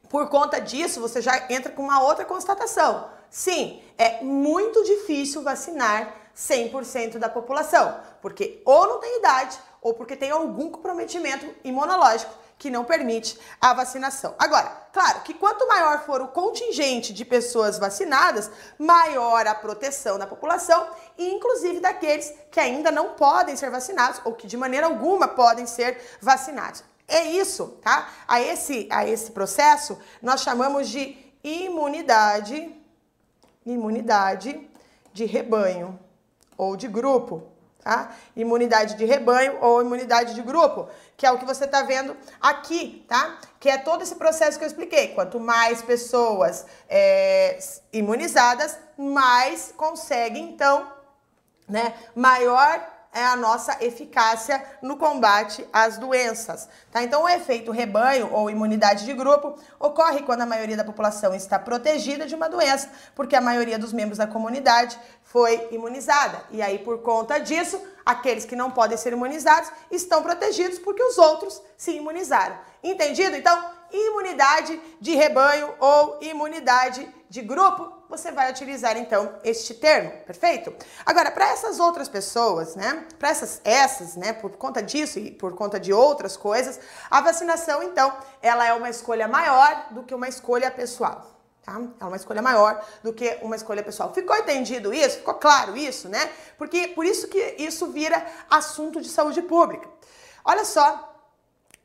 por 0.09 0.27
conta 0.27 0.59
disso, 0.59 0.99
você 0.99 1.21
já 1.21 1.45
entra 1.49 1.71
com 1.71 1.83
uma 1.83 2.03
outra 2.03 2.25
constatação. 2.25 3.07
Sim, 3.29 3.81
é 3.97 4.21
muito 4.21 4.83
difícil 4.83 5.41
vacinar 5.41 6.13
100% 6.35 7.17
da 7.17 7.29
população, 7.29 7.97
porque 8.21 8.61
ou 8.65 8.87
não 8.87 8.99
tem 8.99 9.19
idade 9.19 9.57
ou 9.81 9.93
porque 9.93 10.17
tem 10.17 10.31
algum 10.31 10.69
comprometimento 10.69 11.45
imunológico 11.63 12.42
que 12.63 12.69
não 12.69 12.85
permite 12.85 13.37
a 13.59 13.73
vacinação. 13.73 14.35
Agora, 14.39 14.69
claro 14.93 15.19
que 15.23 15.33
quanto 15.33 15.67
maior 15.67 16.05
for 16.05 16.21
o 16.21 16.29
contingente 16.29 17.11
de 17.11 17.25
pessoas 17.25 17.77
vacinadas, 17.77 18.49
maior 18.79 19.45
a 19.45 19.53
proteção 19.53 20.17
da 20.17 20.25
população, 20.25 20.87
inclusive 21.17 21.81
daqueles 21.81 22.33
que 22.49 22.61
ainda 22.61 22.89
não 22.89 23.15
podem 23.15 23.57
ser 23.57 23.69
vacinados 23.69 24.21
ou 24.23 24.31
que 24.31 24.47
de 24.47 24.55
maneira 24.55 24.87
alguma 24.87 25.27
podem 25.27 25.67
ser 25.67 25.99
vacinados. 26.21 26.85
É 27.05 27.25
isso, 27.25 27.77
tá? 27.83 28.09
A 28.25 28.39
esse, 28.39 28.87
a 28.89 29.05
esse 29.05 29.31
processo 29.31 29.99
nós 30.21 30.39
chamamos 30.39 30.87
de 30.87 31.17
imunidade, 31.43 32.73
imunidade 33.65 34.69
de 35.11 35.25
rebanho 35.25 35.99
ou 36.57 36.77
de 36.77 36.87
grupo 36.87 37.43
tá? 37.83 38.15
Imunidade 38.35 38.95
de 38.95 39.05
rebanho 39.05 39.57
ou 39.61 39.81
imunidade 39.81 40.33
de 40.33 40.41
grupo, 40.41 40.87
que 41.17 41.25
é 41.25 41.31
o 41.31 41.37
que 41.37 41.45
você 41.45 41.65
está 41.65 41.83
vendo 41.83 42.15
aqui, 42.39 43.05
tá? 43.07 43.39
Que 43.59 43.69
é 43.69 43.77
todo 43.77 44.01
esse 44.01 44.15
processo 44.15 44.57
que 44.57 44.63
eu 44.63 44.67
expliquei. 44.67 45.09
Quanto 45.09 45.39
mais 45.39 45.81
pessoas 45.81 46.65
é, 46.89 47.59
imunizadas, 47.91 48.77
mais 48.97 49.73
consegue, 49.75 50.39
então, 50.39 50.91
né, 51.67 51.93
maior 52.15 52.92
é 53.13 53.23
a 53.23 53.35
nossa 53.35 53.77
eficácia 53.79 54.63
no 54.81 54.97
combate 54.97 55.65
às 55.71 55.97
doenças. 55.97 56.67
Tá? 56.91 57.03
Então, 57.03 57.23
o 57.23 57.29
efeito 57.29 57.71
rebanho 57.71 58.29
ou 58.33 58.49
imunidade 58.49 59.05
de 59.05 59.13
grupo 59.13 59.55
ocorre 59.79 60.23
quando 60.23 60.41
a 60.41 60.45
maioria 60.45 60.75
da 60.75 60.83
população 60.83 61.33
está 61.33 61.59
protegida 61.59 62.25
de 62.25 62.33
uma 62.33 62.49
doença, 62.49 62.89
porque 63.15 63.35
a 63.35 63.41
maioria 63.41 63.77
dos 63.77 63.93
membros 63.93 64.17
da 64.17 64.25
comunidade 64.25 64.99
foi 65.21 65.69
imunizada. 65.71 66.43
E 66.51 66.61
aí, 66.61 66.79
por 66.79 67.01
conta 67.01 67.39
disso, 67.39 67.79
aqueles 68.05 68.45
que 68.45 68.55
não 68.55 68.71
podem 68.71 68.97
ser 68.97 69.13
imunizados 69.13 69.71
estão 69.91 70.23
protegidos 70.23 70.79
porque 70.79 71.03
os 71.03 71.17
outros 71.17 71.61
se 71.77 71.91
imunizaram. 71.91 72.57
Entendido? 72.83 73.35
Então, 73.35 73.63
imunidade 73.91 74.79
de 74.99 75.15
rebanho 75.15 75.73
ou 75.79 76.19
imunidade 76.21 77.07
de 77.29 77.41
grupo 77.41 78.02
você 78.17 78.31
vai 78.31 78.51
utilizar 78.51 78.95
então 78.95 79.33
este 79.43 79.73
termo, 79.73 80.11
perfeito? 80.25 80.73
Agora, 81.03 81.31
para 81.31 81.49
essas 81.49 81.79
outras 81.79 82.07
pessoas, 82.07 82.75
né, 82.75 83.05
para 83.17 83.29
essas 83.29 83.59
essas, 83.63 84.15
né, 84.15 84.33
por 84.33 84.51
conta 84.51 84.83
disso 84.83 85.17
e 85.17 85.31
por 85.31 85.55
conta 85.55 85.79
de 85.79 85.91
outras 85.91 86.37
coisas, 86.37 86.79
a 87.09 87.21
vacinação 87.21 87.81
então, 87.81 88.15
ela 88.41 88.65
é 88.65 88.73
uma 88.73 88.89
escolha 88.89 89.27
maior 89.27 89.87
do 89.91 90.03
que 90.03 90.13
uma 90.13 90.27
escolha 90.27 90.69
pessoal. 90.69 91.27
Tá? 91.63 91.81
É 91.99 92.05
uma 92.05 92.17
escolha 92.17 92.41
maior 92.41 92.85
do 93.01 93.13
que 93.13 93.39
uma 93.41 93.55
escolha 93.55 93.81
pessoal. 93.81 94.13
Ficou 94.13 94.35
entendido 94.35 94.93
isso? 94.93 95.17
Ficou 95.19 95.35
claro 95.35 95.75
isso, 95.75 96.09
né? 96.09 96.29
Porque 96.57 96.89
por 96.89 97.05
isso 97.05 97.27
que 97.27 97.55
isso 97.57 97.87
vira 97.87 98.23
assunto 98.49 99.01
de 99.01 99.07
saúde 99.09 99.41
pública. 99.41 99.87
Olha 100.43 100.65
só, 100.65 101.12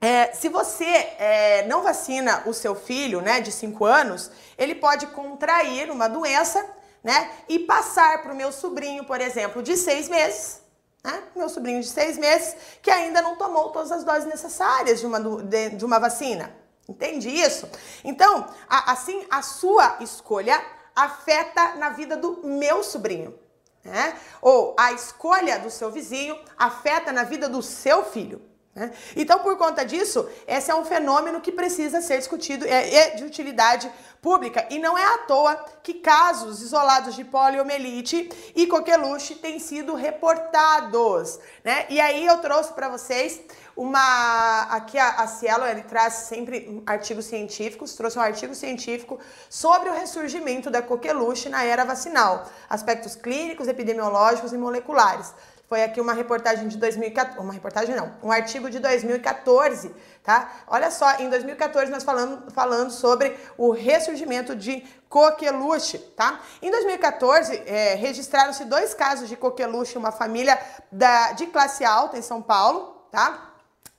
é, 0.00 0.32
se 0.32 0.48
você 0.48 0.84
é, 0.84 1.66
não 1.66 1.82
vacina 1.82 2.42
o 2.46 2.54
seu 2.54 2.74
filho, 2.74 3.20
né, 3.20 3.40
de 3.40 3.50
5 3.50 3.84
anos, 3.84 4.30
ele 4.56 4.74
pode 4.74 5.06
contrair 5.08 5.90
uma 5.90 6.08
doença, 6.08 6.64
né, 7.02 7.30
e 7.48 7.58
passar 7.60 8.22
para 8.22 8.32
o 8.32 8.36
meu 8.36 8.52
sobrinho, 8.52 9.04
por 9.04 9.20
exemplo, 9.20 9.62
de 9.62 9.76
6 9.76 10.08
meses, 10.08 10.60
né, 11.04 11.22
meu 11.34 11.48
sobrinho 11.48 11.80
de 11.80 11.88
6 11.88 12.18
meses, 12.18 12.56
que 12.80 12.90
ainda 12.90 13.20
não 13.20 13.36
tomou 13.36 13.70
todas 13.70 13.90
as 13.90 14.04
doses 14.04 14.26
necessárias 14.26 15.00
de 15.00 15.06
uma, 15.06 15.20
de, 15.20 15.70
de 15.70 15.84
uma 15.84 15.98
vacina. 15.98 16.54
Entende 16.88 17.28
isso? 17.28 17.68
Então, 18.02 18.46
a, 18.68 18.92
assim, 18.92 19.26
a 19.28 19.42
sua 19.42 19.98
escolha 20.00 20.62
afeta 20.94 21.74
na 21.74 21.90
vida 21.90 22.16
do 22.16 22.40
meu 22.44 22.82
sobrinho. 22.82 23.38
Né? 23.84 24.18
Ou 24.40 24.74
a 24.78 24.92
escolha 24.92 25.58
do 25.58 25.70
seu 25.70 25.90
vizinho 25.90 26.38
afeta 26.56 27.12
na 27.12 27.24
vida 27.24 27.48
do 27.48 27.62
seu 27.62 28.04
filho. 28.04 28.42
Né? 28.74 28.92
Então, 29.16 29.40
por 29.40 29.56
conta 29.56 29.84
disso, 29.84 30.28
esse 30.46 30.70
é 30.70 30.74
um 30.74 30.84
fenômeno 30.84 31.40
que 31.40 31.50
precisa 31.50 32.00
ser 32.00 32.18
discutido, 32.18 32.64
é, 32.64 32.94
é 32.94 33.10
de 33.16 33.24
utilidade 33.24 33.90
pública. 34.20 34.66
E 34.70 34.78
não 34.78 34.96
é 34.96 35.04
à 35.14 35.18
toa 35.18 35.56
que 35.82 35.94
casos 35.94 36.62
isolados 36.62 37.14
de 37.14 37.24
poliomielite 37.24 38.28
e 38.54 38.66
coqueluche 38.66 39.36
têm 39.36 39.58
sido 39.58 39.94
reportados. 39.94 41.38
Né? 41.64 41.86
E 41.88 42.00
aí 42.00 42.26
eu 42.26 42.38
trouxe 42.38 42.72
para 42.72 42.88
vocês 42.88 43.40
uma. 43.76 44.62
Aqui 44.70 44.98
a, 44.98 45.10
a 45.10 45.26
Cielo 45.26 45.64
ele 45.64 45.82
traz 45.82 46.14
sempre 46.14 46.82
artigos 46.84 47.26
científicos, 47.26 47.94
trouxe 47.94 48.18
um 48.18 48.22
artigo 48.22 48.54
científico 48.54 49.18
sobre 49.48 49.88
o 49.88 49.94
ressurgimento 49.94 50.68
da 50.68 50.82
coqueluche 50.82 51.48
na 51.48 51.64
era 51.64 51.84
vacinal, 51.84 52.48
aspectos 52.68 53.14
clínicos, 53.14 53.68
epidemiológicos 53.68 54.52
e 54.52 54.58
moleculares. 54.58 55.32
Foi 55.68 55.84
aqui 55.84 56.00
uma 56.00 56.14
reportagem 56.14 56.66
de 56.66 56.78
2014, 56.78 57.38
uma 57.38 57.52
reportagem 57.52 57.94
não, 57.94 58.10
um 58.22 58.32
artigo 58.32 58.70
de 58.70 58.78
2014, 58.78 59.94
tá? 60.22 60.50
Olha 60.66 60.90
só, 60.90 61.16
em 61.16 61.28
2014 61.28 61.92
nós 61.92 62.02
falamos 62.04 62.50
falando 62.54 62.90
sobre 62.90 63.36
o 63.58 63.70
ressurgimento 63.70 64.56
de 64.56 64.82
coqueluche, 65.10 65.98
tá? 66.16 66.40
Em 66.62 66.70
2014, 66.70 67.64
é, 67.66 67.94
registraram-se 67.96 68.64
dois 68.64 68.94
casos 68.94 69.28
de 69.28 69.36
coqueluche, 69.36 69.98
uma 69.98 70.10
família 70.10 70.58
da, 70.90 71.32
de 71.32 71.46
classe 71.48 71.84
alta 71.84 72.16
em 72.16 72.22
São 72.22 72.40
Paulo, 72.40 73.06
tá? 73.12 73.52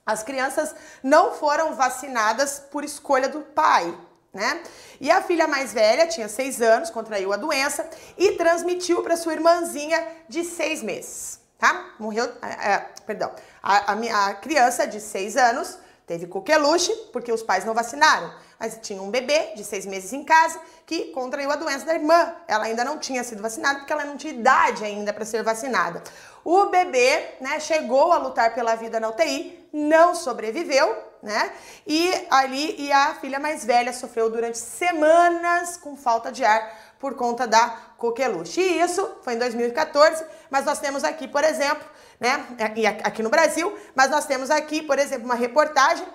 As 0.04 0.24
crianças 0.24 0.74
não 1.04 1.34
foram 1.34 1.76
vacinadas 1.76 2.58
por 2.58 2.82
escolha 2.82 3.28
do 3.28 3.42
pai, 3.42 3.96
né? 4.34 4.60
E 5.00 5.08
a 5.08 5.22
filha 5.22 5.46
mais 5.46 5.72
velha, 5.72 6.08
tinha 6.08 6.28
seis 6.28 6.60
anos, 6.60 6.90
contraiu 6.90 7.32
a 7.32 7.36
doença 7.36 7.88
e 8.18 8.32
transmitiu 8.32 9.04
para 9.04 9.16
sua 9.16 9.34
irmãzinha 9.34 10.04
de 10.28 10.42
seis 10.42 10.82
meses 10.82 11.38
tá? 11.60 11.92
Morreu, 11.98 12.24
é, 12.42 12.78
perdão, 13.06 13.30
a, 13.62 13.92
a, 13.92 14.28
a, 14.28 14.34
criança 14.34 14.86
de 14.86 15.00
6 15.00 15.36
anos 15.36 15.78
teve 16.06 16.26
coqueluche 16.26 16.92
porque 17.12 17.30
os 17.30 17.42
pais 17.42 17.64
não 17.64 17.74
vacinaram, 17.74 18.32
mas 18.58 18.78
tinha 18.82 19.00
um 19.00 19.10
bebê 19.10 19.52
de 19.54 19.62
6 19.62 19.86
meses 19.86 20.12
em 20.12 20.24
casa 20.24 20.58
que 20.86 21.12
contraiu 21.12 21.50
a 21.52 21.56
doença 21.56 21.84
da 21.84 21.94
irmã. 21.94 22.34
Ela 22.48 22.64
ainda 22.64 22.82
não 22.82 22.98
tinha 22.98 23.22
sido 23.22 23.42
vacinada 23.42 23.80
porque 23.80 23.92
ela 23.92 24.04
não 24.04 24.16
tinha 24.16 24.32
idade 24.32 24.84
ainda 24.84 25.12
para 25.12 25.24
ser 25.24 25.42
vacinada. 25.44 26.02
O 26.42 26.66
bebê, 26.66 27.34
né, 27.40 27.60
chegou 27.60 28.12
a 28.12 28.18
lutar 28.18 28.54
pela 28.54 28.74
vida 28.74 28.98
na 28.98 29.10
UTI, 29.10 29.68
não 29.72 30.14
sobreviveu, 30.14 30.96
né? 31.22 31.52
E 31.86 32.10
ali 32.30 32.74
e 32.78 32.90
a 32.90 33.14
filha 33.14 33.38
mais 33.38 33.64
velha 33.64 33.92
sofreu 33.92 34.30
durante 34.30 34.56
semanas 34.58 35.76
com 35.76 35.96
falta 35.96 36.32
de 36.32 36.44
ar 36.44 36.89
por 37.00 37.14
conta 37.14 37.46
da 37.46 37.68
coqueluche. 37.96 38.60
E 38.60 38.80
isso 38.80 39.10
foi 39.22 39.34
em 39.34 39.38
2014, 39.38 40.24
mas 40.50 40.64
nós 40.66 40.78
temos 40.78 41.02
aqui, 41.02 41.26
por 41.26 41.42
exemplo, 41.42 41.84
né, 42.20 42.46
e 42.76 42.86
aqui 42.86 43.22
no 43.22 43.30
Brasil, 43.30 43.76
mas 43.94 44.10
nós 44.10 44.26
temos 44.26 44.50
aqui, 44.50 44.82
por 44.82 44.98
exemplo, 44.98 45.24
uma 45.24 45.34
reportagem 45.34 46.06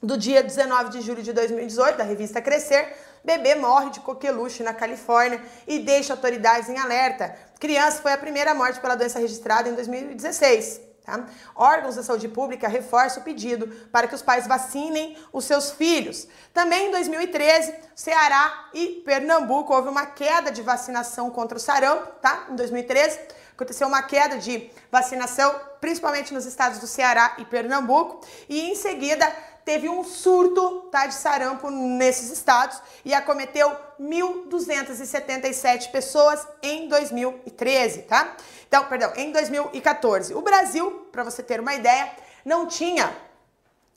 do 0.00 0.16
dia 0.16 0.42
19 0.42 0.90
de 0.90 1.00
julho 1.00 1.22
de 1.22 1.32
2018, 1.32 1.96
da 1.96 2.04
revista 2.04 2.40
Crescer, 2.40 2.96
bebê 3.24 3.56
morre 3.56 3.90
de 3.90 4.00
coqueluche 4.00 4.62
na 4.62 4.72
Califórnia 4.72 5.42
e 5.66 5.80
deixa 5.80 6.12
autoridades 6.12 6.68
em 6.68 6.78
alerta. 6.78 7.36
Criança 7.58 8.00
foi 8.00 8.12
a 8.12 8.18
primeira 8.18 8.54
morte 8.54 8.78
pela 8.78 8.94
doença 8.94 9.18
registrada 9.18 9.68
em 9.68 9.74
2016. 9.74 10.80
Tá? 11.06 11.24
Órgãos 11.54 11.94
da 11.94 12.02
saúde 12.02 12.26
pública 12.26 12.66
reforçam 12.66 13.22
o 13.22 13.24
pedido 13.24 13.68
para 13.92 14.08
que 14.08 14.14
os 14.16 14.22
pais 14.22 14.48
vacinem 14.48 15.16
os 15.32 15.44
seus 15.44 15.70
filhos. 15.70 16.26
Também 16.52 16.88
em 16.88 16.90
2013, 16.90 17.72
Ceará 17.94 18.70
e 18.74 19.02
Pernambuco 19.04 19.72
houve 19.72 19.88
uma 19.88 20.04
queda 20.04 20.50
de 20.50 20.62
vacinação 20.62 21.30
contra 21.30 21.56
o 21.56 21.60
sarampo, 21.60 22.08
tá? 22.20 22.46
Em 22.50 22.56
2013 22.56 23.20
aconteceu 23.52 23.86
uma 23.86 24.02
queda 24.02 24.36
de 24.36 24.68
vacinação, 24.90 25.54
principalmente 25.80 26.34
nos 26.34 26.44
estados 26.44 26.80
do 26.80 26.88
Ceará 26.88 27.36
e 27.38 27.44
Pernambuco, 27.44 28.26
e 28.48 28.68
em 28.68 28.74
seguida 28.74 29.32
teve 29.64 29.88
um 29.88 30.02
surto 30.02 30.88
tá, 30.90 31.06
de 31.06 31.14
sarampo 31.14 31.70
nesses 31.70 32.30
estados 32.30 32.82
e 33.04 33.14
acometeu 33.14 33.74
1.277 34.00 35.90
pessoas 35.90 36.46
em 36.62 36.88
2013, 36.88 38.02
tá? 38.02 38.36
Então, 38.68 38.84
perdão, 38.84 39.12
em 39.16 39.32
2014. 39.32 40.34
O 40.34 40.42
Brasil, 40.42 41.08
para 41.12 41.24
você 41.24 41.42
ter 41.42 41.60
uma 41.60 41.74
ideia, 41.74 42.10
não 42.44 42.66
tinha 42.66 43.14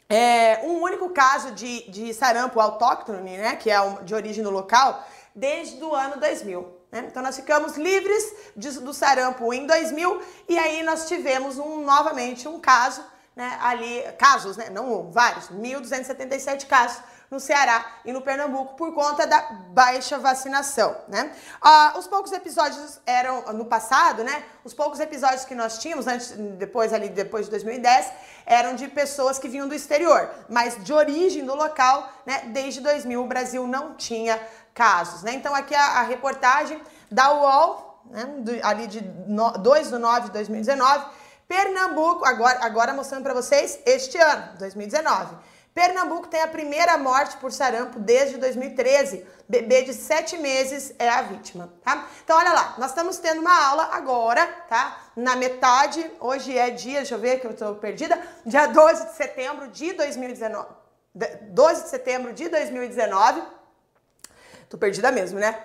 é, 0.09 0.61
um 0.63 0.81
único 0.81 1.09
caso 1.09 1.51
de, 1.51 1.89
de 1.89 2.13
sarampo 2.13 2.59
autóctone, 2.59 3.37
né, 3.37 3.55
que 3.55 3.69
é 3.69 3.77
de 4.03 4.15
origem 4.15 4.43
local, 4.43 5.07
desde 5.35 5.83
o 5.83 5.93
ano 5.93 6.19
2000. 6.19 6.79
Né? 6.91 7.05
Então 7.07 7.21
nós 7.21 7.35
ficamos 7.35 7.77
livres 7.77 8.33
de, 8.55 8.71
do 8.79 8.93
sarampo 8.93 9.53
em 9.53 9.67
2000 9.67 10.21
e 10.47 10.57
aí 10.57 10.81
nós 10.81 11.07
tivemos 11.07 11.59
um, 11.59 11.83
novamente 11.83 12.47
um 12.47 12.59
caso 12.59 13.03
né, 13.35 13.57
ali, 13.61 14.03
casos, 14.17 14.57
né, 14.57 14.69
não 14.69 15.11
vários, 15.11 15.49
1.277 15.49 16.65
casos 16.65 17.01
no 17.29 17.39
Ceará 17.39 17.85
e 18.03 18.11
no 18.11 18.21
Pernambuco 18.21 18.75
por 18.75 18.93
conta 18.93 19.27
da 19.27 19.41
baixa 19.69 20.17
vacinação, 20.17 20.95
né? 21.07 21.31
Ah, 21.61 21.93
os 21.97 22.07
poucos 22.07 22.31
episódios 22.31 22.99
eram 23.05 23.53
no 23.53 23.65
passado, 23.65 24.23
né? 24.23 24.43
Os 24.63 24.73
poucos 24.73 24.99
episódios 24.99 25.45
que 25.45 25.53
nós 25.53 25.77
tínhamos 25.77 26.07
antes, 26.07 26.31
depois 26.57 26.91
ali 26.91 27.09
depois 27.09 27.45
de 27.45 27.51
2010, 27.51 28.11
eram 28.45 28.75
de 28.75 28.87
pessoas 28.87 29.37
que 29.37 29.47
vinham 29.47 29.67
do 29.67 29.75
exterior, 29.75 30.29
mas 30.49 30.83
de 30.83 30.91
origem 30.91 31.45
do 31.45 31.53
local, 31.53 32.11
né? 32.25 32.43
Desde 32.47 32.81
2000 32.81 33.21
o 33.21 33.27
Brasil 33.27 33.67
não 33.67 33.95
tinha 33.95 34.39
casos, 34.73 35.21
né? 35.21 35.33
Então 35.33 35.53
aqui 35.53 35.75
a, 35.75 35.99
a 35.99 36.01
reportagem 36.01 36.81
da 37.11 37.31
UOL, 37.31 38.01
né? 38.09 38.25
Do, 38.39 38.51
ali 38.65 38.87
de 38.87 39.01
no, 39.27 39.51
2 39.51 39.89
de 39.89 39.97
9 39.97 40.27
de 40.27 40.31
2019 40.31 41.19
Pernambuco, 41.49 42.23
agora, 42.25 42.59
agora 42.63 42.93
mostrando 42.93 43.23
para 43.23 43.33
vocês 43.33 43.79
este 43.83 44.19
ano, 44.19 44.55
2019. 44.59 45.35
Pernambuco 45.73 46.27
tem 46.27 46.41
a 46.41 46.47
primeira 46.47 46.97
morte 46.97 47.37
por 47.37 47.51
sarampo 47.51 47.99
desde 47.99 48.37
2013. 48.37 49.25
Bebê 49.47 49.83
de 49.83 49.93
7 49.93 50.37
meses 50.37 50.93
é 50.99 51.09
a 51.09 51.21
vítima, 51.21 51.73
tá? 51.83 52.07
Então, 52.23 52.37
olha 52.37 52.51
lá, 52.51 52.75
nós 52.77 52.89
estamos 52.91 53.17
tendo 53.17 53.41
uma 53.41 53.67
aula 53.67 53.89
agora, 53.91 54.45
tá? 54.67 54.97
Na 55.15 55.35
metade, 55.35 56.05
hoje 56.19 56.57
é 56.57 56.69
dia, 56.69 56.99
deixa 56.99 57.15
eu 57.15 57.19
ver 57.19 57.39
que 57.39 57.47
eu 57.47 57.51
estou 57.51 57.75
perdida, 57.75 58.19
dia 58.45 58.67
12 58.67 59.07
de 59.07 59.15
setembro 59.15 59.67
de 59.69 59.93
2019. 59.93 60.67
12 61.51 61.83
de 61.83 61.89
setembro 61.89 62.33
de 62.33 62.47
2019. 62.49 63.41
Tô 64.69 64.77
perdida 64.77 65.11
mesmo, 65.11 65.39
né? 65.39 65.63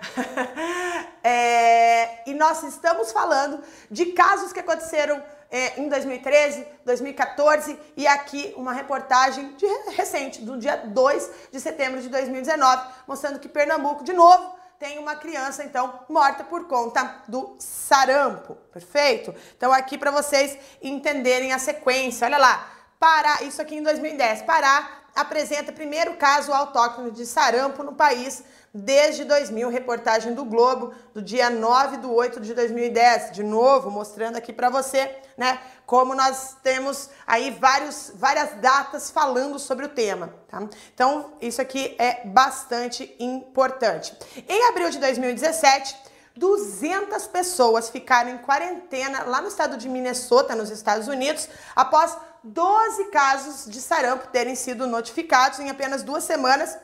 é, 1.22 2.28
e 2.28 2.32
nós 2.32 2.62
estamos 2.62 3.12
falando 3.12 3.62
de 3.90 4.06
casos 4.06 4.50
que 4.50 4.60
aconteceram 4.60 5.22
é, 5.50 5.80
em 5.80 5.88
2013, 5.88 6.66
2014 6.84 7.78
e 7.96 8.06
aqui 8.06 8.52
uma 8.56 8.72
reportagem 8.72 9.54
de, 9.54 9.66
recente, 9.92 10.40
do 10.42 10.58
dia 10.58 10.76
2 10.76 11.30
de 11.52 11.60
setembro 11.60 12.00
de 12.00 12.08
2019, 12.08 12.82
mostrando 13.06 13.38
que 13.38 13.48
Pernambuco, 13.48 14.04
de 14.04 14.12
novo, 14.12 14.54
tem 14.78 14.98
uma 14.98 15.16
criança 15.16 15.64
então 15.64 16.00
morta 16.08 16.44
por 16.44 16.66
conta 16.66 17.22
do 17.28 17.56
sarampo, 17.58 18.56
perfeito? 18.72 19.34
Então 19.56 19.72
aqui 19.72 19.96
para 19.96 20.10
vocês 20.10 20.58
entenderem 20.82 21.52
a 21.52 21.58
sequência, 21.58 22.26
olha 22.26 22.38
lá, 22.38 22.70
Pará, 22.98 23.42
isso 23.42 23.60
aqui 23.60 23.76
em 23.76 23.82
2010, 23.82 24.42
Pará 24.42 25.03
apresenta 25.14 25.72
primeiro 25.72 26.16
caso 26.16 26.52
autóctone 26.52 27.10
de 27.10 27.24
sarampo 27.24 27.82
no 27.82 27.94
país 27.94 28.42
desde 28.74 29.24
2000, 29.24 29.68
reportagem 29.68 30.34
do 30.34 30.44
Globo, 30.44 30.92
do 31.14 31.22
dia 31.22 31.48
9 31.48 31.98
de 31.98 32.06
8 32.06 32.40
de 32.40 32.54
2010. 32.54 33.30
De 33.30 33.44
novo, 33.44 33.88
mostrando 33.88 34.36
aqui 34.36 34.52
para 34.52 34.68
você, 34.68 35.16
né, 35.36 35.60
como 35.86 36.12
nós 36.12 36.56
temos 36.60 37.08
aí 37.24 37.52
vários, 37.52 38.10
várias 38.16 38.54
datas 38.60 39.12
falando 39.12 39.60
sobre 39.60 39.86
o 39.86 39.90
tema, 39.90 40.34
tá? 40.48 40.66
Então, 40.92 41.34
isso 41.40 41.62
aqui 41.62 41.94
é 42.00 42.26
bastante 42.26 43.14
importante. 43.20 44.12
Em 44.48 44.68
abril 44.68 44.90
de 44.90 44.98
2017, 44.98 45.96
200 46.36 47.28
pessoas 47.28 47.88
ficaram 47.90 48.30
em 48.30 48.38
quarentena 48.38 49.22
lá 49.22 49.40
no 49.40 49.46
estado 49.46 49.76
de 49.76 49.88
Minnesota, 49.88 50.56
nos 50.56 50.70
Estados 50.70 51.06
Unidos, 51.06 51.48
após 51.76 52.16
12 52.44 53.06
casos 53.06 53.64
de 53.70 53.80
sarampo 53.80 54.28
terem 54.28 54.54
sido 54.54 54.86
notificados 54.86 55.58
em 55.58 55.70
apenas 55.70 56.02
duas 56.02 56.24
semanas 56.24 56.76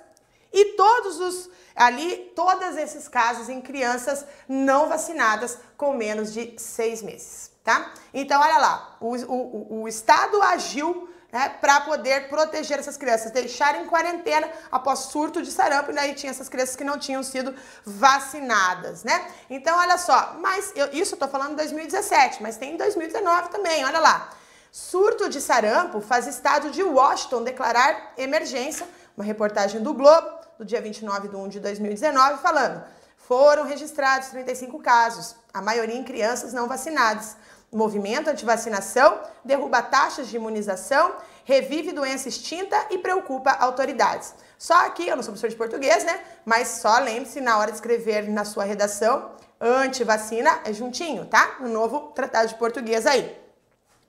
e 0.53 0.73
todos 0.73 1.21
os 1.21 1.51
ali, 1.77 2.33
todos 2.35 2.77
esses 2.77 3.07
casos 3.09 3.49
em 3.49 3.61
crianças 3.61 4.25
não 4.49 4.89
vacinadas 4.89 5.59
com 5.77 5.95
menos 5.95 6.33
de 6.33 6.55
seis 6.59 7.03
meses, 7.03 7.51
tá? 7.63 7.93
Então, 8.13 8.41
olha 8.41 8.59
lá, 8.59 8.97
o, 9.01 9.15
o, 9.17 9.83
o 9.83 9.89
Estado 9.89 10.43
agiu 10.43 11.09
né, 11.33 11.49
para 11.61 11.83
poder 11.83 12.29
proteger 12.29 12.79
essas 12.79 12.97
crianças, 12.97 13.31
deixar 13.31 13.81
em 13.81 13.87
quarentena 13.87 14.51
após 14.71 15.01
surto 15.01 15.43
de 15.43 15.51
sarampo, 15.51 15.91
e 15.91 15.95
daí 15.95 16.15
tinha 16.15 16.31
essas 16.31 16.49
crianças 16.49 16.75
que 16.75 16.85
não 16.85 16.99
tinham 16.99 17.23
sido 17.23 17.55
vacinadas, 17.85 19.05
né? 19.05 19.27
Então, 19.49 19.79
olha 19.79 19.97
só, 19.97 20.37
mas 20.41 20.73
eu, 20.75 20.89
isso 20.93 21.15
eu 21.15 21.19
tô 21.19 21.29
falando 21.29 21.53
em 21.53 21.57
2017, 21.57 22.43
mas 22.43 22.57
tem 22.57 22.75
em 22.75 22.77
2019 22.77 23.51
também, 23.51 23.85
olha 23.85 24.01
lá. 24.01 24.31
Surto 24.73 25.29
de 25.29 25.41
sarampo 25.41 26.01
faz 26.01 26.27
estado 26.27 26.71
de 26.71 26.83
Washington 26.83 27.43
declarar 27.43 28.13
emergência, 28.17 28.87
uma 29.17 29.25
reportagem 29.25 29.83
do 29.83 29.93
Globo, 29.93 30.29
do 30.59 30.65
dia 30.65 30.81
29 30.81 31.29
de 31.29 31.37
1 31.37 31.49
de 31.49 31.61
2019, 31.61 32.41
falando: 32.41 32.85
foram 33.17 33.65
registrados 33.65 34.29
35 34.29 34.79
casos, 34.79 35.35
a 35.53 35.61
maioria 35.61 35.97
em 35.97 36.05
crianças 36.05 36.53
não 36.53 36.69
vacinadas 36.69 37.37
movimento 37.73 38.29
anti-vacinação, 38.29 39.21
derruba 39.45 39.81
taxas 39.83 40.29
de 40.29 40.37
imunização, 40.37 41.15
revive 41.45 41.93
doença 41.93 42.29
extinta 42.29 42.77
e 42.91 42.99
preocupa 42.99 43.53
autoridades. 43.53 44.35
Só 44.59 44.87
aqui, 44.87 45.07
eu 45.07 45.17
não 45.17 45.23
sou 45.23 45.33
professor 45.33 45.51
de 45.51 45.57
português, 45.57 46.05
né? 46.05 46.21
Mas 46.45 46.69
só 46.69 46.99
lembre-se 46.99 47.41
na 47.41 47.59
hora 47.59 47.71
de 47.71 47.77
escrever 47.77 48.29
na 48.29 48.45
sua 48.45 48.65
redação, 48.65 49.31
anti-vacina 49.61 50.61
é 50.65 50.73
juntinho, 50.73 51.27
tá? 51.27 51.57
No 51.61 51.69
novo 51.69 52.13
tratado 52.13 52.49
de 52.49 52.57
português 52.57 53.07
aí. 53.07 53.39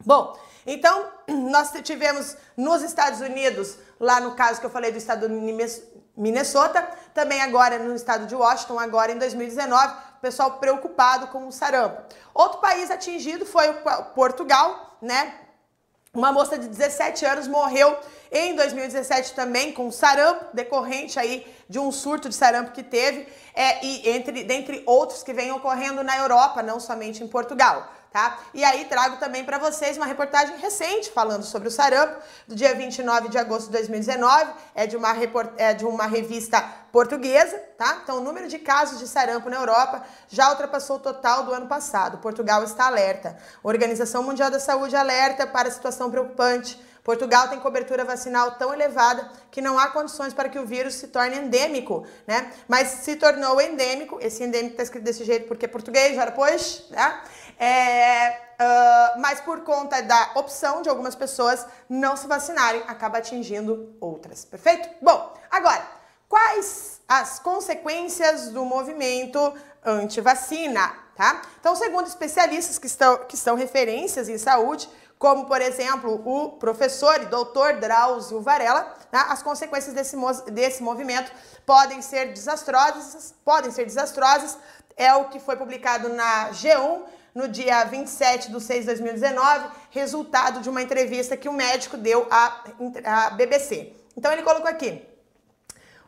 Bom, 0.03 0.35
então 0.65 1.05
nós 1.27 1.71
tivemos 1.83 2.37
nos 2.55 2.81
Estados 2.81 3.21
Unidos, 3.21 3.77
lá 3.99 4.19
no 4.19 4.35
caso 4.35 4.59
que 4.59 4.65
eu 4.65 4.69
falei 4.69 4.91
do 4.91 4.97
estado 4.97 5.27
de 5.27 5.81
Minnesota, 6.15 6.87
também 7.13 7.41
agora 7.41 7.79
no 7.79 7.95
estado 7.95 8.25
de 8.25 8.35
Washington, 8.35 8.79
agora 8.79 9.11
em 9.11 9.17
2019, 9.17 9.93
pessoal 10.21 10.51
preocupado 10.59 11.27
com 11.27 11.47
o 11.47 11.51
sarampo. 11.51 12.01
Outro 12.33 12.59
país 12.59 12.91
atingido 12.91 13.45
foi 13.45 13.69
o 13.69 14.03
Portugal, 14.13 14.97
né? 15.01 15.33
Uma 16.13 16.31
moça 16.31 16.57
de 16.57 16.67
17 16.67 17.25
anos 17.25 17.47
morreu 17.47 17.97
em 18.31 18.55
2017 18.55 19.33
também 19.33 19.71
com 19.71 19.89
sarampo, 19.91 20.45
decorrente 20.53 21.17
aí 21.17 21.45
de 21.67 21.79
um 21.79 21.91
surto 21.91 22.29
de 22.29 22.35
sarampo 22.35 22.71
que 22.71 22.83
teve, 22.83 23.27
é, 23.53 23.83
e 23.83 24.09
entre, 24.09 24.43
dentre 24.43 24.83
outros 24.85 25.23
que 25.23 25.33
vêm 25.33 25.51
ocorrendo 25.51 26.03
na 26.03 26.17
Europa, 26.17 26.61
não 26.61 26.79
somente 26.79 27.23
em 27.23 27.27
Portugal 27.27 27.89
tá? 28.11 28.39
E 28.53 28.63
aí 28.63 28.85
trago 28.85 29.17
também 29.17 29.43
para 29.43 29.57
vocês 29.57 29.95
uma 29.97 30.05
reportagem 30.05 30.57
recente 30.57 31.09
falando 31.11 31.43
sobre 31.43 31.67
o 31.67 31.71
sarampo, 31.71 32.21
do 32.47 32.55
dia 32.55 32.75
29 32.75 33.29
de 33.29 33.37
agosto 33.37 33.67
de 33.67 33.73
2019, 33.73 34.51
é 34.75 34.85
de 34.85 34.97
uma, 34.97 35.13
report... 35.13 35.53
é 35.57 35.73
de 35.73 35.85
uma 35.85 36.05
revista 36.05 36.61
portuguesa, 36.91 37.57
tá? 37.77 38.01
Então 38.03 38.17
o 38.17 38.21
número 38.21 38.47
de 38.47 38.59
casos 38.59 38.99
de 38.99 39.07
sarampo 39.07 39.49
na 39.49 39.57
Europa 39.57 40.03
já 40.27 40.49
ultrapassou 40.49 40.97
o 40.97 40.99
total 40.99 41.43
do 41.43 41.53
ano 41.53 41.67
passado. 41.67 42.17
Portugal 42.17 42.63
está 42.63 42.87
alerta. 42.87 43.37
A 43.63 43.67
Organização 43.67 44.23
Mundial 44.23 44.51
da 44.51 44.59
Saúde 44.59 44.95
alerta 44.95 45.47
para 45.47 45.69
a 45.69 45.71
situação 45.71 46.11
preocupante 46.11 46.77
Portugal 47.03 47.47
tem 47.47 47.59
cobertura 47.59 48.05
vacinal 48.05 48.51
tão 48.51 48.73
elevada 48.73 49.27
que 49.49 49.59
não 49.59 49.79
há 49.79 49.87
condições 49.87 50.33
para 50.33 50.49
que 50.49 50.59
o 50.59 50.65
vírus 50.65 50.95
se 50.95 51.07
torne 51.07 51.35
endêmico, 51.37 52.05
né? 52.27 52.51
Mas 52.67 52.87
se 52.89 53.15
tornou 53.15 53.59
endêmico, 53.59 54.19
esse 54.21 54.43
endêmico 54.43 54.73
está 54.73 54.83
escrito 54.83 55.03
desse 55.03 55.23
jeito 55.23 55.47
porque 55.47 55.65
é 55.65 55.67
português, 55.67 56.15
já 56.15 56.25
depois, 56.25 56.85
né? 56.91 57.21
É, 57.63 58.39
uh, 58.59 59.21
mas 59.21 59.39
por 59.39 59.61
conta 59.61 60.01
da 60.01 60.31
opção 60.33 60.81
de 60.81 60.89
algumas 60.89 61.13
pessoas 61.13 61.63
não 61.87 62.17
se 62.17 62.25
vacinarem, 62.25 62.81
acaba 62.87 63.19
atingindo 63.19 63.95
outras, 64.01 64.43
perfeito? 64.43 64.89
Bom, 64.99 65.31
agora, 65.51 65.85
quais 66.27 66.99
as 67.07 67.37
consequências 67.37 68.49
do 68.49 68.65
movimento 68.65 69.53
anti-vacina, 69.85 70.91
tá? 71.15 71.39
Então, 71.59 71.75
segundo 71.75 72.07
especialistas 72.07 72.79
que 72.79 72.87
estão, 72.87 73.25
que 73.25 73.37
são 73.37 73.55
referências 73.55 74.27
em 74.27 74.39
saúde, 74.39 74.89
como 75.19 75.45
por 75.45 75.61
exemplo 75.61 76.19
o 76.25 76.53
professor 76.53 77.21
e 77.21 77.25
doutor 77.25 77.73
Drauzio 77.73 78.41
Varela, 78.41 78.91
né, 79.11 79.23
as 79.29 79.43
consequências 79.43 79.93
desse, 79.93 80.17
desse 80.49 80.81
movimento 80.81 81.31
podem 81.63 82.01
ser 82.01 82.33
desastrosas, 82.33 83.35
podem 83.45 83.69
ser 83.69 83.85
desastrosas, 83.85 84.57
é 84.97 85.13
o 85.13 85.25
que 85.25 85.39
foi 85.39 85.55
publicado 85.55 86.09
na 86.09 86.49
G1 86.49 87.20
no 87.33 87.47
dia 87.47 87.83
27 87.83 88.51
de 88.51 88.61
6 88.61 88.79
de 88.81 88.85
2019, 88.87 89.69
resultado 89.89 90.61
de 90.61 90.69
uma 90.69 90.81
entrevista 90.81 91.37
que 91.37 91.49
o 91.49 91.53
médico 91.53 91.97
deu 91.97 92.27
à, 92.29 92.63
à 93.05 93.29
BBC. 93.31 93.93
Então 94.15 94.31
ele 94.31 94.43
colocou 94.43 94.69
aqui, 94.69 95.05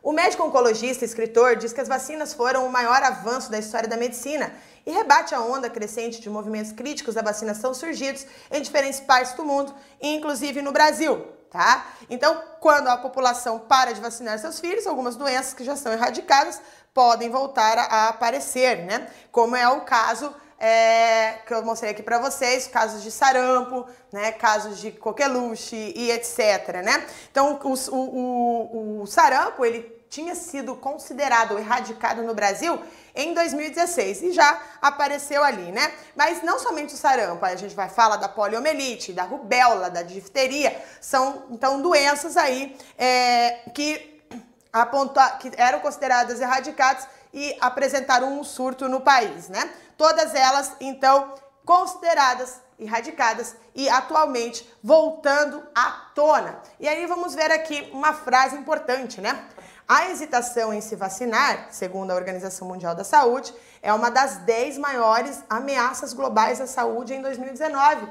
o 0.04 0.12
médico 0.12 0.42
oncologista 0.42 1.02
e 1.02 1.08
escritor 1.08 1.56
diz 1.56 1.72
que 1.72 1.80
as 1.80 1.88
vacinas 1.88 2.34
foram 2.34 2.66
o 2.66 2.70
maior 2.70 3.02
avanço 3.02 3.50
da 3.50 3.58
história 3.58 3.88
da 3.88 3.96
medicina 3.96 4.52
e 4.84 4.92
rebate 4.92 5.34
a 5.34 5.40
onda 5.40 5.70
crescente 5.70 6.20
de 6.20 6.28
movimentos 6.28 6.72
críticos 6.72 7.14
da 7.14 7.22
vacinação 7.22 7.72
surgidos 7.72 8.26
em 8.50 8.60
diferentes 8.60 9.00
partes 9.00 9.32
do 9.32 9.42
mundo, 9.46 9.74
inclusive 10.02 10.60
no 10.60 10.72
Brasil. 10.72 11.26
Tá? 11.50 11.86
Então, 12.10 12.42
quando 12.60 12.88
a 12.88 12.98
população 12.98 13.60
para 13.60 13.92
de 13.92 14.00
vacinar 14.00 14.38
seus 14.38 14.60
filhos, 14.60 14.86
algumas 14.86 15.16
doenças 15.16 15.54
que 15.54 15.64
já 15.64 15.74
são 15.74 15.90
erradicadas 15.90 16.60
podem 16.92 17.30
voltar 17.30 17.78
a, 17.78 18.08
aparecer, 18.08 18.84
né? 18.84 19.08
Como 19.32 19.56
é 19.56 19.66
o 19.68 19.82
caso 19.82 20.34
é, 20.64 21.40
que 21.46 21.52
eu 21.52 21.62
mostrei 21.62 21.90
aqui 21.90 22.02
para 22.02 22.18
vocês, 22.18 22.66
casos 22.66 23.02
de 23.02 23.10
sarampo, 23.10 23.86
né, 24.10 24.32
casos 24.32 24.78
de 24.78 24.90
coqueluche 24.92 25.92
e 25.94 26.10
etc, 26.10 26.82
né? 26.82 27.06
Então, 27.30 27.60
o, 27.62 27.74
o, 27.74 27.98
o, 27.98 29.02
o 29.02 29.06
sarampo, 29.06 29.62
ele 29.62 29.94
tinha 30.08 30.34
sido 30.34 30.74
considerado 30.76 31.58
erradicado 31.58 32.22
no 32.22 32.32
Brasil 32.32 32.80
em 33.14 33.34
2016 33.34 34.22
e 34.22 34.32
já 34.32 34.58
apareceu 34.80 35.44
ali, 35.44 35.70
né? 35.70 35.92
Mas 36.16 36.42
não 36.42 36.58
somente 36.58 36.94
o 36.94 36.96
sarampo, 36.96 37.44
a 37.44 37.56
gente 37.56 37.74
vai 37.74 37.90
falar 37.90 38.16
da 38.16 38.28
poliomielite, 38.28 39.12
da 39.12 39.24
rubéola, 39.24 39.90
da 39.90 40.02
difteria, 40.02 40.82
são 40.98 41.44
então 41.50 41.82
doenças 41.82 42.38
aí 42.38 42.74
é, 42.96 43.68
que, 43.74 44.24
aponta, 44.72 45.28
que 45.32 45.52
eram 45.58 45.80
consideradas 45.80 46.40
erradicadas 46.40 47.06
e 47.34 47.54
apresentaram 47.60 48.38
um 48.38 48.44
surto 48.44 48.88
no 48.88 49.00
país, 49.00 49.50
né? 49.50 49.68
Todas 49.96 50.34
elas, 50.34 50.72
então, 50.80 51.34
consideradas 51.64 52.60
erradicadas 52.78 53.56
e 53.74 53.88
atualmente 53.88 54.68
voltando 54.82 55.62
à 55.74 56.10
tona. 56.14 56.60
E 56.78 56.88
aí 56.88 57.06
vamos 57.06 57.34
ver 57.34 57.50
aqui 57.50 57.88
uma 57.92 58.12
frase 58.12 58.56
importante, 58.56 59.20
né? 59.20 59.46
A 59.86 60.08
hesitação 60.10 60.72
em 60.72 60.80
se 60.80 60.96
vacinar, 60.96 61.68
segundo 61.70 62.10
a 62.10 62.14
Organização 62.14 62.66
Mundial 62.66 62.94
da 62.94 63.04
Saúde, 63.04 63.54
é 63.82 63.92
uma 63.92 64.10
das 64.10 64.38
10 64.38 64.78
maiores 64.78 65.44
ameaças 65.48 66.14
globais 66.14 66.60
à 66.60 66.66
saúde 66.66 67.12
em 67.14 67.20
2019. 67.20 68.08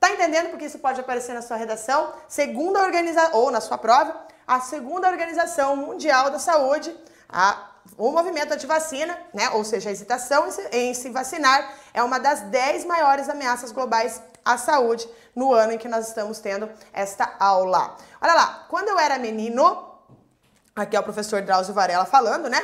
Tá 0.00 0.10
entendendo 0.10 0.50
porque 0.50 0.64
isso 0.64 0.80
pode 0.80 1.00
aparecer 1.00 1.32
na 1.32 1.40
sua 1.40 1.56
redação? 1.56 2.12
Segundo 2.26 2.76
a 2.76 2.82
organização, 2.82 3.38
ou 3.38 3.52
na 3.52 3.60
sua 3.60 3.78
prova, 3.78 4.20
a 4.44 4.58
segunda 4.58 5.08
Organização 5.08 5.76
Mundial 5.76 6.28
da 6.28 6.40
Saúde, 6.40 6.92
a, 7.28 7.70
o 7.96 8.10
movimento 8.10 8.52
anti-vacina, 8.52 9.18
né, 9.32 9.50
ou 9.50 9.64
seja, 9.64 9.88
a 9.88 9.92
hesitação 9.92 10.48
em 10.70 10.94
se, 10.94 11.10
vacinar, 11.10 11.74
é 11.92 12.02
uma 12.02 12.18
das 12.18 12.40
10 12.42 12.84
maiores 12.84 13.28
ameaças 13.28 13.72
globais 13.72 14.20
à 14.44 14.56
saúde 14.56 15.08
no 15.34 15.52
ano 15.52 15.72
em 15.72 15.78
que 15.78 15.88
nós 15.88 16.08
estamos 16.08 16.38
tendo 16.38 16.68
esta 16.92 17.36
aula. 17.38 17.96
Olha 18.20 18.34
lá, 18.34 18.66
quando 18.68 18.88
eu 18.88 18.98
era 18.98 19.18
menino, 19.18 19.90
Aqui 20.74 20.96
é 20.96 21.00
o 21.00 21.02
professor 21.02 21.42
Drauzio 21.42 21.74
Varela 21.74 22.06
falando, 22.06 22.48
né? 22.48 22.58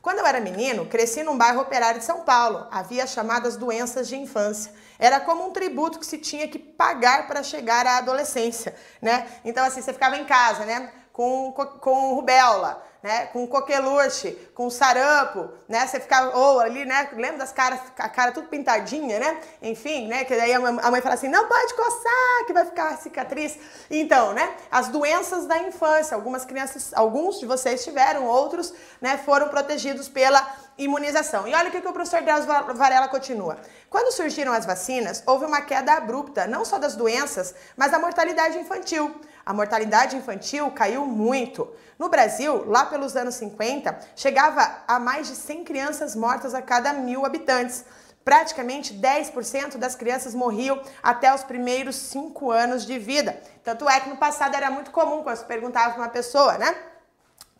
Quando 0.00 0.18
eu 0.18 0.26
era 0.26 0.40
menino, 0.40 0.86
cresci 0.86 1.22
num 1.22 1.36
bairro 1.36 1.60
operário 1.60 2.00
de 2.00 2.06
São 2.06 2.22
Paulo. 2.22 2.66
Havia 2.70 3.06
chamadas 3.06 3.54
doenças 3.54 4.08
de 4.08 4.16
infância. 4.16 4.72
Era 4.98 5.20
como 5.20 5.46
um 5.46 5.50
tributo 5.50 5.98
que 5.98 6.06
se 6.06 6.16
tinha 6.16 6.48
que 6.48 6.58
pagar 6.58 7.26
para 7.26 7.42
chegar 7.42 7.86
à 7.86 7.98
adolescência, 7.98 8.74
né? 9.02 9.28
Então, 9.44 9.62
assim, 9.62 9.82
você 9.82 9.92
ficava 9.92 10.16
em 10.16 10.24
casa, 10.24 10.64
né? 10.64 10.90
com, 11.20 11.52
com 11.52 12.14
rubéola, 12.14 12.82
né? 13.02 13.26
Com 13.26 13.46
coqueluche, 13.46 14.32
com 14.54 14.68
sarampo, 14.68 15.50
né? 15.68 15.86
Você 15.86 16.00
ficava, 16.00 16.36
ou 16.36 16.60
ali, 16.60 16.84
né? 16.84 17.08
Lembra 17.14 17.38
das 17.38 17.52
caras, 17.52 17.80
a 17.98 18.08
cara 18.08 18.32
tudo 18.32 18.48
pintadinha, 18.48 19.18
né? 19.18 19.40
Enfim, 19.62 20.06
né? 20.06 20.24
Que 20.24 20.36
daí 20.36 20.52
a 20.52 20.60
mãe 20.60 21.00
fala 21.00 21.14
assim, 21.14 21.28
não 21.28 21.46
pode 21.46 21.74
coçar, 21.74 22.46
que 22.46 22.52
vai 22.52 22.64
ficar 22.64 22.96
cicatriz. 22.98 23.58
Então, 23.90 24.32
né? 24.32 24.54
As 24.70 24.88
doenças 24.88 25.46
da 25.46 25.58
infância, 25.58 26.14
algumas 26.14 26.44
crianças, 26.44 26.92
alguns 26.94 27.40
de 27.40 27.46
vocês 27.46 27.82
tiveram, 27.82 28.26
outros, 28.26 28.72
né? 29.00 29.18
Foram 29.24 29.48
protegidos 29.48 30.08
pela 30.08 30.46
imunização. 30.76 31.46
E 31.46 31.54
olha 31.54 31.68
o 31.68 31.72
que, 31.72 31.80
que 31.80 31.88
o 31.88 31.92
professor 31.92 32.22
Deus 32.22 32.44
Varela 32.44 33.08
continua. 33.08 33.58
Quando 33.88 34.12
surgiram 34.12 34.52
as 34.52 34.64
vacinas, 34.64 35.22
houve 35.26 35.44
uma 35.44 35.60
queda 35.60 35.94
abrupta, 35.94 36.46
não 36.46 36.64
só 36.64 36.78
das 36.78 36.96
doenças, 36.96 37.54
mas 37.76 37.90
da 37.90 37.98
mortalidade 37.98 38.58
infantil. 38.58 39.14
A 39.44 39.52
mortalidade 39.52 40.16
infantil 40.16 40.70
caiu 40.70 41.04
muito. 41.06 41.68
No 42.00 42.08
Brasil, 42.08 42.64
lá 42.66 42.86
pelos 42.86 43.14
anos 43.14 43.34
50, 43.34 44.00
chegava 44.16 44.82
a 44.88 44.98
mais 44.98 45.28
de 45.28 45.36
100 45.36 45.64
crianças 45.64 46.16
mortas 46.16 46.54
a 46.54 46.62
cada 46.62 46.94
mil 46.94 47.26
habitantes. 47.26 47.84
Praticamente 48.24 48.94
10% 48.94 49.76
das 49.76 49.94
crianças 49.96 50.34
morriam 50.34 50.80
até 51.02 51.34
os 51.34 51.44
primeiros 51.44 51.96
5 51.96 52.50
anos 52.50 52.86
de 52.86 52.98
vida. 52.98 53.38
Tanto 53.62 53.86
é 53.86 54.00
que 54.00 54.08
no 54.08 54.16
passado 54.16 54.54
era 54.54 54.70
muito 54.70 54.90
comum 54.90 55.22
quando 55.22 55.36
se 55.36 55.44
perguntava 55.44 55.90
para 55.92 56.02
uma 56.02 56.08
pessoa, 56.08 56.56
né? 56.56 56.74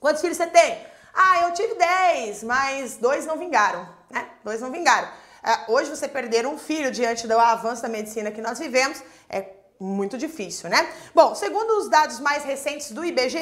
Quantos 0.00 0.22
filhos 0.22 0.38
você 0.38 0.46
tem? 0.46 0.86
Ah, 1.12 1.42
eu 1.42 1.52
tive 1.52 1.74
10, 1.74 2.42
mas 2.44 2.96
dois 2.96 3.26
não 3.26 3.36
vingaram, 3.36 3.86
né? 4.08 4.26
Dois 4.42 4.62
não 4.62 4.70
vingaram. 4.70 5.08
Uh, 5.08 5.72
hoje 5.74 5.90
você 5.90 6.08
perder 6.08 6.46
um 6.46 6.56
filho 6.56 6.90
diante 6.90 7.28
do 7.28 7.38
avanço 7.38 7.82
da 7.82 7.90
medicina 7.90 8.30
que 8.30 8.40
nós 8.40 8.58
vivemos 8.58 9.02
é 9.28 9.50
muito 9.78 10.16
difícil, 10.16 10.70
né? 10.70 10.90
Bom, 11.14 11.34
segundo 11.34 11.76
os 11.78 11.90
dados 11.90 12.18
mais 12.20 12.42
recentes 12.42 12.90
do 12.90 13.04
IBGE, 13.04 13.38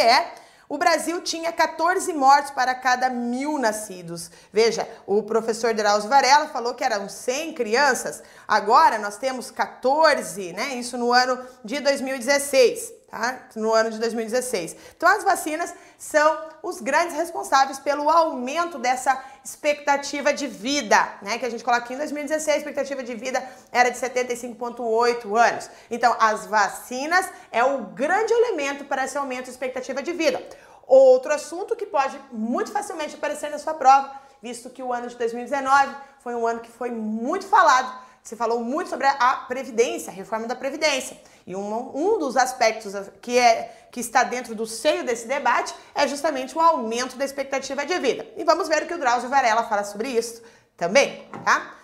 o 0.69 0.77
Brasil 0.77 1.21
tinha 1.23 1.53
14 1.53 2.13
mortes 2.13 2.51
para 2.51 2.75
cada 2.75 3.09
mil 3.09 3.59
nascidos. 3.59 4.31
Veja, 4.53 4.89
o 5.07 5.23
professor 5.23 5.73
Drauzio 5.73 6.11
Varela 6.11 6.49
falou 6.49 6.75
que 6.75 6.85
eram 6.85 7.09
100 7.09 7.55
crianças, 7.55 8.23
agora 8.47 8.99
nós 8.99 9.17
temos 9.17 9.51
14, 9.51 10.53
né? 10.53 10.75
Isso 10.75 10.99
no 10.99 11.13
ano 11.13 11.39
de 11.65 11.81
2016 11.81 12.98
tá? 13.11 13.49
no 13.57 13.73
ano 13.73 13.91
de 13.91 13.99
2016. 13.99 14.77
Então, 14.97 15.09
as 15.09 15.25
vacinas 15.25 15.75
são 15.97 16.39
os 16.63 16.81
grandes 16.81 17.17
responsáveis 17.17 17.79
pelo 17.79 18.09
aumento 18.09 18.79
dessa 18.79 19.23
expectativa 19.45 20.33
de 20.33 20.47
vida, 20.47 20.97
né? 21.23 21.39
Que 21.39 21.47
a 21.47 21.51
gente 21.51 21.65
coloca 21.65 21.85
aqui 21.85 21.95
em 21.95 21.99
2016, 21.99 22.57
a 22.57 22.59
expectativa 22.59 23.03
de 23.03 23.15
vida 23.15 23.43
era 23.73 23.91
de 23.91 23.99
75,8 23.99 25.37
anos. 25.37 25.71
Então, 25.91 26.15
as 26.21 26.47
vacinas 26.47 27.29
é 27.51 27.65
o 27.65 27.85
grande 27.87 28.33
elemento 28.33 28.85
para 28.85 29.05
esse 29.05 29.17
aumento 29.17 29.45
de 29.45 29.51
expectativa 29.51 30.03
de 30.03 30.13
vida. 30.13 30.43
Outro 30.87 31.33
assunto 31.33 31.75
que 31.75 31.87
pode 31.87 32.19
muito 32.31 32.71
facilmente 32.71 33.15
aparecer 33.15 33.51
na 33.51 33.59
sua 33.59 33.75
prova, 33.75 34.13
visto 34.43 34.71
que 34.71 34.83
o 34.83 34.93
ano 34.93 35.09
de 35.09 35.17
2019 35.17 35.95
foi 36.21 36.35
um 36.35 36.47
ano 36.47 36.61
que 36.61 36.71
foi 36.71 36.91
muito 36.91 37.47
falado 37.47 38.09
você 38.29 38.37
falou 38.37 38.63
muito 38.63 38.91
sobre 38.91 39.07
a 39.07 39.47
Previdência, 39.49 40.11
a 40.11 40.15
reforma 40.15 40.47
da 40.47 40.55
Previdência. 40.55 41.19
E 41.49 41.57
um, 41.57 41.97
um 41.97 42.19
dos 42.19 42.37
aspectos 42.37 42.93
que, 43.23 43.39
é, 43.39 43.75
que 43.91 44.01
está 44.01 44.23
dentro 44.23 44.55
do 44.55 44.67
seio 44.67 45.03
desse 45.03 45.27
debate 45.27 45.75
é 45.95 46.07
justamente 46.07 46.55
o 46.55 46.61
aumento 46.61 47.17
da 47.17 47.25
expectativa 47.25 47.87
de 47.87 47.99
vida. 47.99 48.27
E 48.37 48.45
vamos 48.45 48.69
ver 48.69 48.83
o 48.83 48.87
que 48.87 48.93
o 48.93 48.99
Drauzio 48.99 49.31
Varela 49.31 49.65
fala 49.65 49.83
sobre 49.83 50.11
isso 50.11 50.43
também, 50.77 51.27
tá? 51.47 51.75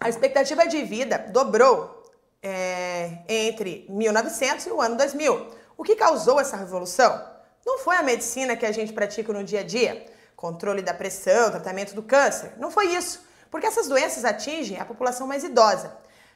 A 0.00 0.08
expectativa 0.08 0.66
de 0.66 0.82
vida 0.82 1.26
dobrou 1.28 2.10
é, 2.42 3.18
entre 3.28 3.84
1900 3.90 4.64
e 4.64 4.70
o 4.70 4.80
ano 4.80 4.96
2000. 4.96 5.50
O 5.76 5.84
que 5.84 5.94
causou 5.94 6.40
essa 6.40 6.56
revolução? 6.56 7.22
Não 7.66 7.80
foi 7.80 7.96
a 7.96 8.02
medicina 8.02 8.56
que 8.56 8.64
a 8.64 8.72
gente 8.72 8.94
pratica 8.94 9.30
no 9.30 9.44
dia 9.44 9.60
a 9.60 9.62
dia, 9.62 10.06
controle 10.34 10.80
da 10.80 10.94
pressão, 10.94 11.50
tratamento 11.50 11.94
do 11.94 12.02
câncer. 12.02 12.54
Não 12.56 12.70
foi 12.70 12.86
isso 12.86 13.22
porque 13.50 13.66
essas 13.66 13.86
doenças 13.86 14.24
atingem 14.24 14.80
a 14.80 14.86
população 14.86 15.26
mais 15.26 15.44
idosa. 15.44 15.94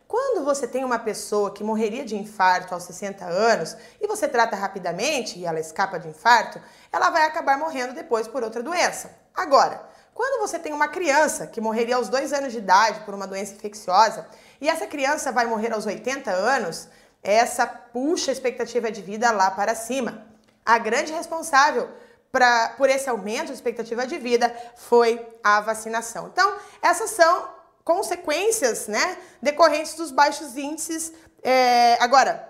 Quando 0.08 0.44
você 0.44 0.68
tem 0.68 0.84
uma 0.84 1.00
pessoa 1.00 1.52
que 1.52 1.64
morreria 1.64 2.04
de 2.04 2.16
infarto 2.16 2.72
aos 2.72 2.84
60 2.84 3.24
anos 3.24 3.76
e 4.00 4.06
você 4.06 4.28
trata 4.28 4.54
rapidamente 4.54 5.38
e 5.38 5.44
ela 5.44 5.58
escapa 5.58 5.98
de 5.98 6.08
infarto, 6.08 6.60
ela 6.92 7.10
vai 7.10 7.24
acabar 7.24 7.58
morrendo 7.58 7.92
depois 7.92 8.28
por 8.28 8.44
outra 8.44 8.62
doença. 8.62 9.10
Agora, 9.34 9.84
quando 10.14 10.40
você 10.40 10.58
tem 10.58 10.72
uma 10.72 10.88
criança 10.88 11.46
que 11.46 11.60
morreria 11.60 11.96
aos 11.96 12.08
2 12.08 12.32
anos 12.32 12.52
de 12.52 12.58
idade 12.58 13.00
por 13.00 13.14
uma 13.14 13.26
doença 13.26 13.54
infecciosa 13.54 14.26
e 14.60 14.68
essa 14.68 14.86
criança 14.86 15.32
vai 15.32 15.44
morrer 15.44 15.72
aos 15.72 15.86
80 15.86 16.30
anos, 16.30 16.88
essa 17.22 17.66
puxa 17.66 18.30
a 18.30 18.32
expectativa 18.32 18.90
de 18.90 19.02
vida 19.02 19.30
lá 19.32 19.50
para 19.50 19.74
cima. 19.74 20.24
A 20.64 20.78
grande 20.78 21.12
responsável 21.12 21.90
pra, 22.30 22.74
por 22.76 22.88
esse 22.88 23.10
aumento 23.10 23.48
de 23.48 23.54
expectativa 23.54 24.06
de 24.06 24.18
vida 24.18 24.54
foi 24.76 25.26
a 25.42 25.60
vacinação. 25.60 26.28
Então, 26.28 26.56
essas 26.80 27.10
são 27.10 27.55
consequências 27.86 28.88
né, 28.88 29.16
decorrentes 29.40 29.94
dos 29.94 30.10
baixos 30.10 30.56
índices. 30.56 31.12
É, 31.40 31.96
agora, 32.00 32.48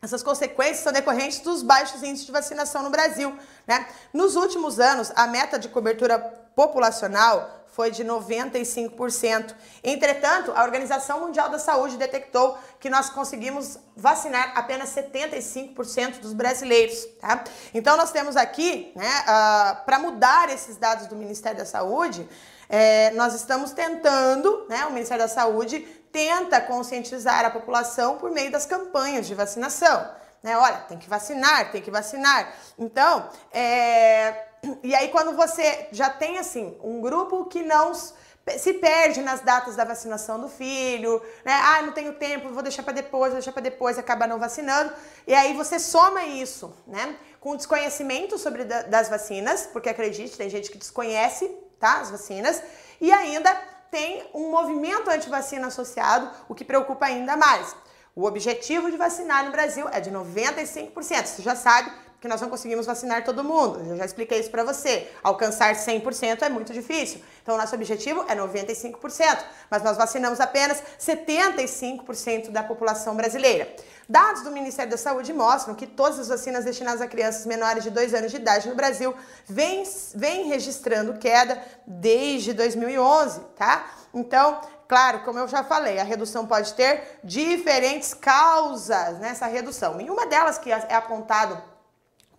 essas 0.00 0.22
consequências 0.22 0.78
são 0.78 0.90
decorrentes 0.90 1.40
dos 1.40 1.62
baixos 1.62 2.02
índices 2.02 2.24
de 2.24 2.32
vacinação 2.32 2.82
no 2.82 2.88
Brasil. 2.88 3.38
Né? 3.66 3.86
Nos 4.14 4.34
últimos 4.34 4.80
anos, 4.80 5.12
a 5.14 5.26
meta 5.26 5.58
de 5.58 5.68
cobertura 5.68 6.18
populacional 6.56 7.66
foi 7.66 7.90
de 7.90 8.02
95%. 8.02 9.54
Entretanto, 9.84 10.52
a 10.54 10.62
Organização 10.62 11.20
Mundial 11.20 11.50
da 11.50 11.58
Saúde 11.58 11.98
detectou 11.98 12.56
que 12.80 12.88
nós 12.88 13.10
conseguimos 13.10 13.78
vacinar 13.94 14.52
apenas 14.56 14.88
75% 14.88 16.20
dos 16.20 16.32
brasileiros. 16.32 17.04
Tá? 17.20 17.44
Então, 17.74 17.94
nós 17.98 18.10
temos 18.10 18.38
aqui, 18.38 18.90
né, 18.96 19.20
uh, 19.20 19.84
para 19.84 19.98
mudar 19.98 20.48
esses 20.48 20.78
dados 20.78 21.06
do 21.08 21.16
Ministério 21.16 21.58
da 21.58 21.66
Saúde, 21.66 22.26
é, 22.68 23.10
nós 23.12 23.34
estamos 23.34 23.72
tentando, 23.72 24.66
né, 24.68 24.86
o 24.86 24.92
Ministério 24.92 25.24
da 25.24 25.28
Saúde 25.28 25.80
tenta 26.12 26.60
conscientizar 26.60 27.44
a 27.44 27.50
população 27.50 28.18
por 28.18 28.30
meio 28.30 28.50
das 28.50 28.66
campanhas 28.66 29.26
de 29.26 29.34
vacinação. 29.34 30.08
Né? 30.42 30.56
Olha, 30.56 30.78
tem 30.88 30.98
que 30.98 31.08
vacinar, 31.08 31.70
tem 31.70 31.80
que 31.80 31.90
vacinar. 31.90 32.52
Então, 32.78 33.28
é 33.52 34.52
e 34.82 34.94
aí, 34.94 35.08
quando 35.08 35.34
você 35.34 35.88
já 35.90 36.08
tem, 36.08 36.38
assim, 36.38 36.76
um 36.84 37.00
grupo 37.00 37.46
que 37.46 37.62
não 37.64 37.92
se 37.94 38.72
perde 38.74 39.20
nas 39.20 39.40
datas 39.40 39.74
da 39.74 39.84
vacinação 39.84 40.40
do 40.40 40.48
filho, 40.48 41.20
né? 41.44 41.52
Ah, 41.52 41.82
não 41.82 41.92
tenho 41.92 42.14
tempo, 42.14 42.48
vou 42.50 42.62
deixar 42.62 42.84
para 42.84 42.92
depois, 42.92 43.32
vou 43.32 43.40
deixar 43.40 43.50
para 43.50 43.62
depois, 43.62 43.98
acaba 43.98 44.24
não 44.24 44.38
vacinando. 44.38 44.92
E 45.26 45.34
aí 45.34 45.52
você 45.54 45.80
soma 45.80 46.24
isso, 46.24 46.72
né? 46.86 47.16
Com 47.40 47.56
desconhecimento 47.56 48.38
sobre 48.38 48.64
da, 48.64 48.82
das 48.82 49.08
vacinas, 49.08 49.68
porque 49.72 49.88
acredite, 49.88 50.36
tem 50.36 50.48
gente 50.48 50.70
que 50.70 50.78
desconhece, 50.78 51.52
tá? 51.82 52.00
As 52.00 52.10
vacinas. 52.10 52.62
E 53.00 53.10
ainda 53.10 53.52
tem 53.90 54.24
um 54.32 54.50
movimento 54.50 55.10
anti-vacina 55.10 55.66
associado, 55.66 56.30
o 56.48 56.54
que 56.54 56.64
preocupa 56.64 57.06
ainda 57.06 57.36
mais. 57.36 57.74
O 58.14 58.24
objetivo 58.24 58.90
de 58.90 58.96
vacinar 58.96 59.44
no 59.44 59.50
Brasil 59.50 59.88
é 59.90 60.00
de 60.00 60.10
95%. 60.10 61.26
Você 61.26 61.42
já 61.42 61.56
sabe 61.56 61.90
que 62.20 62.28
nós 62.28 62.40
não 62.40 62.48
conseguimos 62.48 62.86
vacinar 62.86 63.24
todo 63.24 63.42
mundo. 63.42 63.80
Eu 63.84 63.96
já 63.96 64.04
expliquei 64.04 64.38
isso 64.38 64.50
para 64.50 64.62
você. 64.62 65.10
Alcançar 65.24 65.74
100% 65.74 66.42
é 66.42 66.48
muito 66.48 66.72
difícil. 66.72 67.20
Então, 67.42 67.56
nosso 67.58 67.74
objetivo 67.74 68.24
é 68.28 68.36
95%, 68.36 69.44
mas 69.68 69.82
nós 69.82 69.96
vacinamos 69.96 70.38
apenas 70.38 70.80
75% 71.00 72.50
da 72.50 72.62
população 72.62 73.16
brasileira. 73.16 73.74
Dados 74.08 74.42
do 74.42 74.50
Ministério 74.50 74.90
da 74.90 74.96
Saúde 74.96 75.32
mostram 75.32 75.74
que 75.74 75.86
todas 75.86 76.18
as 76.18 76.28
vacinas 76.28 76.64
destinadas 76.64 77.00
a 77.00 77.06
crianças 77.06 77.46
menores 77.46 77.82
de 77.84 77.90
2 77.90 78.14
anos 78.14 78.30
de 78.30 78.36
idade 78.36 78.68
no 78.68 78.74
Brasil 78.74 79.14
vêm, 79.46 79.84
vêm 80.14 80.48
registrando 80.48 81.18
queda 81.18 81.62
desde 81.86 82.52
2011, 82.52 83.40
tá? 83.56 83.86
Então, 84.12 84.60
Claro, 84.88 85.20
como 85.20 85.38
eu 85.38 85.48
já 85.48 85.64
falei, 85.64 85.98
a 85.98 86.04
redução 86.04 86.46
pode 86.46 86.74
ter 86.74 87.18
diferentes 87.24 88.12
causas 88.12 89.18
nessa 89.20 89.46
redução. 89.46 89.98
E 89.98 90.10
uma 90.10 90.26
delas 90.26 90.58
que 90.58 90.70
é 90.70 90.94
apontado 90.94 91.62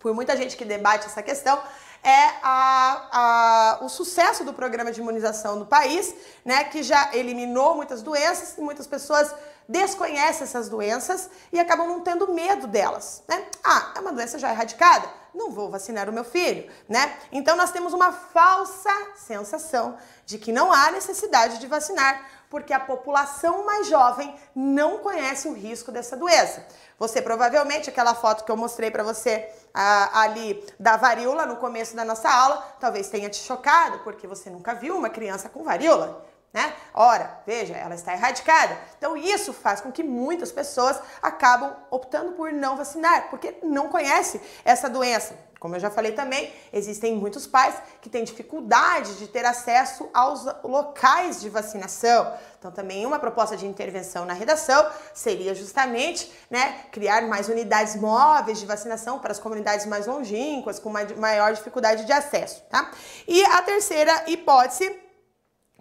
por 0.04 0.14
muita 0.14 0.36
gente 0.36 0.56
que 0.56 0.66
debate 0.66 1.06
essa 1.06 1.20
questão, 1.20 1.58
é 2.02 2.30
a, 2.42 3.08
a, 3.10 3.78
o 3.80 3.88
sucesso 3.88 4.44
do 4.44 4.52
programa 4.52 4.92
de 4.92 5.00
imunização 5.00 5.58
do 5.58 5.64
país, 5.64 6.14
né, 6.44 6.64
que 6.64 6.82
já 6.82 7.08
eliminou 7.14 7.74
muitas 7.74 8.02
doenças 8.02 8.58
e 8.58 8.60
muitas 8.60 8.86
pessoas 8.86 9.34
desconhecem 9.68 10.44
essas 10.44 10.68
doenças 10.68 11.30
e 11.52 11.58
acabam 11.58 11.88
não 11.88 12.00
tendo 12.00 12.32
medo 12.32 12.66
delas, 12.66 13.22
né? 13.28 13.46
Ah, 13.62 13.92
é 13.96 14.00
uma 14.00 14.12
doença 14.12 14.38
já 14.38 14.50
erradicada, 14.50 15.08
não 15.34 15.50
vou 15.50 15.70
vacinar 15.70 16.08
o 16.08 16.12
meu 16.12 16.24
filho, 16.24 16.70
né? 16.88 17.16
Então 17.32 17.56
nós 17.56 17.70
temos 17.70 17.92
uma 17.92 18.12
falsa 18.12 18.92
sensação 19.16 19.96
de 20.26 20.38
que 20.38 20.52
não 20.52 20.72
há 20.72 20.90
necessidade 20.90 21.58
de 21.58 21.66
vacinar, 21.66 22.28
porque 22.50 22.72
a 22.72 22.78
população 22.78 23.64
mais 23.64 23.88
jovem 23.88 24.34
não 24.54 24.98
conhece 24.98 25.48
o 25.48 25.52
risco 25.52 25.90
dessa 25.90 26.16
doença. 26.16 26.64
Você 26.98 27.20
provavelmente, 27.20 27.90
aquela 27.90 28.14
foto 28.14 28.44
que 28.44 28.52
eu 28.52 28.56
mostrei 28.56 28.90
para 28.90 29.02
você 29.02 29.50
ali 29.74 30.64
da 30.78 30.96
varíola 30.96 31.46
no 31.46 31.56
começo 31.56 31.96
da 31.96 32.04
nossa 32.04 32.30
aula, 32.30 32.76
talvez 32.78 33.08
tenha 33.08 33.28
te 33.28 33.38
chocado, 33.38 33.98
porque 34.00 34.26
você 34.26 34.50
nunca 34.50 34.74
viu 34.74 34.96
uma 34.96 35.10
criança 35.10 35.48
com 35.48 35.64
varíola. 35.64 36.24
Né? 36.52 36.72
Ora, 36.96 37.40
veja, 37.44 37.74
ela 37.74 37.96
está 37.96 38.12
erradicada. 38.12 38.78
Então 38.96 39.16
isso 39.16 39.52
faz 39.52 39.80
com 39.80 39.90
que 39.90 40.04
muitas 40.04 40.52
pessoas 40.52 41.00
acabam 41.20 41.74
optando 41.90 42.32
por 42.32 42.52
não 42.52 42.76
vacinar, 42.76 43.30
porque 43.30 43.56
não 43.64 43.88
conhece 43.88 44.40
essa 44.64 44.88
doença. 44.88 45.36
Como 45.64 45.74
eu 45.74 45.80
já 45.80 45.90
falei 45.90 46.12
também, 46.12 46.52
existem 46.70 47.16
muitos 47.16 47.46
pais 47.46 47.74
que 48.02 48.10
têm 48.10 48.22
dificuldade 48.22 49.14
de 49.14 49.26
ter 49.26 49.46
acesso 49.46 50.10
aos 50.12 50.44
locais 50.62 51.40
de 51.40 51.48
vacinação. 51.48 52.34
Então, 52.58 52.70
também 52.70 53.06
uma 53.06 53.18
proposta 53.18 53.56
de 53.56 53.66
intervenção 53.66 54.26
na 54.26 54.34
redação 54.34 54.86
seria 55.14 55.54
justamente 55.54 56.30
né, 56.50 56.84
criar 56.92 57.22
mais 57.22 57.48
unidades 57.48 57.96
móveis 57.96 58.60
de 58.60 58.66
vacinação 58.66 59.18
para 59.18 59.32
as 59.32 59.38
comunidades 59.38 59.86
mais 59.86 60.06
longínquas, 60.06 60.78
com 60.78 60.90
maior 60.90 61.54
dificuldade 61.54 62.04
de 62.04 62.12
acesso. 62.12 62.62
Tá? 62.68 62.90
E 63.26 63.42
a 63.46 63.62
terceira 63.62 64.24
hipótese 64.26 65.03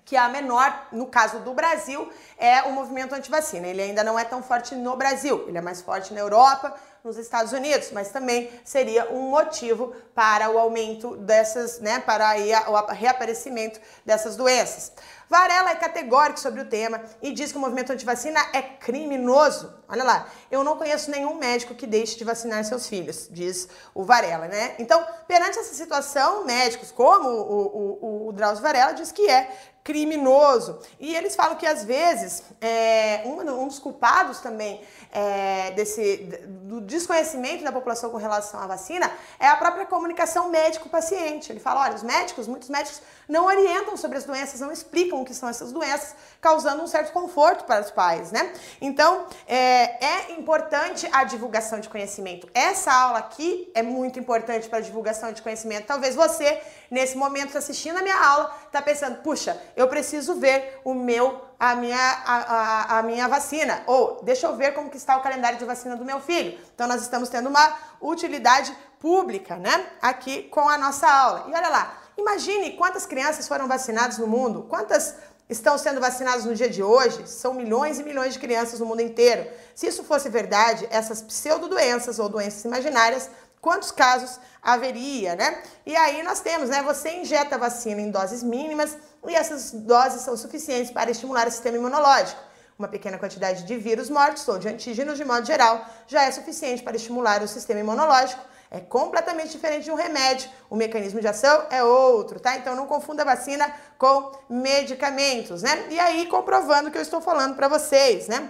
que 0.05 0.17
a 0.17 0.27
menor, 0.27 0.87
no 0.91 1.07
caso 1.07 1.39
do 1.39 1.53
Brasil, 1.53 2.09
é 2.37 2.61
o 2.63 2.71
movimento 2.71 3.13
anti-vacina. 3.15 3.67
Ele 3.67 3.81
ainda 3.81 4.03
não 4.03 4.17
é 4.17 4.23
tão 4.23 4.43
forte 4.43 4.75
no 4.75 4.95
Brasil, 4.95 5.45
ele 5.47 5.57
é 5.57 5.61
mais 5.61 5.81
forte 5.81 6.13
na 6.13 6.19
Europa, 6.19 6.73
nos 7.03 7.17
Estados 7.17 7.51
Unidos, 7.51 7.91
mas 7.91 8.09
também 8.09 8.49
seria 8.63 9.11
um 9.11 9.29
motivo 9.29 9.93
para 10.15 10.49
o 10.49 10.57
aumento 10.57 11.17
dessas, 11.17 11.79
né, 11.79 11.99
para 11.99 12.29
aí 12.29 12.51
o 12.53 12.93
reaparecimento 12.93 13.79
dessas 14.05 14.37
doenças. 14.37 14.93
Varela 15.29 15.71
é 15.71 15.75
categórico 15.75 16.39
sobre 16.39 16.61
o 16.61 16.65
tema 16.65 17.01
e 17.21 17.33
diz 17.33 17.51
que 17.51 17.57
o 17.57 17.61
movimento 17.61 17.91
antivacina 17.91 18.39
é 18.53 18.61
criminoso. 18.61 19.73
Olha 19.89 20.03
lá, 20.03 20.27
eu 20.49 20.63
não 20.63 20.77
conheço 20.77 21.11
nenhum 21.11 21.35
médico 21.35 21.75
que 21.75 21.87
deixe 21.87 22.17
de 22.17 22.23
vacinar 22.23 22.63
seus 22.63 22.87
filhos, 22.87 23.27
diz 23.31 23.67
o 23.93 24.03
Varela, 24.03 24.47
né? 24.47 24.75
Então, 24.79 25.05
perante 25.27 25.59
essa 25.59 25.73
situação, 25.73 26.45
médicos 26.45 26.91
como 26.91 27.27
o, 27.27 28.27
o, 28.27 28.27
o 28.27 28.31
Drauzio 28.31 28.63
Varela 28.63 28.93
diz 28.93 29.11
que 29.11 29.29
é 29.29 29.49
criminoso. 29.83 30.79
E 30.99 31.13
eles 31.13 31.35
falam 31.35 31.57
que 31.57 31.65
às 31.65 31.83
vezes 31.83 32.43
é, 32.61 33.21
um, 33.25 33.41
um, 33.41 33.67
dos 33.67 33.79
culpados 33.79 34.39
também 34.39 34.81
é, 35.11 35.71
desse 35.71 36.17
do 36.63 36.79
desconhecimento 36.79 37.63
da 37.63 37.71
população 37.71 38.09
com 38.09 38.17
relação 38.17 38.59
à 38.59 38.67
vacina 38.67 39.11
é 39.39 39.47
a 39.47 39.55
própria 39.57 39.85
comunicação 39.85 40.49
médico-paciente. 40.49 41.51
Ele 41.51 41.59
fala, 41.59 41.81
olha, 41.81 41.95
os 41.95 42.03
médicos, 42.03 42.47
muitos 42.47 42.69
médicos 42.69 43.01
não 43.27 43.45
orientam 43.45 43.97
sobre 43.97 44.17
as 44.17 44.23
doenças, 44.23 44.59
não 44.59 44.71
explicam 44.71 45.21
o 45.21 45.25
que 45.25 45.33
são 45.33 45.49
essas 45.49 45.71
doenças, 45.71 46.15
causando 46.39 46.81
um 46.81 46.87
certo 46.87 47.11
conforto 47.11 47.65
para 47.65 47.81
os 47.81 47.91
pais, 47.91 48.31
né? 48.31 48.53
Então, 48.81 49.25
é, 49.47 50.05
é 50.05 50.31
importante 50.31 51.07
a 51.11 51.23
divulgação 51.23 51.79
de 51.79 51.89
conhecimento. 51.89 52.47
Essa 52.53 52.93
aula 52.93 53.19
aqui 53.19 53.69
é 53.73 53.83
muito 53.83 54.19
importante 54.19 54.69
para 54.69 54.79
a 54.79 54.81
divulgação 54.81 55.31
de 55.31 55.41
conhecimento. 55.41 55.85
Talvez 55.85 56.15
você, 56.15 56.61
nesse 56.93 57.17
momento, 57.17 57.57
assistindo 57.57 57.97
a 57.97 58.03
minha 58.03 58.17
aula, 58.17 58.55
está 58.67 58.79
pensando, 58.81 59.17
puxa, 59.23 59.59
eu 59.75 59.87
preciso 59.87 60.35
ver 60.35 60.79
o 60.85 60.93
meu 60.93 61.41
a 61.59 61.75
minha, 61.75 61.97
a, 61.97 62.35
a, 62.35 62.99
a, 62.99 63.03
minha 63.03 63.27
vacina. 63.27 63.83
Ou 63.87 64.21
deixa 64.23 64.45
eu 64.45 64.55
ver 64.55 64.73
como 64.73 64.89
que 64.89 64.97
está 64.97 65.17
o 65.17 65.21
calendário 65.21 65.57
de 65.57 65.65
vacina 65.65 65.95
do 65.95 66.05
meu 66.05 66.19
filho. 66.19 66.59
Então 66.75 66.87
nós 66.87 67.01
estamos 67.01 67.29
tendo 67.29 67.49
uma 67.49 67.77
utilidade 67.99 68.75
pública, 68.99 69.55
né? 69.55 69.87
Aqui 70.01 70.43
com 70.43 70.69
a 70.69 70.77
nossa 70.77 71.07
aula. 71.07 71.45
E 71.47 71.53
olha 71.53 71.69
lá, 71.69 71.97
imagine 72.15 72.73
quantas 72.73 73.05
crianças 73.05 73.47
foram 73.47 73.67
vacinadas 73.67 74.19
no 74.19 74.27
mundo, 74.27 74.67
quantas 74.69 75.15
estão 75.49 75.77
sendo 75.77 75.99
vacinadas 75.99 76.45
no 76.45 76.53
dia 76.53 76.69
de 76.69 76.83
hoje. 76.83 77.27
São 77.27 77.53
milhões 77.53 77.99
e 77.99 78.03
milhões 78.03 78.33
de 78.33 78.39
crianças 78.39 78.79
no 78.79 78.85
mundo 78.85 79.01
inteiro. 79.01 79.49
Se 79.73 79.87
isso 79.87 80.03
fosse 80.03 80.29
verdade, 80.29 80.87
essas 80.91 81.21
pseudodoenças 81.23 82.19
ou 82.19 82.29
doenças 82.29 82.63
imaginárias 82.65 83.29
quantos 83.63 83.91
casos 83.91 84.41
haveria, 84.61 85.35
né? 85.35 85.63
E 85.85 85.95
aí 85.95 86.21
nós 86.21 86.41
temos, 86.41 86.69
né? 86.69 86.83
Você 86.83 87.09
injeta 87.21 87.55
a 87.55 87.57
vacina 87.57 88.01
em 88.01 88.11
doses 88.11 88.43
mínimas 88.43 88.97
e 89.25 89.33
essas 89.33 89.71
doses 89.71 90.21
são 90.21 90.35
suficientes 90.35 90.91
para 90.91 91.09
estimular 91.09 91.47
o 91.47 91.51
sistema 91.51 91.77
imunológico. 91.77 92.41
Uma 92.77 92.89
pequena 92.89 93.17
quantidade 93.17 93.63
de 93.63 93.77
vírus 93.77 94.09
mortos 94.09 94.45
ou 94.49 94.59
de 94.59 94.67
antígenos 94.67 95.17
de 95.17 95.23
modo 95.23 95.45
geral 95.45 95.85
já 96.07 96.23
é 96.23 96.31
suficiente 96.31 96.83
para 96.83 96.97
estimular 96.97 97.41
o 97.41 97.47
sistema 97.47 97.79
imunológico. 97.79 98.41
É 98.69 98.81
completamente 98.81 99.51
diferente 99.51 99.85
de 99.85 99.91
um 99.91 99.95
remédio. 99.95 100.49
O 100.69 100.75
mecanismo 100.75 101.21
de 101.21 101.27
ação 101.27 101.67
é 101.69 101.81
outro, 101.81 102.41
tá? 102.41 102.57
Então 102.57 102.75
não 102.75 102.85
confunda 102.85 103.23
vacina 103.23 103.73
com 103.97 104.33
medicamentos, 104.49 105.61
né? 105.63 105.87
E 105.89 105.97
aí 105.97 106.25
comprovando 106.25 106.89
o 106.89 106.91
que 106.91 106.97
eu 106.97 107.01
estou 107.01 107.21
falando 107.21 107.55
para 107.55 107.69
vocês, 107.69 108.27
né? 108.27 108.49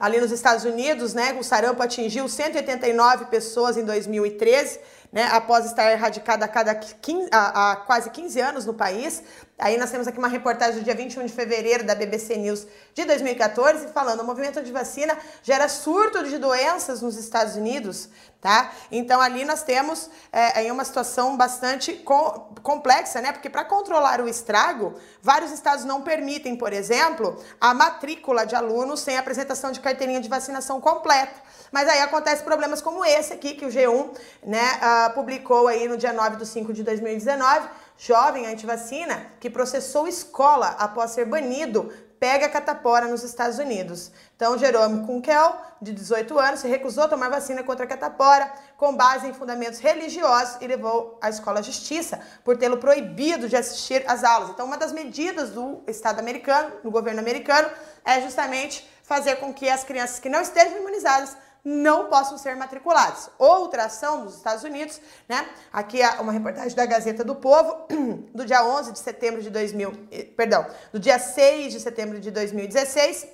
Ali 0.00 0.18
nos 0.18 0.32
Estados 0.32 0.64
Unidos, 0.64 1.12
né, 1.12 1.36
o 1.38 1.44
sarampo 1.44 1.82
atingiu 1.82 2.26
189 2.26 3.26
pessoas 3.26 3.76
em 3.76 3.84
2013 3.84 4.80
né, 5.12 5.28
após 5.32 5.66
estar 5.66 5.90
erradicada 5.90 6.44
há, 6.44 6.48
cada 6.48 6.74
15, 6.74 7.28
há, 7.32 7.72
há, 7.72 7.76
quase 7.76 8.10
15 8.10 8.40
anos 8.40 8.66
no 8.66 8.74
país. 8.74 9.22
Aí 9.58 9.76
nós 9.76 9.90
temos 9.90 10.06
aqui 10.06 10.18
uma 10.18 10.28
reportagem 10.28 10.80
do 10.80 10.84
dia 10.84 10.94
21 10.94 11.26
de 11.26 11.32
fevereiro 11.32 11.84
da 11.84 11.94
BBC 11.94 12.36
News 12.36 12.66
de 12.94 13.04
2014, 13.04 13.88
falando 13.88 14.20
o 14.20 14.24
movimento 14.24 14.62
de 14.62 14.72
vacina 14.72 15.16
gera 15.42 15.68
surto 15.68 16.24
de 16.24 16.38
doenças 16.38 17.02
nos 17.02 17.16
Estados 17.16 17.56
Unidos, 17.56 18.08
tá? 18.40 18.72
Então 18.90 19.20
ali 19.20 19.44
nós 19.44 19.62
temos 19.62 20.08
é, 20.32 20.60
aí 20.60 20.70
uma 20.70 20.84
situação 20.84 21.36
bastante 21.36 21.92
com, 21.92 22.54
complexa, 22.62 23.20
né? 23.20 23.32
Porque 23.32 23.50
para 23.50 23.64
controlar 23.64 24.20
o 24.22 24.28
estrago, 24.28 24.94
vários 25.20 25.50
estados 25.50 25.84
não 25.84 26.00
permitem, 26.00 26.56
por 26.56 26.72
exemplo, 26.72 27.36
a 27.60 27.74
matrícula 27.74 28.46
de 28.46 28.54
alunos 28.54 29.00
sem 29.00 29.18
apresentação 29.18 29.72
de 29.72 29.80
carteirinha 29.80 30.20
de 30.20 30.28
vacinação 30.28 30.80
completa. 30.80 31.49
Mas 31.70 31.88
aí 31.88 32.00
acontece 32.00 32.42
problemas 32.42 32.80
como 32.80 33.04
esse 33.04 33.32
aqui, 33.32 33.54
que 33.54 33.64
o 33.64 33.68
G1 33.68 34.16
né, 34.44 34.58
uh, 34.58 35.14
publicou 35.14 35.68
aí 35.68 35.86
no 35.88 35.96
dia 35.96 36.12
9 36.12 36.36
de 36.36 36.46
5 36.46 36.72
de 36.72 36.82
2019, 36.82 37.68
jovem 37.96 38.46
antivacina 38.46 39.26
que 39.38 39.48
processou 39.48 40.08
escola 40.08 40.76
após 40.78 41.12
ser 41.12 41.26
banido 41.26 41.92
pega 42.20 42.50
catapora 42.50 43.08
nos 43.08 43.24
Estados 43.24 43.58
Unidos. 43.58 44.12
Então, 44.36 44.58
Jerome 44.58 45.06
Kunkel, 45.06 45.56
de 45.80 45.90
18 45.90 46.38
anos, 46.38 46.60
se 46.60 46.68
recusou 46.68 47.04
a 47.04 47.08
tomar 47.08 47.30
vacina 47.30 47.62
contra 47.62 47.86
a 47.86 47.88
catapora 47.88 48.52
com 48.76 48.94
base 48.94 49.26
em 49.26 49.32
fundamentos 49.32 49.80
religiosos 49.80 50.58
e 50.60 50.66
levou 50.66 51.18
a 51.22 51.30
escola 51.30 51.60
à 51.60 51.62
justiça 51.62 52.20
por 52.44 52.58
tê-lo 52.58 52.76
proibido 52.76 53.48
de 53.48 53.56
assistir 53.56 54.04
às 54.06 54.22
aulas. 54.22 54.50
Então, 54.50 54.66
uma 54.66 54.76
das 54.76 54.92
medidas 54.92 55.48
do 55.50 55.82
Estado 55.86 56.18
americano, 56.18 56.72
do 56.84 56.90
governo 56.90 57.20
americano, 57.20 57.70
é 58.04 58.20
justamente 58.20 58.86
fazer 59.02 59.36
com 59.36 59.52
que 59.52 59.68
as 59.68 59.82
crianças 59.82 60.18
que 60.18 60.28
não 60.28 60.42
estejam 60.42 60.76
imunizadas 60.76 61.34
não 61.64 62.06
possam 62.06 62.38
ser 62.38 62.56
matriculados. 62.56 63.28
Outra 63.38 63.84
ação 63.84 64.24
dos 64.24 64.36
Estados 64.36 64.64
Unidos, 64.64 65.00
né? 65.28 65.48
Aqui 65.72 66.00
é 66.00 66.08
uma 66.20 66.32
reportagem 66.32 66.74
da 66.74 66.86
Gazeta 66.86 67.24
do 67.24 67.34
Povo, 67.34 67.86
do 68.34 68.44
dia 68.44 68.64
11 68.64 68.92
de 68.92 68.98
setembro 68.98 69.42
de 69.42 69.50
2000, 69.50 70.08
eh, 70.10 70.24
perdão, 70.36 70.66
do 70.92 70.98
dia 70.98 71.18
6 71.18 71.72
de 71.72 71.80
setembro 71.80 72.18
de 72.18 72.30
2016, 72.30 73.26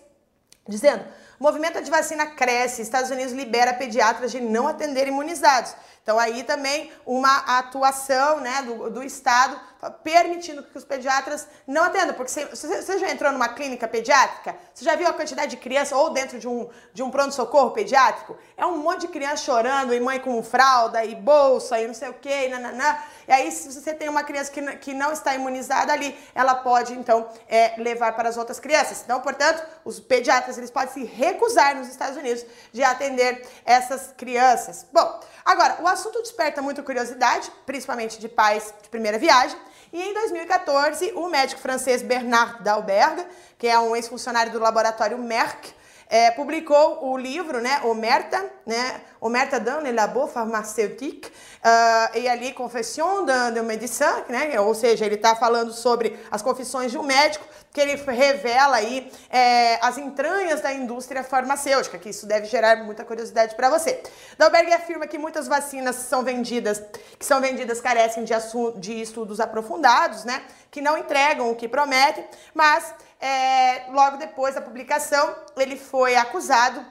dizendo: 0.68 1.04
movimento 1.38 1.80
de 1.82 1.90
vacina 1.90 2.26
cresce, 2.26 2.82
Estados 2.82 3.10
Unidos 3.10 3.32
libera 3.32 3.74
pediatras 3.74 4.32
de 4.32 4.40
não 4.40 4.66
atender 4.66 5.06
imunizados. 5.06 5.74
Então 6.06 6.20
aí 6.20 6.44
também 6.44 6.92
uma 7.04 7.58
atuação 7.58 8.38
né, 8.38 8.62
do, 8.62 8.88
do 8.90 9.02
Estado 9.02 9.60
permitindo 10.04 10.62
que 10.62 10.78
os 10.78 10.84
pediatras 10.84 11.46
não 11.66 11.82
atendam. 11.82 12.14
Porque 12.14 12.30
você, 12.30 12.46
você 12.46 12.98
já 12.98 13.10
entrou 13.10 13.32
numa 13.32 13.48
clínica 13.48 13.86
pediátrica? 13.86 14.56
Você 14.72 14.84
já 14.84 14.94
viu 14.94 15.06
a 15.06 15.12
quantidade 15.12 15.50
de 15.50 15.56
criança 15.56 15.96
ou 15.96 16.10
dentro 16.10 16.38
de 16.38 16.48
um, 16.48 16.68
de 16.92 17.02
um 17.02 17.10
pronto-socorro 17.10 17.70
pediátrico? 17.70 18.36
É 18.56 18.64
um 18.64 18.78
monte 18.78 19.02
de 19.02 19.08
criança 19.08 19.44
chorando, 19.44 19.92
e 19.92 20.00
mãe 20.00 20.18
com 20.20 20.42
fralda, 20.42 21.04
e 21.04 21.14
bolsa, 21.14 21.80
e 21.80 21.86
não 21.86 21.94
sei 21.94 22.08
o 22.08 22.14
quê, 22.14 22.46
e 22.46 22.48
nananã. 22.48 22.96
E 23.28 23.32
aí, 23.32 23.50
se 23.50 23.72
você 23.72 23.92
tem 23.92 24.08
uma 24.08 24.22
criança 24.22 24.50
que, 24.50 24.62
que 24.76 24.94
não 24.94 25.12
está 25.12 25.34
imunizada 25.34 25.92
ali, 25.92 26.16
ela 26.34 26.54
pode, 26.54 26.92
então, 26.94 27.28
é, 27.48 27.74
levar 27.78 28.12
para 28.12 28.28
as 28.28 28.36
outras 28.36 28.60
crianças. 28.60 29.02
Então, 29.04 29.20
portanto, 29.20 29.62
os 29.84 29.98
pediatras, 30.00 30.56
eles 30.58 30.70
podem 30.70 30.92
se 30.92 31.04
recusar 31.04 31.76
nos 31.76 31.88
Estados 31.88 32.16
Unidos 32.16 32.44
de 32.72 32.82
atender 32.82 33.46
essas 33.64 34.12
crianças. 34.16 34.86
Bom, 34.92 35.20
agora, 35.44 35.78
o 35.80 35.88
assunto 35.96 36.20
desperta 36.20 36.60
muita 36.60 36.82
curiosidade, 36.82 37.50
principalmente 37.64 38.20
de 38.20 38.28
pais 38.28 38.72
de 38.82 38.88
primeira 38.88 39.18
viagem, 39.18 39.58
e 39.92 40.02
em 40.02 40.12
2014, 40.12 41.12
o 41.16 41.28
médico 41.28 41.60
francês 41.60 42.02
Bernard 42.02 42.62
Dalberg, 42.62 43.26
que 43.58 43.66
é 43.66 43.78
um 43.78 43.96
ex-funcionário 43.96 44.52
do 44.52 44.58
laboratório 44.58 45.16
Merck, 45.18 45.74
é, 46.08 46.30
publicou 46.30 47.08
o 47.08 47.16
livro, 47.16 47.60
né, 47.60 47.80
Omerta, 47.84 48.44
né, 48.64 49.00
Omerta 49.20 49.58
dans 49.58 49.82
le 49.82 49.92
labo 49.92 50.26
pharmaceutique, 50.26 51.28
uh, 51.28 52.18
e 52.18 52.28
ali 52.28 52.52
Confession 52.52 53.24
de 53.24 53.60
médecin, 53.62 54.24
né, 54.28 54.58
ou 54.60 54.74
seja, 54.74 55.04
ele 55.04 55.16
está 55.16 55.34
falando 55.34 55.72
sobre 55.72 56.18
as 56.30 56.42
confissões 56.42 56.92
de 56.92 56.98
um 56.98 57.02
médico, 57.02 57.44
que 57.72 57.80
ele 57.80 57.94
revela 57.94 58.76
aí 58.76 59.12
é, 59.28 59.78
as 59.82 59.98
entranhas 59.98 60.62
da 60.62 60.72
indústria 60.72 61.22
farmacêutica, 61.22 61.98
que 61.98 62.08
isso 62.08 62.26
deve 62.26 62.46
gerar 62.46 62.76
muita 62.84 63.04
curiosidade 63.04 63.54
para 63.54 63.68
você. 63.68 64.02
Dalberg 64.38 64.72
afirma 64.72 65.06
que 65.06 65.18
muitas 65.18 65.46
vacinas 65.46 65.96
são 65.96 66.22
vendidas, 66.22 66.82
que 67.18 67.26
são 67.26 67.38
vendidas 67.38 67.80
carecem 67.80 68.24
de, 68.24 68.32
de 68.78 69.02
estudos 69.02 69.40
aprofundados, 69.40 70.24
né, 70.24 70.42
que 70.70 70.80
não 70.80 70.96
entregam 70.96 71.50
o 71.50 71.56
que 71.56 71.68
prometem, 71.68 72.24
mas 72.54 72.94
é, 73.20 73.84
logo 73.90 74.16
depois 74.16 74.54
da 74.54 74.60
publicação, 74.60 75.34
ele 75.56 75.76
foi 75.76 76.16
acusado 76.16 76.84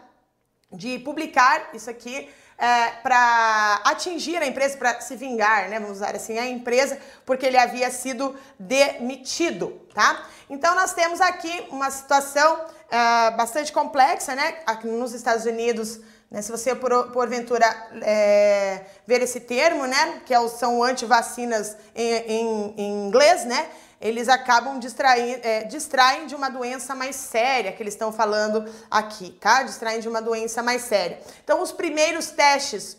de 0.72 1.00
publicar 1.00 1.70
isso 1.74 1.90
aqui 1.90 2.30
é, 2.58 2.88
para 3.04 3.82
atingir 3.84 4.38
a 4.38 4.48
empresa, 4.48 4.78
para 4.78 5.02
se 5.02 5.16
vingar, 5.16 5.70
né? 5.70 5.80
Vamos 5.80 5.98
usar 5.98 6.16
assim 6.16 6.38
a 6.38 6.46
empresa, 6.46 6.98
porque 7.26 7.46
ele 7.46 7.58
havia 7.58 7.92
sido 7.92 8.36
demitido, 8.58 9.82
tá? 9.94 10.26
Então 10.50 10.74
nós 10.74 10.94
temos 10.94 11.20
aqui 11.20 11.68
uma 11.70 11.92
situação 11.92 12.66
é, 12.90 13.32
bastante 13.32 13.72
complexa, 13.72 14.36
né? 14.36 14.60
Aqui 14.66 14.88
nos 14.88 15.14
Estados 15.14 15.46
Unidos, 15.46 16.00
né? 16.32 16.42
Se 16.42 16.52
você 16.52 16.74
por, 16.74 17.12
porventura 17.12 17.66
é, 18.02 18.86
ver 19.06 19.22
esse 19.22 19.42
termo, 19.42 19.86
né? 19.86 20.22
Que 20.26 20.34
é 20.34 20.48
são 20.48 20.82
antivacinas 20.82 21.76
em, 21.94 22.14
em, 22.14 22.74
em 22.78 23.08
inglês, 23.08 23.44
né? 23.46 23.70
Eles 24.00 24.28
acabam 24.28 24.80
distraindo, 24.80 25.40
é, 25.44 25.64
distraem 25.64 26.28
de 26.28 26.36
uma 26.36 26.50
doença 26.50 26.94
mais 26.94 27.16
séria 27.16 27.72
que 27.72 27.82
eles 27.82 27.94
estão 27.94 28.12
falando 28.12 28.70
aqui, 28.90 29.32
tá? 29.40 29.64
Distraem 29.64 30.00
de 30.00 30.08
uma 30.08 30.22
doença 30.22 30.62
mais 30.62 30.84
séria. 30.84 31.20
Então, 31.44 31.62
os 31.62 31.72
primeiros 31.72 32.28
testes, 32.28 32.98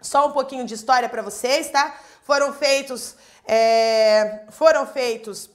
só 0.00 0.28
um 0.28 0.32
pouquinho 0.32 0.64
de 0.64 0.74
história 0.74 1.08
para 1.08 1.22
vocês, 1.22 1.70
tá? 1.70 1.94
Foram 2.24 2.52
feitos, 2.52 3.16
é, 3.46 4.42
foram 4.50 4.86
feitos 4.86 5.50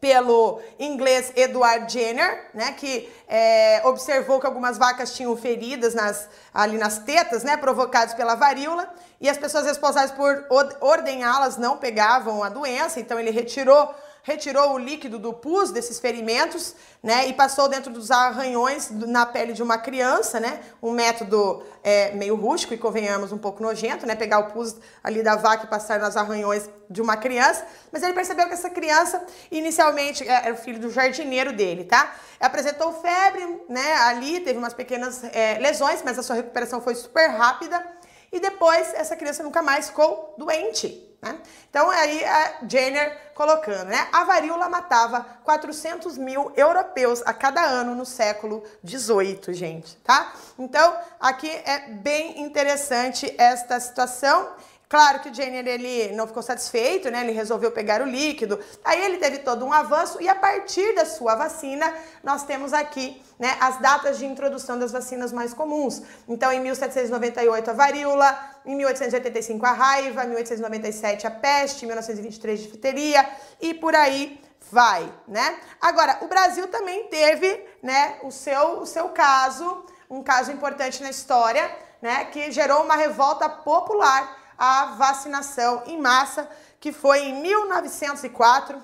pelo 0.00 0.60
inglês 0.78 1.32
Edward 1.36 1.92
Jenner, 1.92 2.50
né, 2.54 2.72
que 2.72 3.10
é, 3.28 3.82
observou 3.84 4.40
que 4.40 4.46
algumas 4.46 4.78
vacas 4.78 5.14
tinham 5.14 5.36
feridas 5.36 5.94
nas, 5.94 6.28
ali 6.54 6.78
nas 6.78 6.98
tetas, 7.00 7.44
né, 7.44 7.56
provocadas 7.56 8.14
pela 8.14 8.34
varíola, 8.34 8.92
e 9.20 9.28
as 9.28 9.36
pessoas 9.36 9.66
responsáveis 9.66 10.10
por 10.12 10.46
ordenhá-las 10.80 11.56
não 11.56 11.76
pegavam 11.76 12.42
a 12.42 12.48
doença, 12.48 12.98
então 12.98 13.18
ele 13.18 13.30
retirou 13.30 13.94
retirou 14.22 14.74
o 14.74 14.78
líquido 14.78 15.18
do 15.18 15.32
pus 15.32 15.70
desses 15.70 15.98
ferimentos, 15.98 16.74
né, 17.02 17.26
e 17.28 17.32
passou 17.32 17.68
dentro 17.68 17.90
dos 17.90 18.10
arranhões 18.10 18.90
na 18.90 19.24
pele 19.24 19.52
de 19.52 19.62
uma 19.62 19.78
criança, 19.78 20.38
né, 20.38 20.60
um 20.82 20.90
método 20.90 21.62
é, 21.82 22.12
meio 22.12 22.36
rústico 22.36 22.74
e 22.74 22.78
convenhamos 22.78 23.32
um 23.32 23.38
pouco 23.38 23.62
nojento, 23.62 24.06
né, 24.06 24.14
pegar 24.14 24.40
o 24.40 24.52
pus 24.52 24.76
ali 25.02 25.22
da 25.22 25.36
vaca 25.36 25.64
e 25.64 25.66
passar 25.68 26.00
nos 26.00 26.16
arranhões 26.16 26.68
de 26.88 27.00
uma 27.00 27.16
criança, 27.16 27.66
mas 27.90 28.02
ele 28.02 28.12
percebeu 28.12 28.46
que 28.46 28.54
essa 28.54 28.68
criança 28.68 29.24
inicialmente 29.50 30.28
é, 30.28 30.46
era 30.46 30.52
o 30.52 30.56
filho 30.56 30.78
do 30.78 30.90
jardineiro 30.90 31.52
dele, 31.52 31.84
tá? 31.84 32.14
Apresentou 32.38 32.92
febre, 33.00 33.62
né, 33.68 33.94
ali 34.02 34.40
teve 34.40 34.58
umas 34.58 34.74
pequenas 34.74 35.24
é, 35.24 35.58
lesões, 35.58 36.02
mas 36.04 36.18
a 36.18 36.22
sua 36.22 36.36
recuperação 36.36 36.80
foi 36.82 36.94
super 36.94 37.28
rápida 37.28 37.99
e 38.32 38.40
depois 38.40 38.92
essa 38.94 39.16
criança 39.16 39.42
nunca 39.42 39.62
mais 39.62 39.88
ficou 39.88 40.34
doente. 40.38 41.06
Né? 41.22 41.38
Então 41.68 41.90
aí 41.90 42.24
a 42.24 42.60
Jenner 42.66 43.32
colocando, 43.34 43.88
né? 43.88 44.08
A 44.10 44.24
varíola 44.24 44.70
matava 44.70 45.24
400 45.44 46.16
mil 46.16 46.50
europeus 46.56 47.22
a 47.26 47.34
cada 47.34 47.62
ano 47.62 47.94
no 47.94 48.06
século 48.06 48.64
18, 48.82 49.52
gente, 49.52 49.96
tá? 49.98 50.32
Então 50.58 50.96
aqui 51.18 51.50
é 51.50 51.88
bem 51.88 52.40
interessante 52.40 53.34
esta 53.36 53.78
situação. 53.78 54.48
Claro 54.90 55.20
que 55.20 55.28
o 55.28 55.32
Jenner 55.34 55.64
ele 55.68 56.10
não 56.16 56.26
ficou 56.26 56.42
satisfeito, 56.42 57.12
né? 57.12 57.20
Ele 57.20 57.30
resolveu 57.30 57.70
pegar 57.70 58.02
o 58.02 58.04
líquido. 58.04 58.58
Aí 58.84 59.00
ele 59.00 59.18
teve 59.18 59.38
todo 59.38 59.64
um 59.64 59.72
avanço 59.72 60.20
e 60.20 60.28
a 60.28 60.34
partir 60.34 60.96
da 60.96 61.06
sua 61.06 61.36
vacina, 61.36 61.94
nós 62.24 62.42
temos 62.42 62.72
aqui, 62.72 63.22
né, 63.38 63.56
as 63.60 63.78
datas 63.78 64.18
de 64.18 64.26
introdução 64.26 64.76
das 64.76 64.90
vacinas 64.90 65.32
mais 65.32 65.54
comuns. 65.54 66.02
Então, 66.26 66.52
em 66.52 66.58
1798 66.58 67.70
a 67.70 67.72
varíola, 67.72 68.36
em 68.66 68.74
1885 68.74 69.64
a 69.64 69.70
raiva, 69.70 70.24
em 70.24 70.30
1897 70.30 71.24
a 71.24 71.30
peste, 71.30 71.84
em 71.84 71.86
1923 71.86 72.58
a 72.58 72.62
difteria 72.64 73.30
e 73.60 73.72
por 73.72 73.94
aí 73.94 74.40
vai, 74.72 75.08
né? 75.28 75.56
Agora, 75.80 76.18
o 76.22 76.26
Brasil 76.26 76.66
também 76.66 77.04
teve, 77.04 77.64
né, 77.80 78.18
o 78.24 78.32
seu 78.32 78.80
o 78.80 78.86
seu 78.86 79.10
caso, 79.10 79.84
um 80.10 80.20
caso 80.20 80.50
importante 80.50 81.00
na 81.00 81.10
história, 81.10 81.70
né, 82.02 82.24
que 82.24 82.50
gerou 82.50 82.82
uma 82.82 82.96
revolta 82.96 83.48
popular 83.48 84.39
a 84.60 84.94
vacinação 84.96 85.84
em 85.86 85.98
massa, 85.98 86.46
que 86.78 86.92
foi 86.92 87.20
em 87.20 87.40
1904, 87.40 88.78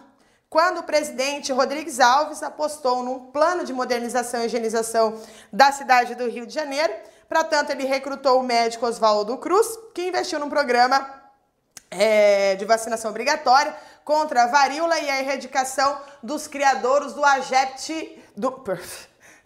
quando 0.49 0.79
o 0.79 0.83
presidente 0.85 1.53
Rodrigues 1.53 2.01
Alves 2.01 2.43
apostou 2.43 3.03
num 3.03 3.27
plano 3.27 3.63
de 3.63 3.75
modernização 3.75 4.41
e 4.41 4.47
higienização 4.47 5.21
da 5.53 5.71
cidade 5.71 6.15
do 6.15 6.31
Rio 6.31 6.47
de 6.47 6.55
Janeiro. 6.55 6.95
Para 7.29 7.45
tanto, 7.45 7.73
ele 7.73 7.85
recrutou 7.85 8.41
o 8.41 8.43
médico 8.43 8.87
Oswaldo 8.87 9.37
Cruz, 9.37 9.79
que 9.95 10.09
investiu 10.09 10.39
num 10.39 10.49
programa 10.49 11.23
é, 11.91 12.55
de 12.55 12.65
vacinação 12.65 13.11
obrigatória 13.11 13.77
contra 14.03 14.45
a 14.45 14.47
varíola 14.47 14.99
e 14.99 15.11
a 15.11 15.21
erradicação 15.21 16.01
dos 16.23 16.47
criadores 16.47 17.13
do 17.13 17.23
Agept... 17.23 18.23
Do, 18.35 18.65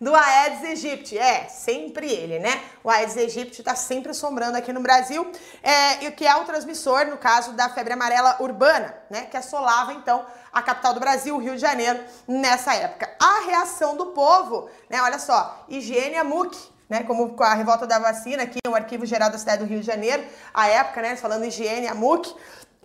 do 0.00 0.14
Aedes 0.14 0.64
aegypti. 0.64 1.18
É, 1.18 1.46
sempre 1.48 2.10
ele, 2.10 2.38
né? 2.38 2.62
O 2.82 2.90
Aedes 2.90 3.16
aegypti 3.16 3.60
está 3.60 3.74
sempre 3.74 4.12
assombrando 4.12 4.56
aqui 4.56 4.72
no 4.72 4.80
Brasil, 4.80 5.30
é, 5.62 6.04
e 6.04 6.08
o 6.08 6.12
que 6.12 6.26
é 6.26 6.34
o 6.34 6.44
transmissor, 6.44 7.06
no 7.06 7.18
caso 7.18 7.52
da 7.52 7.68
febre 7.68 7.92
amarela 7.92 8.36
urbana, 8.40 8.94
né? 9.10 9.26
Que 9.26 9.36
assolava, 9.36 9.92
então, 9.92 10.24
a 10.52 10.62
capital 10.62 10.94
do 10.94 11.00
Brasil, 11.00 11.36
o 11.36 11.38
Rio 11.38 11.54
de 11.54 11.60
Janeiro, 11.60 12.02
nessa 12.26 12.74
época. 12.74 13.10
A 13.20 13.44
reação 13.46 13.96
do 13.96 14.06
povo, 14.06 14.70
né? 14.88 15.02
Olha 15.02 15.18
só, 15.18 15.64
higiene 15.68 16.16
a 16.16 16.24
MUC, 16.24 16.56
né, 16.88 17.04
como 17.04 17.34
com 17.34 17.44
a 17.44 17.54
revolta 17.54 17.86
da 17.86 18.00
vacina, 18.00 18.42
aqui 18.42 18.58
no 18.66 18.74
Arquivo 18.74 19.06
Geral 19.06 19.30
da 19.30 19.38
Cidade 19.38 19.62
do 19.62 19.68
Rio 19.68 19.78
de 19.78 19.86
Janeiro, 19.86 20.24
a 20.52 20.66
época, 20.66 21.00
né, 21.00 21.14
falando 21.14 21.44
higiene, 21.44 21.86
a 21.86 21.94
MUC, 21.94 22.34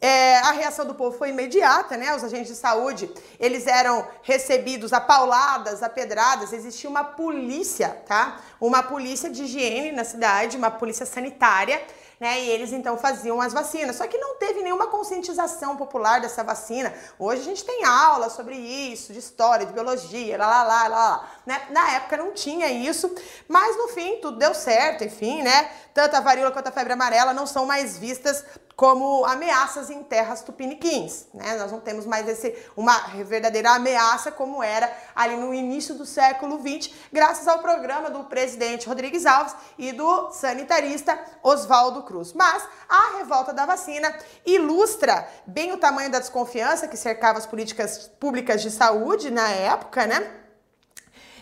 é, 0.01 0.37
a 0.39 0.51
reação 0.51 0.85
do 0.85 0.93
povo 0.93 1.17
foi 1.17 1.29
imediata, 1.29 1.95
né? 1.95 2.13
Os 2.15 2.23
agentes 2.23 2.49
de 2.49 2.55
saúde, 2.55 3.09
eles 3.39 3.65
eram 3.65 4.05
recebidos 4.23 4.91
a 4.91 4.99
pauladas, 4.99 5.81
a 5.81 5.89
pedradas, 5.89 6.51
existia 6.51 6.89
uma 6.89 7.03
polícia, 7.03 8.03
tá? 8.05 8.39
Uma 8.59 8.83
polícia 8.83 9.29
de 9.29 9.43
higiene 9.43 9.93
na 9.93 10.03
cidade, 10.03 10.57
uma 10.57 10.69
polícia 10.69 11.05
sanitária, 11.05 11.81
né? 12.19 12.41
E 12.41 12.49
eles 12.49 12.73
então 12.73 12.97
faziam 12.97 13.39
as 13.39 13.53
vacinas. 13.53 13.95
Só 13.95 14.05
que 14.05 14.17
não 14.17 14.35
teve 14.35 14.61
nenhuma 14.61 14.87
conscientização 14.87 15.77
popular 15.77 16.19
dessa 16.19 16.43
vacina. 16.43 16.93
Hoje 17.17 17.41
a 17.41 17.45
gente 17.45 17.63
tem 17.63 17.85
aula 17.85 18.29
sobre 18.29 18.55
isso, 18.55 19.13
de 19.13 19.19
história, 19.19 19.65
de 19.65 19.71
biologia, 19.71 20.37
lá, 20.37 20.45
lá, 20.45 20.63
lá, 20.63 20.87
lá, 20.87 20.87
lá. 20.89 21.29
Né? 21.45 21.61
Na 21.69 21.91
época 21.93 22.17
não 22.17 22.33
tinha 22.33 22.69
isso, 22.69 23.13
mas 23.47 23.77
no 23.77 23.87
fim 23.87 24.19
tudo 24.21 24.37
deu 24.37 24.53
certo, 24.53 25.05
enfim, 25.05 25.41
né? 25.41 25.71
Tanto 25.93 26.15
a 26.17 26.19
varíola 26.19 26.51
quanto 26.51 26.67
a 26.67 26.71
febre 26.71 26.91
amarela 26.91 27.33
não 27.33 27.47
são 27.47 27.65
mais 27.65 27.97
vistas 27.97 28.43
como 28.75 29.25
ameaças 29.25 29.89
em 29.89 30.03
terras 30.03 30.41
tupiniquins, 30.41 31.27
né? 31.33 31.55
Nós 31.55 31.71
não 31.71 31.79
temos 31.79 32.05
mais 32.05 32.27
esse, 32.27 32.55
uma 32.75 32.97
verdadeira 33.23 33.71
ameaça 33.71 34.31
como 34.31 34.61
era 34.61 34.91
ali 35.15 35.37
no 35.37 35.53
início 35.53 35.95
do 35.95 36.05
século 36.05 36.59
XX, 36.59 36.93
graças 37.11 37.47
ao 37.47 37.59
programa 37.59 38.09
do 38.09 38.25
presidente 38.25 38.87
Rodrigues 38.87 39.25
Alves 39.25 39.55
e 39.77 39.93
do 39.93 40.31
sanitarista 40.31 41.17
Oswaldo 41.41 42.03
Cruz. 42.03 42.33
Mas 42.33 42.67
a 42.89 43.17
revolta 43.17 43.53
da 43.53 43.65
vacina 43.65 44.13
ilustra 44.45 45.27
bem 45.47 45.71
o 45.71 45.77
tamanho 45.77 46.11
da 46.11 46.19
desconfiança 46.19 46.87
que 46.87 46.97
cercava 46.97 47.37
as 47.37 47.45
políticas 47.45 48.09
públicas 48.19 48.61
de 48.61 48.71
saúde 48.71 49.31
na 49.31 49.49
época, 49.49 50.05
né? 50.05 50.41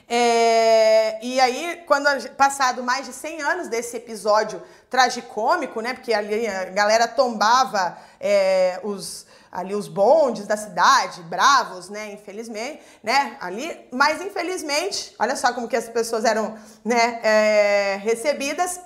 É, 0.07 1.25
e 1.25 1.39
aí, 1.39 1.83
quando 1.87 2.07
passado 2.31 2.83
mais 2.83 3.05
de 3.05 3.13
100 3.13 3.41
anos 3.41 3.67
desse 3.67 3.97
episódio 3.97 4.61
tragicômico, 4.93 5.81
né? 5.81 5.95
Porque 5.95 6.13
ali 6.13 6.47
a 6.47 6.65
galera 6.65 7.07
tombava 7.07 7.97
é, 8.19 8.79
os 8.83 9.25
ali 9.51 9.75
os 9.75 9.87
bondes 9.87 10.47
da 10.47 10.57
cidade, 10.57 11.21
bravos, 11.21 11.87
né, 11.87 12.11
infelizmente, 12.11 12.81
né, 13.03 13.37
ali, 13.39 13.87
mas 13.91 14.19
infelizmente, 14.19 15.13
olha 15.19 15.35
só 15.35 15.53
como 15.53 15.67
que 15.67 15.75
as 15.75 15.87
pessoas 15.87 16.25
eram, 16.25 16.57
né, 16.83 17.19
é, 17.21 17.99
recebidas, 18.01 18.79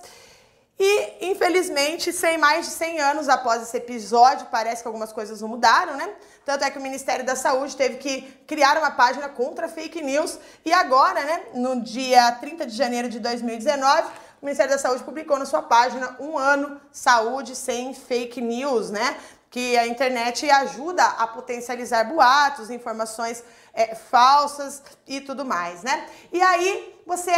e, 0.79 1.31
infelizmente, 1.31 2.13
sem 2.13 2.37
mais 2.37 2.67
de 2.67 2.71
100 2.73 2.99
anos 2.99 3.29
após 3.29 3.63
esse 3.63 3.77
episódio, 3.77 4.45
parece 4.51 4.83
que 4.83 4.87
algumas 4.87 5.11
coisas 5.11 5.41
não 5.41 5.47
mudaram, 5.47 5.97
né? 5.97 6.07
Tanto 6.45 6.63
é 6.63 6.69
que 6.69 6.77
o 6.77 6.81
Ministério 6.81 7.25
da 7.25 7.35
Saúde 7.35 7.75
teve 7.75 7.97
que 7.97 8.21
criar 8.45 8.77
uma 8.77 8.91
página 8.91 9.27
contra 9.27 9.67
fake 9.67 10.03
news. 10.03 10.37
E 10.63 10.71
agora, 10.71 11.23
né, 11.23 11.41
no 11.55 11.81
dia 11.81 12.31
30 12.33 12.67
de 12.67 12.75
janeiro 12.75 13.09
de 13.09 13.19
2019, 13.19 14.07
o 14.41 14.45
Ministério 14.45 14.71
da 14.71 14.77
Saúde 14.77 15.03
publicou 15.03 15.39
na 15.39 15.45
sua 15.45 15.63
página 15.63 16.15
um 16.19 16.37
ano 16.37 16.79
saúde 16.91 17.55
sem 17.55 17.93
fake 17.93 18.39
news, 18.39 18.91
né? 18.91 19.17
Que 19.49 19.77
a 19.77 19.87
internet 19.87 20.49
ajuda 20.49 21.03
a 21.03 21.25
potencializar 21.25 22.03
boatos, 22.03 22.69
informações 22.69 23.43
é, 23.73 23.95
falsas 23.95 24.83
e 25.07 25.21
tudo 25.21 25.43
mais, 25.43 25.81
né? 25.81 26.07
E 26.31 26.41
aí 26.41 27.01
você 27.05 27.31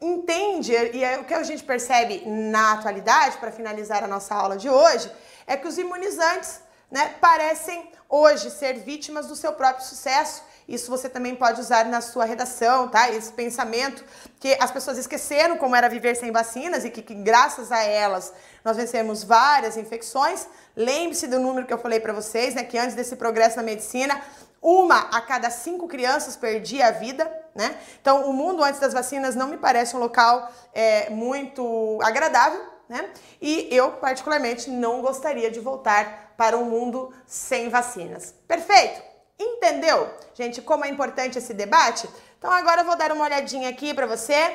entende, 0.00 0.72
e 0.72 1.04
é 1.04 1.18
o 1.18 1.24
que 1.24 1.32
a 1.32 1.44
gente 1.44 1.62
percebe 1.62 2.24
na 2.26 2.72
atualidade, 2.72 3.38
para 3.38 3.52
finalizar 3.52 4.02
a 4.02 4.08
nossa 4.08 4.34
aula 4.34 4.56
de 4.56 4.68
hoje, 4.68 5.10
é 5.46 5.56
que 5.56 5.68
os 5.68 5.78
imunizantes 5.78 6.60
né, 6.90 7.14
parecem 7.20 7.90
hoje 8.08 8.50
ser 8.50 8.74
vítimas 8.80 9.26
do 9.26 9.36
seu 9.36 9.52
próprio 9.52 9.86
sucesso. 9.86 10.42
Isso 10.72 10.90
você 10.90 11.06
também 11.06 11.36
pode 11.36 11.60
usar 11.60 11.84
na 11.84 12.00
sua 12.00 12.24
redação, 12.24 12.88
tá? 12.88 13.10
Esse 13.10 13.30
pensamento 13.30 14.02
que 14.40 14.56
as 14.58 14.70
pessoas 14.70 14.96
esqueceram 14.96 15.58
como 15.58 15.76
era 15.76 15.86
viver 15.86 16.16
sem 16.16 16.32
vacinas 16.32 16.82
e 16.86 16.88
que, 16.88 17.02
que 17.02 17.12
graças 17.12 17.70
a 17.70 17.82
elas 17.82 18.32
nós 18.64 18.78
vencemos 18.78 19.22
várias 19.22 19.76
infecções. 19.76 20.48
Lembre-se 20.74 21.26
do 21.26 21.38
número 21.38 21.66
que 21.66 21.74
eu 21.74 21.78
falei 21.78 22.00
para 22.00 22.14
vocês, 22.14 22.54
né? 22.54 22.64
Que 22.64 22.78
antes 22.78 22.94
desse 22.94 23.16
progresso 23.16 23.58
na 23.58 23.62
medicina, 23.62 24.18
uma 24.62 24.98
a 25.10 25.20
cada 25.20 25.50
cinco 25.50 25.86
crianças 25.86 26.36
perdia 26.36 26.86
a 26.86 26.90
vida, 26.90 27.30
né? 27.54 27.76
Então, 28.00 28.30
o 28.30 28.32
mundo 28.32 28.64
antes 28.64 28.80
das 28.80 28.94
vacinas 28.94 29.34
não 29.34 29.48
me 29.48 29.58
parece 29.58 29.94
um 29.94 29.98
local 29.98 30.50
é, 30.72 31.10
muito 31.10 31.98
agradável, 32.02 32.64
né? 32.88 33.10
E 33.42 33.68
eu, 33.70 33.92
particularmente, 33.92 34.70
não 34.70 35.02
gostaria 35.02 35.50
de 35.50 35.60
voltar 35.60 36.32
para 36.34 36.56
um 36.56 36.64
mundo 36.64 37.12
sem 37.26 37.68
vacinas. 37.68 38.34
Perfeito? 38.48 39.11
Entendeu, 39.42 40.08
gente, 40.34 40.62
como 40.62 40.84
é 40.84 40.88
importante 40.88 41.38
esse 41.38 41.52
debate? 41.52 42.08
Então 42.38 42.50
agora 42.50 42.82
eu 42.82 42.84
vou 42.84 42.96
dar 42.96 43.10
uma 43.10 43.24
olhadinha 43.24 43.68
aqui 43.68 43.92
para 43.92 44.06
você. 44.06 44.54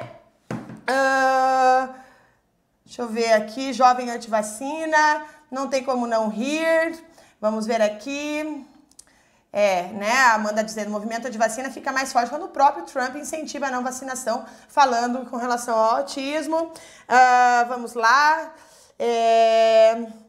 Uh, 0.52 1.94
deixa 2.86 3.02
eu 3.02 3.08
ver 3.08 3.34
aqui, 3.34 3.74
jovem 3.74 4.10
antivacina, 4.10 5.26
não 5.52 5.68
tem 5.68 5.84
como 5.84 6.08
não 6.08 6.30
rir. 6.30 6.98
Vamos 7.42 7.66
ver 7.66 7.82
aqui. 7.82 8.66
É, 9.52 9.84
né? 9.94 10.12
A 10.12 10.36
Amanda 10.36 10.64
dizendo, 10.64 10.90
movimento 10.90 11.30
de 11.30 11.38
vacina 11.38 11.70
fica 11.70 11.92
mais 11.92 12.14
forte 12.14 12.30
quando 12.30 12.46
o 12.46 12.50
próprio 12.50 12.86
Trump 12.86 13.16
incentiva 13.16 13.68
a 13.68 13.72
não 13.72 13.84
vacinação, 13.84 14.46
falando 14.68 15.30
com 15.30 15.38
relação 15.38 15.76
ao 15.76 15.98
autismo. 15.98 16.58
Uh, 16.58 17.68
vamos 17.68 17.94
lá. 17.94 18.54
É... 19.00 20.27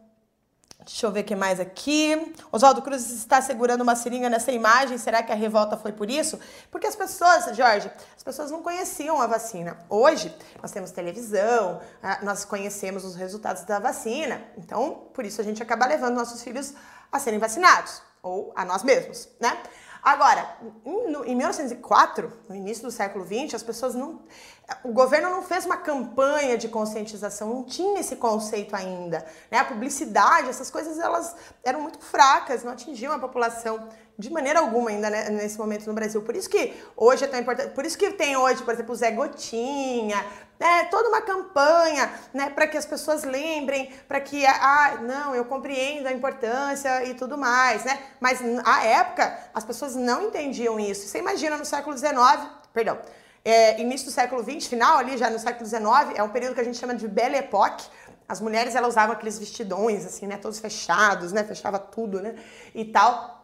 Deixa 0.88 1.04
eu 1.04 1.12
ver 1.12 1.20
o 1.20 1.24
que 1.24 1.36
mais 1.36 1.60
aqui. 1.60 2.34
Oswaldo 2.50 2.80
Cruz 2.80 3.10
está 3.10 3.42
segurando 3.42 3.82
uma 3.82 3.94
seringa 3.94 4.30
nessa 4.30 4.50
imagem. 4.50 4.96
Será 4.96 5.22
que 5.22 5.30
a 5.30 5.34
revolta 5.34 5.76
foi 5.76 5.92
por 5.92 6.08
isso? 6.08 6.40
Porque 6.70 6.86
as 6.86 6.96
pessoas, 6.96 7.54
Jorge, 7.54 7.90
as 8.16 8.22
pessoas 8.22 8.50
não 8.50 8.62
conheciam 8.62 9.20
a 9.20 9.26
vacina. 9.26 9.76
Hoje, 9.90 10.34
nós 10.62 10.70
temos 10.70 10.90
televisão, 10.90 11.78
ah, 12.02 12.20
nós 12.22 12.46
conhecemos 12.46 13.04
os 13.04 13.16
resultados 13.16 13.64
da 13.64 13.78
vacina. 13.78 14.40
Então, 14.56 15.10
por 15.12 15.26
isso 15.26 15.42
a 15.42 15.44
gente 15.44 15.62
acaba 15.62 15.84
levando 15.84 16.14
nossos 16.14 16.42
filhos 16.42 16.72
a 17.12 17.18
serem 17.18 17.38
vacinados 17.38 18.00
ou 18.22 18.50
a 18.56 18.64
nós 18.64 18.82
mesmos, 18.82 19.28
né? 19.38 19.62
Agora, 20.02 20.56
em, 20.84 21.34
1904, 21.34 22.32
no 22.48 22.54
início 22.54 22.84
do 22.84 22.90
século 22.90 23.24
XX, 23.24 23.54
as 23.54 23.62
pessoas 23.62 23.94
não. 23.94 24.20
O 24.84 24.92
governo 24.92 25.30
não 25.30 25.42
fez 25.42 25.64
uma 25.64 25.78
campanha 25.78 26.58
de 26.58 26.68
conscientização, 26.68 27.48
não 27.48 27.64
tinha 27.64 28.00
esse 28.00 28.16
conceito 28.16 28.76
ainda. 28.76 29.24
Né? 29.50 29.58
A 29.58 29.64
publicidade, 29.64 30.48
essas 30.48 30.70
coisas, 30.70 30.98
elas 30.98 31.34
eram 31.64 31.80
muito 31.80 31.98
fracas, 32.00 32.62
não 32.62 32.72
atingiam 32.72 33.12
a 33.12 33.18
população 33.18 33.88
de 34.18 34.30
maneira 34.30 34.58
alguma 34.58 34.90
ainda 34.90 35.08
né, 35.08 35.30
nesse 35.30 35.56
momento 35.56 35.86
no 35.86 35.94
Brasil. 35.94 36.20
Por 36.22 36.34
isso 36.34 36.50
que 36.50 36.74
hoje 36.96 37.24
é 37.24 37.28
tão 37.28 37.38
importante. 37.38 37.70
Por 37.70 37.86
isso 37.86 37.96
que 37.96 38.10
tem 38.10 38.36
hoje, 38.36 38.62
por 38.64 38.74
exemplo, 38.74 38.92
o 38.92 38.96
Zé 38.96 39.12
Gotinha, 39.12 40.26
né, 40.58 40.84
toda 40.90 41.08
uma 41.08 41.20
campanha, 41.20 42.12
né, 42.34 42.50
para 42.50 42.66
que 42.66 42.76
as 42.76 42.84
pessoas 42.84 43.22
lembrem, 43.22 43.92
para 44.08 44.20
que, 44.20 44.44
ah, 44.44 44.98
não, 45.02 45.36
eu 45.36 45.44
compreendo 45.44 46.08
a 46.08 46.12
importância 46.12 47.04
e 47.04 47.14
tudo 47.14 47.38
mais, 47.38 47.84
né? 47.84 47.96
Mas 48.18 48.40
à 48.64 48.84
época 48.84 49.38
as 49.54 49.64
pessoas 49.64 49.94
não 49.94 50.24
entendiam 50.24 50.80
isso. 50.80 51.06
Você 51.06 51.18
imagina 51.18 51.56
no 51.56 51.64
século 51.64 51.96
XIX, 51.96 52.12
perdão, 52.72 52.98
é, 53.44 53.80
início 53.80 54.08
do 54.08 54.12
século 54.12 54.42
XX, 54.42 54.66
final 54.66 54.98
ali 54.98 55.16
já 55.16 55.30
no 55.30 55.38
século 55.38 55.64
XIX, 55.64 56.16
é 56.16 56.22
um 56.24 56.28
período 56.28 56.54
que 56.56 56.60
a 56.60 56.64
gente 56.64 56.76
chama 56.76 56.94
de 56.94 57.06
Belle 57.06 57.36
Époque. 57.36 57.86
As 58.28 58.40
mulheres 58.40 58.74
elas 58.74 58.90
usavam 58.90 59.14
aqueles 59.14 59.38
vestidões 59.38 60.04
assim, 60.04 60.26
né, 60.26 60.36
todos 60.36 60.58
fechados, 60.58 61.32
né, 61.32 61.44
fechava 61.44 61.78
tudo, 61.78 62.20
né, 62.20 62.34
e 62.74 62.84
tal. 62.84 63.37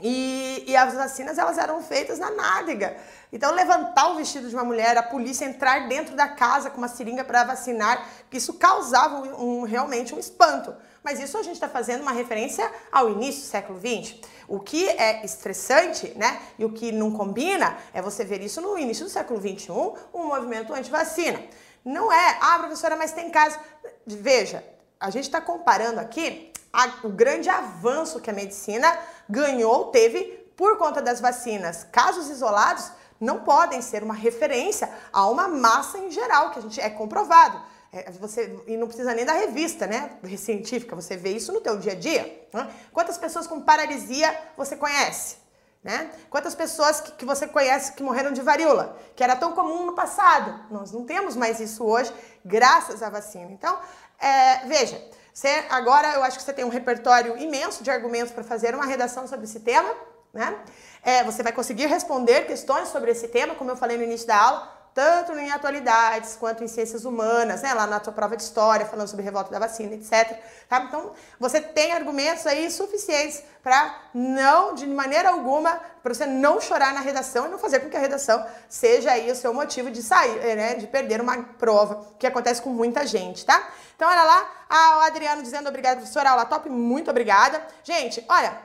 E, 0.00 0.64
e, 0.66 0.76
as 0.76 0.94
vacinas 0.94 1.38
elas 1.38 1.58
eram 1.58 1.82
feitas 1.82 2.18
na 2.18 2.30
nádega. 2.30 2.96
Então 3.32 3.52
levantar 3.52 4.10
o 4.10 4.14
vestido 4.14 4.48
de 4.48 4.54
uma 4.54 4.64
mulher, 4.64 4.96
a 4.96 5.02
polícia 5.02 5.44
entrar 5.44 5.88
dentro 5.88 6.14
da 6.14 6.28
casa 6.28 6.70
com 6.70 6.78
uma 6.78 6.88
seringa 6.88 7.24
para 7.24 7.42
vacinar, 7.42 8.06
isso 8.32 8.54
causava 8.54 9.16
um, 9.16 9.60
um, 9.60 9.62
realmente 9.64 10.14
um 10.14 10.18
espanto. 10.18 10.74
Mas 11.02 11.18
isso 11.20 11.36
a 11.36 11.42
gente 11.42 11.54
está 11.54 11.68
fazendo 11.68 12.02
uma 12.02 12.12
referência 12.12 12.70
ao 12.92 13.10
início 13.10 13.42
do 13.42 13.46
século 13.46 13.80
XX. 13.80 14.16
O 14.46 14.60
que 14.60 14.88
é 14.88 15.24
estressante, 15.24 16.12
né, 16.16 16.40
e 16.58 16.64
o 16.64 16.72
que 16.72 16.92
não 16.92 17.10
combina 17.10 17.76
é 17.92 18.00
você 18.00 18.24
ver 18.24 18.40
isso 18.40 18.60
no 18.60 18.78
início 18.78 19.04
do 19.04 19.10
século 19.10 19.40
XXI, 19.40 19.70
um 20.14 20.26
movimento 20.26 20.72
anti-vacina. 20.72 21.42
Não 21.84 22.12
é, 22.12 22.38
ah, 22.40 22.58
professora, 22.58 22.96
mas 22.96 23.12
tem 23.12 23.30
casos. 23.30 23.58
Veja, 24.06 24.64
a 25.00 25.10
gente 25.10 25.24
está 25.24 25.40
comparando 25.40 26.00
aqui 26.00 26.52
a, 26.78 27.06
o 27.06 27.08
grande 27.08 27.48
avanço 27.48 28.20
que 28.20 28.30
a 28.30 28.32
medicina 28.32 28.96
ganhou, 29.28 29.86
teve 29.86 30.20
por 30.56 30.78
conta 30.78 31.02
das 31.02 31.20
vacinas. 31.20 31.84
Casos 31.90 32.30
isolados 32.30 32.92
não 33.20 33.40
podem 33.40 33.82
ser 33.82 34.04
uma 34.04 34.14
referência 34.14 34.88
a 35.12 35.26
uma 35.26 35.48
massa 35.48 35.98
em 35.98 36.08
geral, 36.08 36.52
que 36.52 36.60
a 36.60 36.62
gente 36.62 36.80
é 36.80 36.88
comprovado. 36.88 37.60
É, 37.92 38.12
você, 38.12 38.62
e 38.68 38.76
não 38.76 38.86
precisa 38.86 39.12
nem 39.12 39.24
da 39.24 39.32
revista, 39.32 39.88
né, 39.88 40.18
científica, 40.36 40.94
você 40.94 41.16
vê 41.16 41.30
isso 41.30 41.52
no 41.52 41.60
teu 41.60 41.76
dia 41.78 41.92
a 41.92 41.96
dia. 41.96 42.46
Né? 42.52 42.70
Quantas 42.92 43.18
pessoas 43.18 43.48
com 43.48 43.60
paralisia 43.60 44.32
você 44.56 44.76
conhece? 44.76 45.38
Né? 45.82 46.10
Quantas 46.30 46.54
pessoas 46.54 47.00
que, 47.00 47.12
que, 47.12 47.24
você 47.24 47.48
conhece 47.48 47.92
que 47.94 48.02
morreram 48.04 48.30
de 48.30 48.40
varíola, 48.40 48.96
que 49.16 49.24
era 49.24 49.34
tão 49.34 49.52
comum 49.52 49.86
no 49.86 49.94
passado? 49.94 50.60
Nós 50.70 50.92
não 50.92 51.04
temos 51.04 51.34
mais 51.34 51.58
isso 51.58 51.84
hoje, 51.84 52.12
graças 52.44 53.02
à 53.02 53.10
vacina. 53.10 53.50
Então, 53.50 53.78
é, 54.20 54.66
veja, 54.66 55.02
você, 55.38 55.64
agora 55.70 56.14
eu 56.14 56.24
acho 56.24 56.36
que 56.36 56.42
você 56.42 56.52
tem 56.52 56.64
um 56.64 56.68
repertório 56.68 57.38
imenso 57.38 57.84
de 57.84 57.92
argumentos 57.92 58.32
para 58.32 58.42
fazer 58.42 58.74
uma 58.74 58.84
redação 58.84 59.24
sobre 59.28 59.44
esse 59.44 59.60
tema. 59.60 59.88
Né? 60.34 60.58
É, 61.00 61.22
você 61.22 61.44
vai 61.44 61.52
conseguir 61.52 61.86
responder 61.86 62.44
questões 62.44 62.88
sobre 62.88 63.12
esse 63.12 63.28
tema, 63.28 63.54
como 63.54 63.70
eu 63.70 63.76
falei 63.76 63.96
no 63.96 64.02
início 64.02 64.26
da 64.26 64.36
aula 64.36 64.77
tanto 64.98 65.30
em 65.38 65.52
atualidades 65.52 66.34
quanto 66.34 66.64
em 66.64 66.66
ciências 66.66 67.04
humanas, 67.04 67.62
né? 67.62 67.72
Lá 67.72 67.86
na 67.86 68.00
tua 68.00 68.12
prova 68.12 68.36
de 68.36 68.42
história, 68.42 68.84
falando 68.84 69.06
sobre 69.06 69.24
revolta 69.24 69.48
da 69.48 69.60
vacina, 69.60 69.94
etc. 69.94 70.36
Tá? 70.68 70.80
Então, 70.80 71.12
você 71.38 71.60
tem 71.60 71.92
argumentos 71.92 72.44
aí 72.48 72.68
suficientes 72.68 73.44
para 73.62 73.96
não, 74.12 74.74
de 74.74 74.88
maneira 74.88 75.28
alguma, 75.28 75.80
para 76.02 76.12
você 76.12 76.26
não 76.26 76.60
chorar 76.60 76.92
na 76.92 76.98
redação 76.98 77.46
e 77.46 77.48
não 77.48 77.60
fazer 77.60 77.78
com 77.78 77.88
que 77.88 77.96
a 77.96 78.00
redação 78.00 78.44
seja 78.68 79.12
aí 79.12 79.30
o 79.30 79.36
seu 79.36 79.54
motivo 79.54 79.88
de 79.88 80.02
sair, 80.02 80.56
né? 80.56 80.74
De 80.74 80.88
perder 80.88 81.20
uma 81.20 81.44
prova, 81.44 82.04
que 82.18 82.26
acontece 82.26 82.60
com 82.60 82.70
muita 82.70 83.06
gente, 83.06 83.46
tá? 83.46 83.68
Então, 83.94 84.08
olha 84.08 84.24
lá, 84.24 84.98
o 84.98 85.00
Adriano 85.02 85.42
dizendo 85.42 85.68
obrigado, 85.68 85.98
professora, 85.98 86.30
aula 86.30 86.44
top, 86.44 86.68
muito 86.68 87.08
obrigada. 87.08 87.64
Gente, 87.84 88.26
olha, 88.28 88.58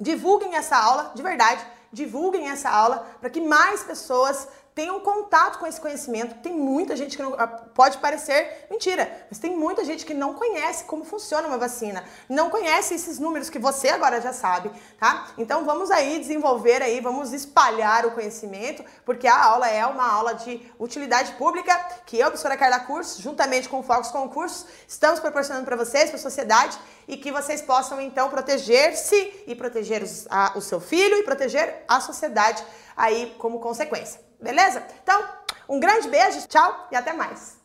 divulguem 0.00 0.56
essa 0.56 0.78
aula, 0.78 1.12
de 1.14 1.22
verdade, 1.22 1.62
divulguem 1.92 2.48
essa 2.48 2.70
aula 2.70 3.06
para 3.20 3.28
que 3.28 3.38
mais 3.38 3.82
pessoas 3.82 4.48
tenham 4.74 5.00
contato 5.00 5.58
com 5.58 5.66
esse 5.66 5.80
conhecimento. 5.80 6.36
Tem 6.36 6.52
muita 6.52 6.96
gente 6.96 7.16
que 7.16 7.22
não. 7.22 7.34
Ah, 7.34 7.46
pode 7.46 7.98
parecer 7.98 8.66
mentira, 8.70 9.26
mas 9.28 9.38
tem 9.38 9.56
muita 9.56 9.84
gente 9.84 10.04
que 10.06 10.14
não 10.14 10.34
conhece 10.34 10.84
como 10.84 11.04
funciona 11.04 11.46
uma 11.46 11.58
vacina, 11.58 12.04
não 12.28 12.50
conhece 12.50 12.94
esses 12.94 13.18
números 13.18 13.50
que 13.50 13.58
você 13.58 13.88
agora 13.88 14.20
já 14.20 14.32
sabe, 14.32 14.70
tá? 14.98 15.28
Então 15.36 15.64
vamos 15.64 15.90
aí 15.90 16.18
desenvolver 16.18 16.82
aí, 16.82 17.00
vamos 17.00 17.32
espalhar 17.32 18.06
o 18.06 18.12
conhecimento, 18.12 18.84
porque 19.04 19.26
a 19.26 19.44
aula 19.44 19.68
é 19.68 19.84
uma 19.86 20.10
aula 20.10 20.34
de 20.34 20.60
utilidade 20.78 21.32
pública 21.32 21.74
que 22.06 22.18
eu, 22.18 22.26
professora 22.28 22.56
Carla 22.56 22.80
Cursos, 22.80 23.22
juntamente 23.22 23.68
com 23.68 23.80
o 23.80 23.82
Focus 23.82 24.10
Concursos, 24.10 24.66
estamos 24.86 25.20
proporcionando 25.20 25.64
para 25.64 25.76
vocês, 25.76 26.10
para 26.10 26.18
a 26.18 26.22
sociedade, 26.22 26.78
e 27.06 27.16
que 27.16 27.32
vocês 27.32 27.62
possam 27.62 28.00
então 28.00 28.28
proteger-se 28.28 29.44
e 29.46 29.54
proteger 29.54 30.02
a, 30.30 30.52
o 30.56 30.60
seu 30.60 30.80
filho 30.80 31.16
e 31.16 31.22
proteger 31.22 31.84
a 31.88 32.00
sociedade 32.00 32.64
aí 32.96 33.34
como 33.38 33.60
consequência. 33.60 34.20
Beleza? 34.40 34.84
Então, 35.02 35.22
um 35.68 35.78
grande 35.78 36.08
beijo, 36.08 36.46
tchau 36.48 36.88
e 36.90 36.96
até 36.96 37.12
mais. 37.12 37.61